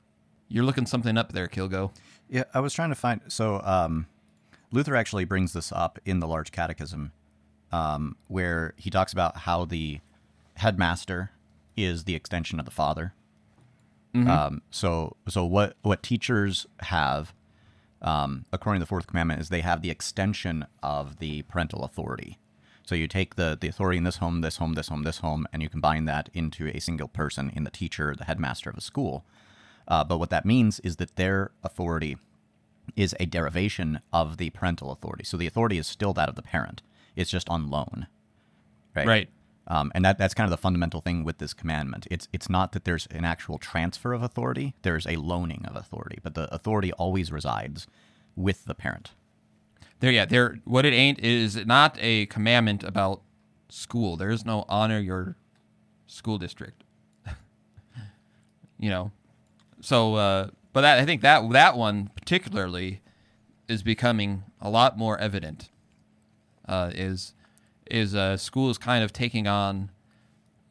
You're 0.49 0.65
looking 0.65 0.87
something 0.87 1.17
up 1.19 1.33
there, 1.33 1.49
Kilgo. 1.49 1.93
Yeah, 2.29 2.45
I 2.53 2.61
was 2.61 2.73
trying 2.73 2.91
to 2.91 2.95
find. 2.95 3.21
So 3.29 3.61
um, 3.65 4.07
Luther 4.71 4.97
actually 4.97 5.25
brings 5.25 5.53
this 5.53 5.73
up 5.73 5.99
in 6.05 6.21
the 6.21 6.27
Large 6.29 6.53
Catechism, 6.53 7.13
um, 7.73 8.17
where 8.29 8.75
he 8.77 8.91
talks 8.91 9.13
about 9.13 9.39
how 9.39 9.65
the 9.65 10.01
headmaster 10.57 11.31
is 11.77 12.05
the 12.05 12.15
extension 12.15 12.59
of 12.61 12.65
the 12.65 12.71
father. 12.71 13.15
Um, 14.29 14.63
so, 14.71 15.17
so 15.29 15.45
what 15.45 15.77
what 15.83 16.03
teachers 16.05 16.67
have, 16.81 17.35
um, 18.05 18.45
according 18.53 18.79
to 18.79 18.85
the 18.85 18.89
fourth 18.89 19.09
commandment, 19.09 19.41
is 19.41 19.49
they 19.49 19.63
have 19.63 19.83
the 19.83 19.91
extension 19.91 20.67
of 20.83 21.19
the 21.19 21.43
parental 21.43 21.83
authority. 21.83 22.39
So 22.87 22.95
you 22.95 23.09
take 23.09 23.35
the 23.35 23.57
the 23.59 23.69
authority 23.69 23.99
in 23.99 24.05
this 24.05 24.19
home, 24.19 24.43
this 24.43 24.59
home, 24.59 24.75
this 24.75 24.89
home, 24.89 25.03
this 25.03 25.19
home, 25.19 25.47
and 25.53 25.63
you 25.63 25.69
combine 25.69 26.05
that 26.05 26.29
into 26.35 26.69
a 26.69 26.81
single 26.81 27.09
person 27.09 27.51
in 27.57 27.65
the 27.65 27.71
teacher, 27.71 28.15
the 28.17 28.25
headmaster 28.25 28.71
of 28.71 28.77
a 28.77 28.83
school. 28.83 29.25
Uh, 29.89 30.05
but 30.05 30.19
what 30.19 30.31
that 30.31 30.45
means 30.45 30.81
is 30.81 30.97
that 30.97 31.17
their 31.17 31.51
authority 31.63 32.17
is 32.95 33.15
a 33.19 33.27
derivation 33.27 34.01
of 34.13 34.37
the 34.37 34.51
parental 34.51 34.93
authority. 34.93 35.25
So 35.25 35.37
the 35.37 35.47
authority 35.47 35.79
is 35.79 35.87
still 35.87 36.13
that 36.13 36.29
of 36.29 36.35
the 36.35 36.43
parent. 36.43 36.83
It's 37.17 37.31
just 37.31 37.49
on 37.49 37.71
loan. 37.71 38.07
Right. 38.95 39.07
Right. 39.07 39.29
Um, 39.67 39.91
and 39.95 40.05
that, 40.05 40.19
that's 40.19 40.35
kind 40.35 40.47
of 40.47 40.51
the 40.51 40.61
fundamental 40.61 41.01
thing 41.01 41.25
with 41.25 41.39
this 41.39 41.55
commandment. 41.55 42.07
It's 42.11 42.29
it's 42.33 42.51
not 42.51 42.73
that 42.73 42.85
there's 42.85 43.07
an 43.11 43.25
actual 43.25 43.59
transfer 43.59 44.13
of 44.13 44.23
authority. 44.23 44.75
There's 44.83 45.07
a 45.07 45.17
loaning 45.17 45.65
of 45.67 45.75
authority, 45.75 46.19
but 46.23 46.35
the 46.35 46.53
authority 46.55 46.93
always 46.93 47.33
resides 47.33 47.87
with 48.37 48.67
the 48.67 48.75
parent. 48.75 49.13
There, 50.01 50.11
yeah, 50.11 50.27
there. 50.27 50.59
What 50.65 50.85
it 50.85 50.93
ain't 50.93 51.19
is 51.21 51.57
not 51.65 51.97
a 52.01 52.27
commandment 52.27 52.85
about 52.85 53.23
school. 53.71 54.17
There 54.17 54.31
is 54.31 54.45
no 54.45 54.67
honor 54.69 54.99
your 54.99 55.37
school 56.07 56.37
district. 56.37 56.85
you 58.79 58.91
know, 58.91 59.13
so 59.81 60.17
uh, 60.17 60.49
but 60.75 60.83
that, 60.83 60.99
I 60.99 61.07
think 61.07 61.23
that 61.23 61.51
that 61.53 61.77
one 61.77 62.11
particularly 62.15 63.01
is 63.67 63.83
becoming 63.83 64.43
a 64.61 64.69
lot 64.69 64.99
more 64.99 65.17
evident. 65.19 65.71
Uh, 66.67 66.91
is 66.95 67.35
is 67.91 68.15
uh, 68.15 68.37
schools 68.37 68.79
kind 68.79 69.05
of 69.05 69.13
taking 69.13 69.47
on 69.47 69.91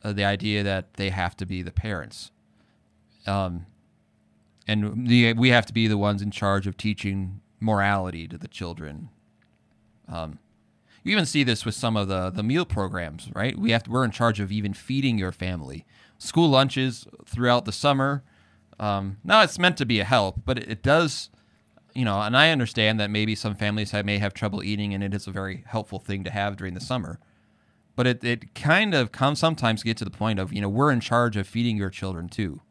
uh, 0.04 0.14
the 0.14 0.26
idea 0.26 0.64
that 0.64 0.96
they 0.96 1.10
have 1.10 1.36
to 1.38 1.46
be 1.46 1.62
the 1.62 1.72
parents, 1.72 2.32
um, 3.28 3.66
and 4.68 5.08
the, 5.08 5.34
we 5.34 5.50
have 5.50 5.66
to 5.66 5.74
be 5.74 5.88
the 5.88 5.98
ones 5.98 6.22
in 6.22 6.32
charge 6.32 6.68
of 6.68 6.78
teaching 6.78 7.42
morality 7.60 8.28
to 8.28 8.38
the 8.38 8.48
children. 8.48 9.10
Um, 10.08 10.40
you 11.04 11.12
even 11.12 11.26
see 11.26 11.44
this 11.44 11.66
with 11.66 11.76
some 11.76 11.98
of 11.98 12.08
the 12.08 12.30
the 12.30 12.44
meal 12.44 12.66
programs, 12.66 13.30
right? 13.34 13.58
We 13.58 13.72
have 13.72 13.84
to, 13.84 13.92
we're 13.92 14.06
in 14.06 14.12
charge 14.12 14.40
of 14.40 14.52
even 14.52 14.74
feeding 14.74 15.18
your 15.18 15.32
family. 15.32 15.86
School 16.18 16.50
lunches 16.50 17.08
throughout 17.26 17.66
the 17.66 17.72
summer. 17.72 18.24
Um, 18.80 19.18
now 19.24 19.42
it's 19.42 19.60
meant 19.60 19.78
to 19.78 19.86
be 19.86 20.00
a 20.00 20.06
help, 20.06 20.42
but 20.46 20.58
it, 20.58 20.70
it 20.70 20.84
does, 20.84 21.30
you 21.94 22.06
know. 22.06 22.22
And 22.22 22.36
I 22.36 22.52
understand 22.52 23.00
that 23.00 23.10
maybe 23.10 23.36
some 23.36 23.56
families 23.56 23.94
may 23.94 24.18
have 24.18 24.34
trouble 24.34 24.64
eating, 24.64 24.94
and 24.94 25.04
it 25.04 25.14
is 25.14 25.28
a 25.28 25.32
very 25.32 25.64
helpful 25.68 26.00
thing 26.00 26.24
to 26.24 26.32
have 26.32 26.58
during 26.58 26.74
the 26.74 26.82
summer. 26.82 27.20
But 27.96 28.08
it, 28.08 28.24
it 28.24 28.56
kind 28.56 28.94
of 28.94 29.12
comes 29.12 29.40
sometimes 29.40 29.84
get 29.84 29.98
to 29.98 30.06
the 30.06 30.12
point 30.12 30.40
of 30.40 30.52
you 30.52 30.62
know 30.62 30.70
we're 30.70 30.92
in 30.92 31.00
charge 31.00 31.38
of 31.38 31.48
feeding 31.48 31.78
your 31.78 31.90
children 31.90 32.30
too. 32.30 32.62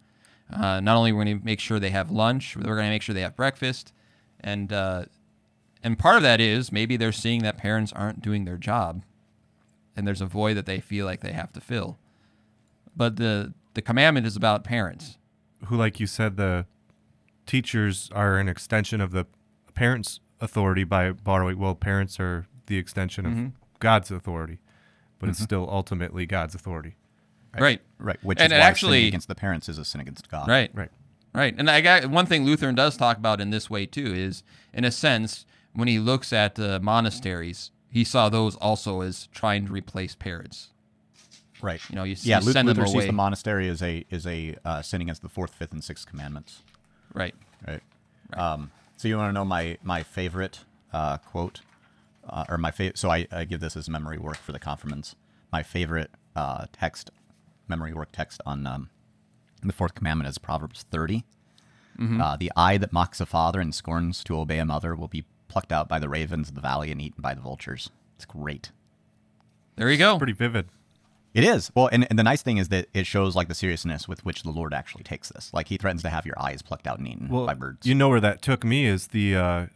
Uh, 0.52 0.80
not 0.80 0.96
only 0.96 1.12
we're 1.12 1.24
going 1.24 1.38
to 1.38 1.44
make 1.44 1.60
sure 1.60 1.78
they 1.78 1.90
have 1.90 2.10
lunch, 2.10 2.56
we're 2.56 2.62
going 2.62 2.86
to 2.86 2.90
make 2.90 3.02
sure 3.02 3.14
they 3.14 3.22
have 3.22 3.36
breakfast, 3.36 3.92
and 4.40 4.72
uh, 4.72 5.04
and 5.82 5.98
part 5.98 6.16
of 6.16 6.22
that 6.22 6.40
is 6.40 6.70
maybe 6.70 6.96
they're 6.96 7.12
seeing 7.12 7.42
that 7.42 7.56
parents 7.56 7.92
aren't 7.92 8.20
doing 8.20 8.44
their 8.44 8.58
job, 8.58 9.02
and 9.96 10.06
there's 10.06 10.20
a 10.20 10.26
void 10.26 10.56
that 10.56 10.66
they 10.66 10.80
feel 10.80 11.06
like 11.06 11.20
they 11.20 11.32
have 11.32 11.52
to 11.52 11.60
fill. 11.60 11.98
But 12.96 13.16
the 13.16 13.54
the 13.74 13.82
commandment 13.82 14.26
is 14.26 14.36
about 14.36 14.64
parents. 14.64 15.18
Who, 15.66 15.76
like 15.76 16.00
you 16.00 16.06
said, 16.06 16.36
the 16.36 16.66
teachers 17.52 18.08
are 18.14 18.38
an 18.38 18.48
extension 18.48 19.02
of 19.02 19.10
the 19.10 19.26
parents' 19.74 20.20
authority 20.40 20.84
by 20.84 21.12
borrowing. 21.12 21.58
Well, 21.58 21.74
parents 21.74 22.18
are 22.18 22.46
the 22.64 22.78
extension 22.78 23.26
of 23.26 23.78
God's 23.78 24.10
authority, 24.10 24.58
but 25.18 25.28
it's 25.28 25.38
still 25.38 25.68
ultimately 25.70 26.24
God's 26.24 26.54
authority. 26.54 26.96
Right. 27.58 27.82
Right. 27.98 28.16
Which 28.22 28.40
And 28.40 28.54
is 28.54 28.58
why 28.58 28.64
actually- 28.64 28.98
sinning 29.00 29.08
against 29.08 29.28
the 29.28 29.34
parents 29.34 29.68
is 29.68 29.76
a 29.76 29.84
sin 29.84 30.00
against 30.00 30.30
God. 30.30 30.48
Right. 30.48 30.70
Right. 30.72 30.88
Right. 31.34 31.54
And 31.58 31.68
I 31.68 31.82
got 31.82 32.06
one 32.06 32.24
thing 32.24 32.46
Lutheran 32.46 32.74
does 32.74 32.96
talk 32.96 33.18
about 33.18 33.38
in 33.38 33.50
this 33.50 33.68
way 33.68 33.84
too 33.84 34.14
is 34.14 34.42
in 34.72 34.86
a 34.86 34.90
sense 34.90 35.44
when 35.74 35.88
he 35.88 35.98
looks 35.98 36.32
at 36.32 36.58
uh, 36.58 36.78
monasteries, 36.82 37.70
he 37.90 38.02
saw 38.02 38.30
those 38.30 38.56
also 38.56 39.02
as 39.02 39.26
trying 39.26 39.66
to 39.66 39.72
replace 39.72 40.14
parents. 40.14 40.70
Right. 41.60 41.82
You 41.90 41.96
know, 41.96 42.04
you, 42.04 42.16
yeah, 42.22 42.40
you 42.40 42.46
Lu- 42.46 42.52
send 42.52 42.68
Luther 42.68 42.80
them 42.84 42.88
sees 42.88 43.06
the 43.06 43.12
monastery 43.12 43.68
as 43.68 43.82
a 43.82 44.06
is 44.08 44.26
a 44.26 44.56
uh, 44.64 44.80
sin 44.80 45.02
against 45.02 45.20
the 45.20 45.28
fourth, 45.28 45.54
fifth, 45.54 45.72
and 45.72 45.84
sixth 45.84 46.06
commandments. 46.06 46.62
Right. 47.14 47.34
Right. 47.66 47.82
Um, 48.34 48.70
so 48.96 49.08
you 49.08 49.16
want 49.16 49.30
to 49.30 49.32
know 49.32 49.44
my 49.44 49.78
my 49.82 50.02
favorite 50.02 50.60
uh, 50.92 51.18
quote, 51.18 51.60
uh, 52.28 52.44
or 52.48 52.58
my 52.58 52.70
favorite? 52.70 52.98
So 52.98 53.10
I, 53.10 53.26
I 53.30 53.44
give 53.44 53.60
this 53.60 53.76
as 53.76 53.88
memory 53.88 54.18
work 54.18 54.36
for 54.36 54.52
the 54.52 54.58
confirmants. 54.58 55.16
My 55.52 55.62
favorite 55.62 56.10
uh, 56.34 56.66
text, 56.72 57.10
memory 57.68 57.92
work 57.92 58.08
text 58.12 58.40
on 58.46 58.66
um, 58.66 58.90
the 59.62 59.72
fourth 59.72 59.94
commandment 59.94 60.28
is 60.28 60.38
Proverbs 60.38 60.84
30 60.90 61.24
Uh, 62.20 62.36
the 62.36 62.50
eye 62.56 62.78
that 62.78 62.92
mocks 62.92 63.20
a 63.20 63.26
father 63.26 63.60
and 63.60 63.74
scorns 63.74 64.24
to 64.24 64.36
obey 64.38 64.58
a 64.58 64.64
mother 64.64 64.94
will 64.94 65.08
be 65.08 65.24
plucked 65.48 65.70
out 65.70 65.88
by 65.88 65.98
the 65.98 66.08
ravens 66.08 66.48
of 66.48 66.54
the 66.54 66.60
valley 66.60 66.90
and 66.90 67.00
eaten 67.02 67.20
by 67.20 67.34
the 67.34 67.40
vultures. 67.42 67.90
It's 68.16 68.24
great. 68.24 68.70
There 69.76 69.90
you 69.90 69.98
go. 69.98 70.16
Pretty 70.16 70.32
vivid. 70.32 70.66
It 71.34 71.44
is. 71.44 71.70
Well, 71.74 71.88
and, 71.90 72.06
and 72.10 72.18
the 72.18 72.22
nice 72.22 72.42
thing 72.42 72.58
is 72.58 72.68
that 72.68 72.88
it 72.92 73.06
shows 73.06 73.34
like 73.34 73.48
the 73.48 73.54
seriousness 73.54 74.06
with 74.06 74.24
which 74.24 74.42
the 74.42 74.50
Lord 74.50 74.74
actually 74.74 75.04
takes 75.04 75.30
this. 75.30 75.50
Like 75.54 75.68
he 75.68 75.78
threatens 75.78 76.02
to 76.02 76.10
have 76.10 76.26
your 76.26 76.38
eyes 76.38 76.60
plucked 76.60 76.86
out 76.86 76.98
and 76.98 77.08
eaten 77.08 77.28
by 77.28 77.54
birds. 77.54 77.86
You 77.86 77.94
know 77.94 78.08
where 78.08 78.20
that 78.20 78.42
took 78.42 78.64
me 78.64 78.84
is 78.84 79.08
the 79.08 79.36
uh, 79.36 79.66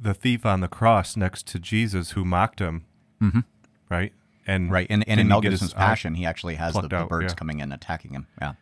the 0.00 0.14
thief 0.14 0.46
on 0.46 0.60
the 0.60 0.68
cross 0.68 1.16
next 1.16 1.46
to 1.48 1.58
Jesus 1.58 2.12
who 2.12 2.24
mocked 2.24 2.60
him. 2.60 2.84
Mm-hmm. 3.20 3.40
Right. 3.88 4.12
And 4.46 4.70
Right, 4.70 4.86
and, 4.90 5.06
and 5.08 5.20
in 5.20 5.28
Mel 5.28 5.40
Gibson's 5.40 5.72
Passion, 5.72 6.14
he 6.14 6.26
actually 6.26 6.56
has 6.56 6.74
the, 6.74 6.82
the 6.82 6.96
out, 6.96 7.08
birds 7.08 7.32
yeah. 7.32 7.36
coming 7.36 7.60
in 7.60 7.72
attacking 7.72 8.12
him. 8.12 8.26
Yeah, 8.40 8.54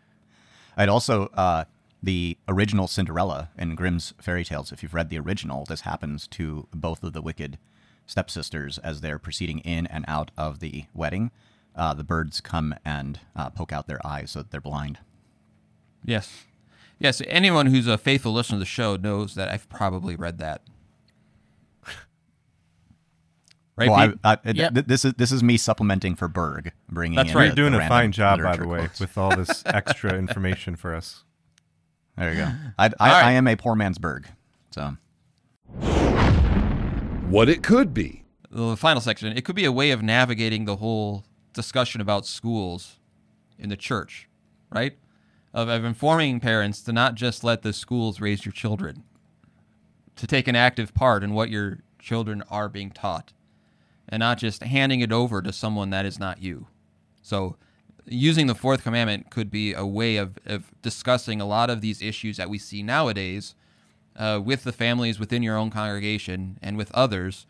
I'd 0.77 0.91
also 0.91 1.27
uh, 1.35 1.65
the 2.03 2.37
original 2.49 2.87
Cinderella 2.87 3.51
in 3.59 3.75
Grimm's 3.75 4.15
fairy 4.21 4.45
tales. 4.45 4.73
If 4.73 4.83
you've 4.83 4.95
read 4.95 5.09
the 5.09 5.19
original, 5.19 5.65
this 5.65 5.83
happens 5.83 6.27
to 6.29 6.69
both 6.73 7.03
of 7.03 7.13
the 7.13 7.23
wicked 7.23 7.59
stepsisters 8.07 8.79
as 8.79 9.01
they're 9.01 9.19
proceeding 9.19 9.61
in 9.61 9.87
and 9.87 10.05
out 10.09 10.31
of 10.37 10.61
the 10.61 10.85
wedding. 10.95 11.31
Uh, 11.77 11.95
the 11.95 12.05
birds 12.05 12.41
come 12.41 12.75
and 12.85 13.21
uh, 13.37 13.49
poke 13.51 13.73
out 13.73 13.87
their 13.87 14.05
eyes 14.07 14.33
so 14.33 14.41
that 14.41 14.51
they're 14.51 14.61
blind. 14.61 14.99
Yes. 16.05 16.45
Yes. 16.99 17.23
Anyone 17.29 17.67
who's 17.67 17.87
a 17.87 17.97
faithful 17.97 18.33
listener 18.33 18.57
to 18.57 18.61
the 18.61 18.65
show 18.67 18.97
knows 18.97 19.35
that 19.35 19.49
I've 19.49 19.69
probably 19.69 20.17
read 20.17 20.39
that. 20.39 20.63
Right, 23.77 23.89
well, 23.89 24.13
I, 24.25 24.33
I, 24.45 24.51
Yep. 24.51 24.75
th- 24.75 24.87
this 24.87 25.05
is 25.07 25.15
this 25.15 25.33
is 25.33 25.43
me 25.43 25.57
supplementing 25.57 26.15
for 26.15 26.29
Berg, 26.29 26.73
bringing. 26.91 27.17
That's 27.17 27.31
in 27.31 27.37
right. 27.37 27.43
the- 27.55 27.61
You're 27.63 27.71
doing 27.71 27.81
a 27.81 27.89
fine 27.89 28.13
job, 28.13 28.43
by 28.43 28.57
the 28.57 28.67
way, 28.69 28.81
quotes. 28.81 29.01
with 29.01 29.17
all 29.17 29.35
this 29.35 29.63
extra 29.67 30.13
information 30.19 30.77
for 30.77 30.95
us. 30.95 31.25
There 32.19 32.31
you 32.33 32.37
go. 32.41 32.45
I, 32.79 32.87
I, 32.87 32.89
All 33.01 33.07
right. 33.07 33.25
I 33.27 33.33
am 33.33 33.49
a 33.49 33.57
poor 33.57 33.75
man's 33.75 33.97
Berg. 33.97 34.29
So 34.73 34.97
What 37.31 37.49
it 37.49 37.63
could 37.63 37.95
be. 37.95 38.25
the 38.51 38.77
final 38.77 39.01
section, 39.01 39.35
it 39.35 39.45
could 39.47 39.57
be 39.57 39.65
a 39.65 39.73
way 39.73 39.93
of 39.93 40.03
navigating 40.03 40.67
the 40.67 40.77
whole 40.77 41.25
discussion 41.61 42.01
about 42.01 42.25
schools 42.25 42.97
in 43.59 43.69
the 43.69 43.77
church, 43.77 44.29
right? 44.73 44.97
Of, 45.53 45.69
of 45.69 45.85
informing 45.85 46.41
parents 46.41 46.81
to 46.83 46.93
not 46.93 47.17
just 47.17 47.45
let 47.45 47.61
the 47.61 47.75
schools 47.75 48.19
raise 48.19 48.47
your 48.47 48.53
children, 48.53 49.05
to 50.17 50.27
take 50.27 50.49
an 50.49 50.57
active 50.57 50.95
part 50.95 51.23
in 51.23 51.35
what 51.35 51.51
your 51.51 51.81
children 51.99 52.43
are 52.49 52.71
being 52.71 52.91
taught, 52.91 53.35
and 54.09 54.21
not 54.21 54.39
just 54.39 54.63
handing 54.63 55.01
it 55.01 55.13
over 55.13 55.43
to 55.43 55.53
someone 55.53 55.91
that 55.91 56.07
is 56.07 56.19
not 56.19 56.41
you. 56.41 56.67
So, 57.21 57.57
using 58.07 58.47
the 58.47 58.55
fourth 58.55 58.83
commandment 58.83 59.31
could 59.31 59.51
be 59.51 59.75
a 59.75 59.85
way 59.85 60.17
of, 60.17 60.39
of 60.47 60.71
discussing 60.81 61.43
a 61.43 61.47
lot 61.47 61.69
of 61.69 61.83
these 61.83 62.01
issues 62.01 62.39
that 62.39 62.49
we 62.49 62.59
see 62.59 62.83
nowadays 62.83 63.55
uh, 64.17 64.41
with 64.43 64.65
the 64.65 64.73
families 64.73 65.21
within 65.21 65.43
your 65.43 65.59
own 65.59 65.69
congregation 65.69 66.59
and 66.63 66.79
with 66.79 66.91
others 66.93 67.47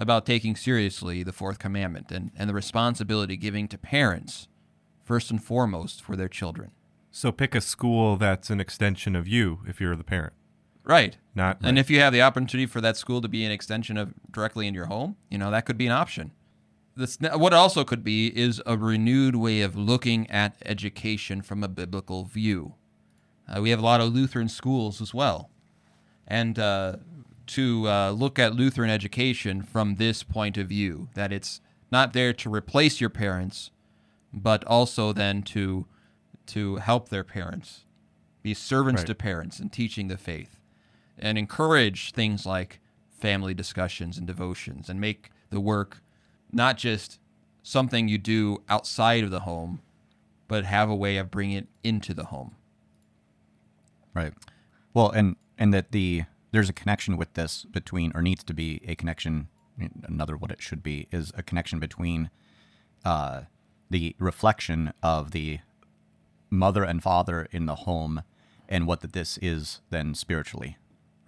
about 0.00 0.24
taking 0.24 0.56
seriously 0.56 1.22
the 1.22 1.32
fourth 1.32 1.58
commandment 1.58 2.10
and, 2.10 2.32
and 2.36 2.48
the 2.48 2.54
responsibility 2.54 3.36
giving 3.36 3.68
to 3.68 3.76
parents 3.76 4.48
first 5.04 5.30
and 5.30 5.44
foremost 5.44 6.02
for 6.02 6.16
their 6.16 6.28
children. 6.28 6.70
So 7.10 7.30
pick 7.30 7.54
a 7.54 7.60
school 7.60 8.16
that's 8.16 8.48
an 8.48 8.60
extension 8.60 9.14
of 9.14 9.28
you 9.28 9.60
if 9.68 9.78
you're 9.78 9.96
the 9.96 10.02
parent. 10.02 10.32
Right. 10.84 11.18
Not 11.34 11.58
And 11.62 11.78
if 11.78 11.90
you 11.90 12.00
have 12.00 12.14
the 12.14 12.22
opportunity 12.22 12.64
for 12.64 12.80
that 12.80 12.96
school 12.96 13.20
to 13.20 13.28
be 13.28 13.44
an 13.44 13.52
extension 13.52 13.98
of 13.98 14.14
directly 14.32 14.66
in 14.66 14.72
your 14.72 14.86
home, 14.86 15.16
you 15.28 15.36
know, 15.36 15.50
that 15.50 15.66
could 15.66 15.76
be 15.76 15.86
an 15.86 15.92
option. 15.92 16.32
This, 16.96 17.18
what 17.20 17.52
also 17.52 17.84
could 17.84 18.02
be 18.02 18.28
is 18.28 18.62
a 18.64 18.78
renewed 18.78 19.36
way 19.36 19.60
of 19.60 19.76
looking 19.76 20.28
at 20.30 20.56
education 20.64 21.42
from 21.42 21.62
a 21.62 21.68
biblical 21.68 22.24
view. 22.24 22.74
Uh, 23.46 23.60
we 23.60 23.70
have 23.70 23.78
a 23.78 23.84
lot 23.84 24.00
of 24.00 24.14
Lutheran 24.14 24.48
schools 24.48 25.02
as 25.02 25.12
well. 25.12 25.50
And 26.26 26.58
uh, 26.58 26.96
to 27.54 27.88
uh, 27.88 28.10
look 28.12 28.38
at 28.38 28.54
Lutheran 28.54 28.90
education 28.90 29.62
from 29.62 29.96
this 29.96 30.22
point 30.22 30.56
of 30.56 30.68
view, 30.68 31.08
that 31.14 31.32
it's 31.32 31.60
not 31.90 32.12
there 32.12 32.32
to 32.32 32.48
replace 32.52 33.00
your 33.00 33.10
parents, 33.10 33.70
but 34.32 34.64
also 34.64 35.12
then 35.12 35.42
to 35.42 35.86
to 36.46 36.76
help 36.76 37.08
their 37.08 37.22
parents, 37.24 37.84
be 38.42 38.54
servants 38.54 39.02
Right. 39.02 39.06
to 39.06 39.14
parents 39.14 39.60
in 39.60 39.68
teaching 39.68 40.08
the 40.08 40.16
faith, 40.16 40.58
and 41.18 41.38
encourage 41.38 42.12
things 42.12 42.44
like 42.44 42.80
family 43.10 43.54
discussions 43.54 44.18
and 44.18 44.26
devotions, 44.26 44.88
and 44.88 45.00
make 45.00 45.30
the 45.50 45.60
work 45.60 46.02
not 46.52 46.76
just 46.76 47.18
something 47.62 48.08
you 48.08 48.18
do 48.18 48.62
outside 48.68 49.22
of 49.22 49.30
the 49.30 49.40
home, 49.40 49.80
but 50.48 50.64
have 50.64 50.88
a 50.90 50.94
way 50.94 51.16
of 51.16 51.30
bringing 51.30 51.56
it 51.56 51.68
into 51.84 52.14
the 52.14 52.24
home. 52.26 52.56
Right. 54.14 54.32
Well, 54.94 55.10
and 55.10 55.36
and 55.58 55.72
that 55.74 55.92
the 55.92 56.24
there's 56.52 56.68
a 56.68 56.72
connection 56.72 57.16
with 57.16 57.34
this 57.34 57.64
between, 57.64 58.12
or 58.14 58.22
needs 58.22 58.42
to 58.44 58.54
be 58.54 58.80
a 58.86 58.94
connection. 58.94 59.48
Another 60.04 60.36
what 60.36 60.50
it 60.50 60.60
should 60.60 60.82
be 60.82 61.08
is 61.10 61.32
a 61.36 61.42
connection 61.42 61.78
between 61.78 62.30
uh, 63.04 63.42
the 63.88 64.14
reflection 64.18 64.92
of 65.02 65.30
the 65.30 65.60
mother 66.50 66.84
and 66.84 67.02
father 67.02 67.48
in 67.50 67.66
the 67.66 67.76
home, 67.76 68.22
and 68.68 68.86
what 68.86 69.00
that 69.00 69.12
this 69.12 69.38
is 69.38 69.80
then 69.90 70.14
spiritually, 70.14 70.76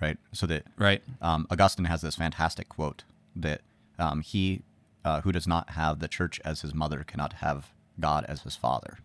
right? 0.00 0.18
So 0.32 0.46
that 0.46 0.66
Right. 0.76 1.02
um, 1.20 1.46
Augustine 1.50 1.86
has 1.86 2.02
this 2.02 2.16
fantastic 2.16 2.68
quote 2.68 3.04
that 3.34 3.62
um, 3.98 4.20
he 4.20 4.62
uh, 5.04 5.20
who 5.22 5.32
does 5.32 5.46
not 5.46 5.70
have 5.70 5.98
the 5.98 6.08
church 6.08 6.40
as 6.44 6.60
his 6.60 6.74
mother 6.74 7.04
cannot 7.04 7.34
have 7.34 7.72
God 7.98 8.24
as 8.28 8.42
his 8.42 8.56
father. 8.56 8.98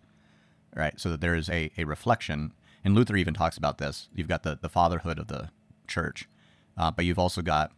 Right? 0.75 0.99
So 0.99 1.09
that 1.09 1.21
there 1.21 1.33
is 1.35 1.49
a, 1.49 1.71
a 1.77 1.85
reflection, 1.85 2.53
and 2.83 2.93
Luther 2.93 3.15
even 3.15 3.33
talks 3.33 3.57
about 3.57 3.79
this. 3.79 4.09
You've 4.13 4.27
got 4.27 4.43
the, 4.43 4.59
the 4.61 4.69
fatherhood 4.69 5.17
of 5.17 5.27
the 5.27 5.49
church, 5.87 6.27
uh, 6.77 6.91
but 6.91 7.05
you've 7.05 7.19
also 7.19 7.41
got, 7.41 7.71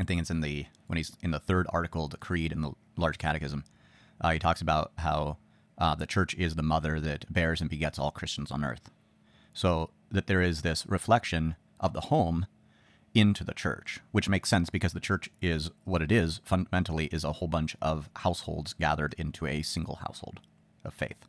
I 0.00 0.04
think 0.04 0.20
it's 0.20 0.30
in 0.30 0.40
the, 0.40 0.66
when 0.86 0.96
he's 0.96 1.16
in 1.22 1.30
the 1.30 1.38
third 1.38 1.66
article 1.70 2.08
the 2.08 2.16
Creed 2.16 2.52
in 2.52 2.62
the 2.62 2.72
Large 2.96 3.18
Catechism, 3.18 3.64
uh, 4.20 4.30
he 4.30 4.38
talks 4.38 4.60
about 4.60 4.92
how 4.98 5.38
uh, 5.78 5.94
the 5.94 6.06
church 6.06 6.34
is 6.34 6.54
the 6.54 6.62
mother 6.62 7.00
that 7.00 7.32
bears 7.32 7.60
and 7.60 7.68
begets 7.68 7.98
all 7.98 8.10
Christians 8.10 8.50
on 8.50 8.64
earth. 8.64 8.90
So 9.52 9.90
that 10.10 10.26
there 10.26 10.40
is 10.40 10.62
this 10.62 10.86
reflection 10.86 11.56
of 11.80 11.92
the 11.92 12.02
home 12.02 12.46
into 13.14 13.44
the 13.44 13.52
church, 13.52 14.00
which 14.10 14.28
makes 14.28 14.48
sense 14.48 14.70
because 14.70 14.92
the 14.92 15.00
church 15.00 15.28
is 15.42 15.70
what 15.84 16.02
it 16.02 16.10
is 16.10 16.40
fundamentally 16.44 17.06
is 17.06 17.24
a 17.24 17.32
whole 17.32 17.48
bunch 17.48 17.76
of 17.82 18.08
households 18.16 18.72
gathered 18.74 19.14
into 19.18 19.46
a 19.46 19.62
single 19.62 19.96
household 19.96 20.40
of 20.84 20.94
faith. 20.94 21.28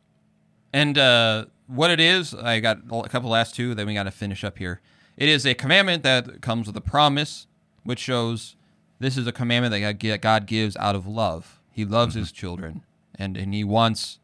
And 0.72 0.96
uh, 0.98 1.46
what 1.66 1.90
it 1.90 2.00
is, 2.00 2.34
I 2.34 2.60
got 2.60 2.78
a 2.90 3.08
couple 3.08 3.30
last 3.30 3.54
two, 3.54 3.74
then 3.74 3.86
we 3.86 3.94
got 3.94 4.04
to 4.04 4.10
finish 4.10 4.44
up 4.44 4.58
here. 4.58 4.80
It 5.16 5.28
is 5.28 5.46
a 5.46 5.54
commandment 5.54 6.02
that 6.02 6.40
comes 6.40 6.66
with 6.66 6.76
a 6.76 6.80
promise, 6.80 7.46
which 7.84 8.00
shows 8.00 8.56
this 8.98 9.16
is 9.16 9.26
a 9.26 9.32
commandment 9.32 9.72
that 9.72 10.20
God- 10.20 10.46
gives 10.46 10.76
out 10.76 10.96
of 10.96 11.06
love. 11.06 11.60
He 11.70 11.84
loves 11.84 12.14
His 12.14 12.32
children, 12.32 12.82
and 13.14 13.36
and 13.36 13.52
He 13.54 13.64
wants, 13.64 14.18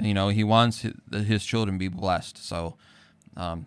you 0.00 0.14
know, 0.14 0.28
He 0.28 0.44
wants 0.44 0.84
His, 1.10 1.44
children 1.44 1.76
to 1.76 1.78
be 1.78 1.88
blessed. 1.88 2.38
So, 2.38 2.76
um, 3.36 3.66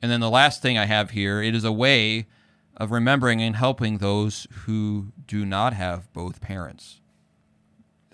and 0.00 0.10
then 0.10 0.20
the 0.20 0.30
last 0.30 0.62
thing 0.62 0.76
I 0.76 0.86
have 0.86 1.10
here, 1.10 1.42
it 1.42 1.54
is 1.54 1.64
a 1.64 1.72
way 1.72 2.26
of 2.76 2.90
remembering 2.90 3.40
and 3.40 3.56
helping 3.56 3.98
those 3.98 4.46
who 4.64 5.12
do 5.26 5.44
not 5.44 5.72
have 5.72 6.12
both 6.12 6.40
parents. 6.40 7.00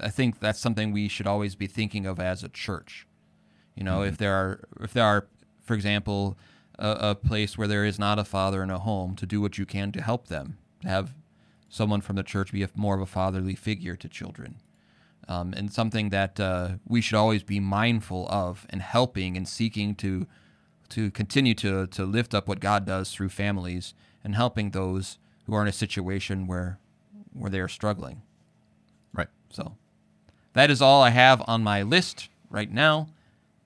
I 0.01 0.11
think 0.11 0.41
that's 0.41 0.61
something 0.61 0.93
we 0.93 1.09
should 1.09 1.27
always 1.27 1.55
be 1.55 1.67
thinking 1.67 2.07
of 2.07 2.21
as 2.21 2.45
a 2.45 2.49
church. 2.49 3.07
You 3.75 3.85
know, 3.85 4.03
if 4.03 4.19
there 4.19 4.35
are, 4.35 4.61
if 4.81 4.93
there 4.93 5.05
are, 5.05 5.27
for 5.65 5.75
example, 5.75 6.37
a, 6.79 7.11
a 7.11 7.15
place 7.15 7.59
where 7.59 7.69
there 7.69 7.85
is 7.85 7.99
not 7.99 8.19
a 8.19 8.25
father 8.25 8.63
in 8.63 8.71
a 8.71 8.79
home, 8.79 9.17
to 9.17 9.27
do 9.27 9.41
what 9.41 9.59
you 9.59 9.67
can 9.67 9.93
to 9.93 10.03
help 10.03 10.29
them, 10.29 10.59
to 10.83 10.89
have 10.89 11.15
someone 11.69 12.01
from 12.01 12.17
the 12.17 12.23
church 12.23 12.53
be 12.53 12.63
a, 12.63 12.71
more 12.75 12.95
of 12.95 13.01
a 13.01 13.07
fatherly 13.07 13.55
figure 13.55 13.97
to 13.97 14.09
children, 14.09 14.57
um, 15.29 15.53
and 15.57 15.73
something 15.73 16.11
that 16.11 16.41
uh, 16.41 16.71
we 16.87 17.01
should 17.01 17.17
always 17.17 17.43
be 17.43 17.61
mindful 17.61 18.27
of 18.29 18.67
and 18.71 18.83
helping 18.83 19.37
and 19.37 19.49
seeking 19.49 19.95
to 19.97 20.27
to 20.89 21.11
continue 21.11 21.55
to 21.55 21.87
to 21.89 22.05
lift 22.05 22.35
up 22.35 22.49
what 22.49 22.61
God 22.61 22.87
does 22.87 23.13
through 23.13 23.29
families 23.29 23.95
and 24.25 24.35
helping 24.35 24.71
those 24.71 25.19
who 25.45 25.55
are 25.55 25.63
in 25.63 25.69
a 25.69 25.73
situation 25.73 26.47
where 26.47 26.79
where 27.33 27.51
they 27.51 27.61
are 27.61 27.69
struggling. 27.69 28.23
Right. 29.13 29.29
So 29.51 29.77
that 30.55 30.71
is 30.71 30.83
all 30.83 31.03
I 31.03 31.11
have 31.11 31.43
on 31.47 31.63
my 31.63 31.83
list 31.83 32.29
right 32.51 32.71
now. 32.71 33.09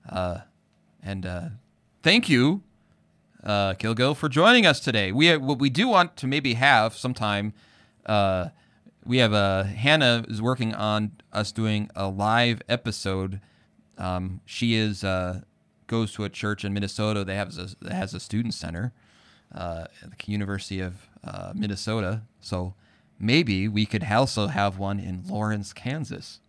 Uh, 0.07 0.39
and 1.01 1.25
uh, 1.25 1.49
thank 2.01 2.29
you, 2.29 2.61
uh, 3.43 3.73
Kilgo, 3.75 4.15
for 4.15 4.29
joining 4.29 4.65
us 4.65 4.79
today. 4.79 5.11
We 5.11 5.35
what 5.37 5.59
we 5.59 5.69
do 5.69 5.87
want 5.87 6.15
to 6.17 6.27
maybe 6.27 6.53
have 6.55 6.95
sometime 6.95 7.53
uh, 8.05 8.49
we 9.05 9.17
have 9.17 9.33
uh, 9.33 9.63
Hannah 9.63 10.25
is 10.27 10.41
working 10.41 10.73
on 10.73 11.11
us 11.31 11.51
doing 11.51 11.89
a 11.95 12.07
live 12.07 12.61
episode. 12.69 13.41
Um, 13.97 14.41
she 14.45 14.75
is 14.75 15.03
uh, 15.03 15.41
goes 15.87 16.13
to 16.13 16.23
a 16.23 16.29
church 16.29 16.63
in 16.63 16.73
Minnesota. 16.73 17.23
They 17.23 17.35
have 17.35 17.57
a, 17.57 17.69
that 17.81 17.93
has 17.93 18.13
a 18.13 18.19
student 18.19 18.53
center 18.53 18.93
uh, 19.53 19.85
at 20.01 20.17
the 20.17 20.31
University 20.31 20.79
of 20.79 21.09
uh, 21.23 21.53
Minnesota. 21.55 22.21
So 22.39 22.75
maybe 23.19 23.67
we 23.67 23.85
could 23.85 24.05
also 24.09 24.47
have 24.47 24.77
one 24.77 24.99
in 24.99 25.23
Lawrence, 25.27 25.73
Kansas. 25.73 26.39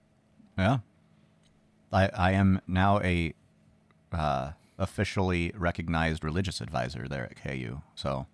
Yeah. 0.57 0.79
I 1.93 2.09
I 2.15 2.33
am 2.33 2.61
now 2.67 3.01
a 3.01 3.35
uh, 4.13 4.53
officially 4.79 5.53
recognized 5.57 6.25
religious 6.25 6.61
advisor 6.61 7.07
there 7.09 7.25
at 7.25 7.37
KU. 7.43 7.81
So 7.95 8.27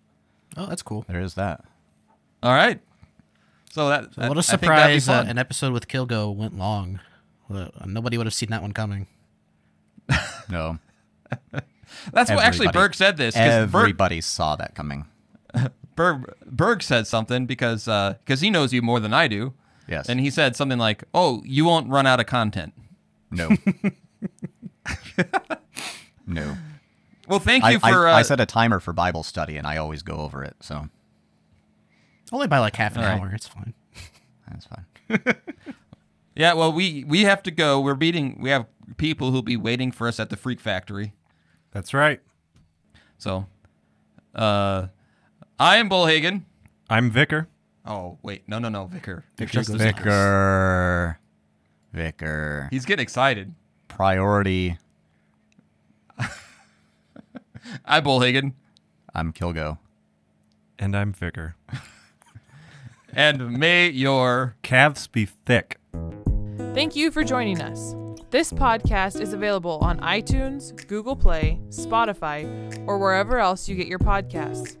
Oh, 0.57 0.65
that's 0.65 0.81
cool. 0.81 1.05
there 1.07 1.21
is 1.21 1.35
that. 1.35 1.63
All 2.43 2.53
right. 2.53 2.79
So 3.71 3.87
that, 3.89 4.13
that 4.15 4.27
what 4.27 4.37
a 4.37 4.39
I 4.39 4.43
think 4.57 4.61
that'd 4.61 4.95
be 4.95 4.99
surprise! 4.99 5.07
Uh, 5.09 5.29
an 5.29 5.37
episode 5.37 5.71
with 5.71 5.87
Kilgo 5.87 6.35
went 6.35 6.57
long. 6.57 6.99
Uh, 7.49 7.69
nobody 7.85 8.17
would 8.17 8.27
have 8.27 8.33
seen 8.33 8.49
that 8.49 8.61
one 8.61 8.73
coming. 8.73 9.07
No. 10.49 10.79
That's 12.11 12.29
what 12.29 12.43
actually 12.43 12.67
everybody- 12.67 12.73
Berg 12.73 12.95
said 12.95 13.15
this 13.17 13.33
because 13.35 13.71
Berg, 13.71 13.79
Everybody 13.81 14.19
saw 14.21 14.55
that 14.57 14.75
coming. 14.75 15.05
Berg, 15.95 16.33
Berg 16.45 16.83
said 16.83 17.07
something 17.07 17.45
because 17.45 17.85
because 17.85 18.41
he 18.41 18.49
knows 18.49 18.73
you 18.73 18.81
more 18.81 18.99
than 18.99 19.13
I 19.13 19.27
do. 19.29 19.53
Yes. 19.87 20.09
And 20.09 20.19
he 20.19 20.29
said 20.29 20.55
something 20.57 20.77
like, 20.79 21.03
"Oh, 21.13 21.41
you 21.45 21.63
won't 21.65 21.89
run 21.89 22.05
out 22.07 22.19
of 22.19 22.25
content." 22.25 22.73
no. 23.31 23.49
no. 26.33 26.57
Well, 27.27 27.39
thank 27.39 27.63
you 27.63 27.79
I, 27.83 27.91
for. 27.91 28.07
uh, 28.07 28.13
I 28.15 28.21
set 28.23 28.39
a 28.39 28.45
timer 28.45 28.79
for 28.79 28.93
Bible 28.93 29.23
study 29.23 29.57
and 29.57 29.65
I 29.65 29.77
always 29.77 30.01
go 30.03 30.15
over 30.17 30.43
it. 30.43 30.55
So 30.59 30.89
Only 32.31 32.47
by 32.47 32.59
like 32.59 32.75
half 32.75 32.95
an 32.95 33.03
All 33.03 33.09
right. 33.09 33.21
hour. 33.21 33.31
It's 33.33 33.47
fine. 33.47 33.73
that's 34.49 34.65
fine. 34.65 34.85
yeah. 36.35 36.53
Well, 36.53 36.71
we 36.73 37.03
we 37.05 37.21
have 37.21 37.43
to 37.43 37.51
go. 37.51 37.79
We're 37.79 37.95
meeting. 37.95 38.37
We 38.41 38.49
have 38.49 38.65
people 38.97 39.31
who'll 39.31 39.41
be 39.41 39.57
waiting 39.57 39.91
for 39.91 40.07
us 40.07 40.19
at 40.19 40.29
the 40.29 40.35
Freak 40.37 40.59
Factory. 40.59 41.13
That's 41.71 41.93
right. 41.93 42.19
So, 43.17 43.45
uh, 44.35 44.87
I 45.59 45.77
am 45.77 45.89
Bullhagen. 45.89 46.43
I'm 46.89 47.11
Vicar. 47.11 47.47
Oh 47.85 48.17
wait, 48.23 48.43
no, 48.47 48.59
no, 48.59 48.69
no, 48.69 48.85
Vicar. 48.87 49.23
Vicar 49.37 49.51
Just 49.53 49.69
goes 49.69 49.77
the 49.77 49.85
next. 49.85 49.99
Vicar. 49.99 51.19
Vicar. 51.93 52.03
Vicar. 52.03 52.67
He's 52.71 52.85
getting 52.85 53.03
excited. 53.03 53.53
Priority. 53.87 54.77
I 57.85 58.01
Bullhagen, 58.01 58.53
I'm 59.13 59.33
Kilgo. 59.33 59.77
And 60.79 60.95
I'm 60.95 61.13
Vicar. 61.13 61.55
and 63.13 63.51
may 63.51 63.89
your 63.89 64.55
Calves 64.63 65.07
be 65.07 65.25
thick. 65.25 65.77
Thank 66.73 66.95
you 66.95 67.11
for 67.11 67.23
joining 67.23 67.61
us. 67.61 67.95
This 68.31 68.53
podcast 68.53 69.19
is 69.19 69.33
available 69.33 69.77
on 69.81 69.99
iTunes, 69.99 70.87
Google 70.87 71.17
Play, 71.17 71.59
Spotify, 71.67 72.45
or 72.87 72.97
wherever 72.97 73.39
else 73.39 73.67
you 73.67 73.75
get 73.75 73.87
your 73.87 73.99
podcasts. 73.99 74.77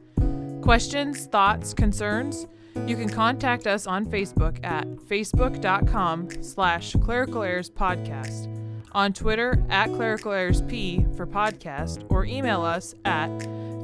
Questions, 0.61 1.25
thoughts, 1.25 1.73
concerns? 1.73 2.47
You 2.87 2.95
can 2.95 3.09
contact 3.09 3.67
us 3.67 3.87
on 3.87 4.05
Facebook 4.05 4.63
at 4.63 4.87
facebook.com 4.87 6.41
slash 6.41 6.93
clerical 7.01 7.43
errors 7.43 7.69
podcast, 7.69 8.47
on 8.91 9.13
Twitter 9.13 9.63
at 9.69 9.87
clerical 9.87 10.31
errors 10.31 10.61
p 10.63 11.05
for 11.15 11.25
podcast, 11.25 12.05
or 12.09 12.25
email 12.25 12.61
us 12.61 12.95
at 13.05 13.29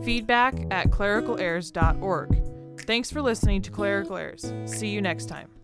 feedback 0.04 0.56
at 0.72 0.90
clericalerrors.org. 0.90 2.82
Thanks 2.82 3.12
for 3.12 3.22
listening 3.22 3.62
to 3.64 3.72
Clerical 3.72 4.16
Errors. 4.18 4.54
See 4.66 4.90
you 4.90 5.02
next 5.02 5.26
time. 5.26 5.57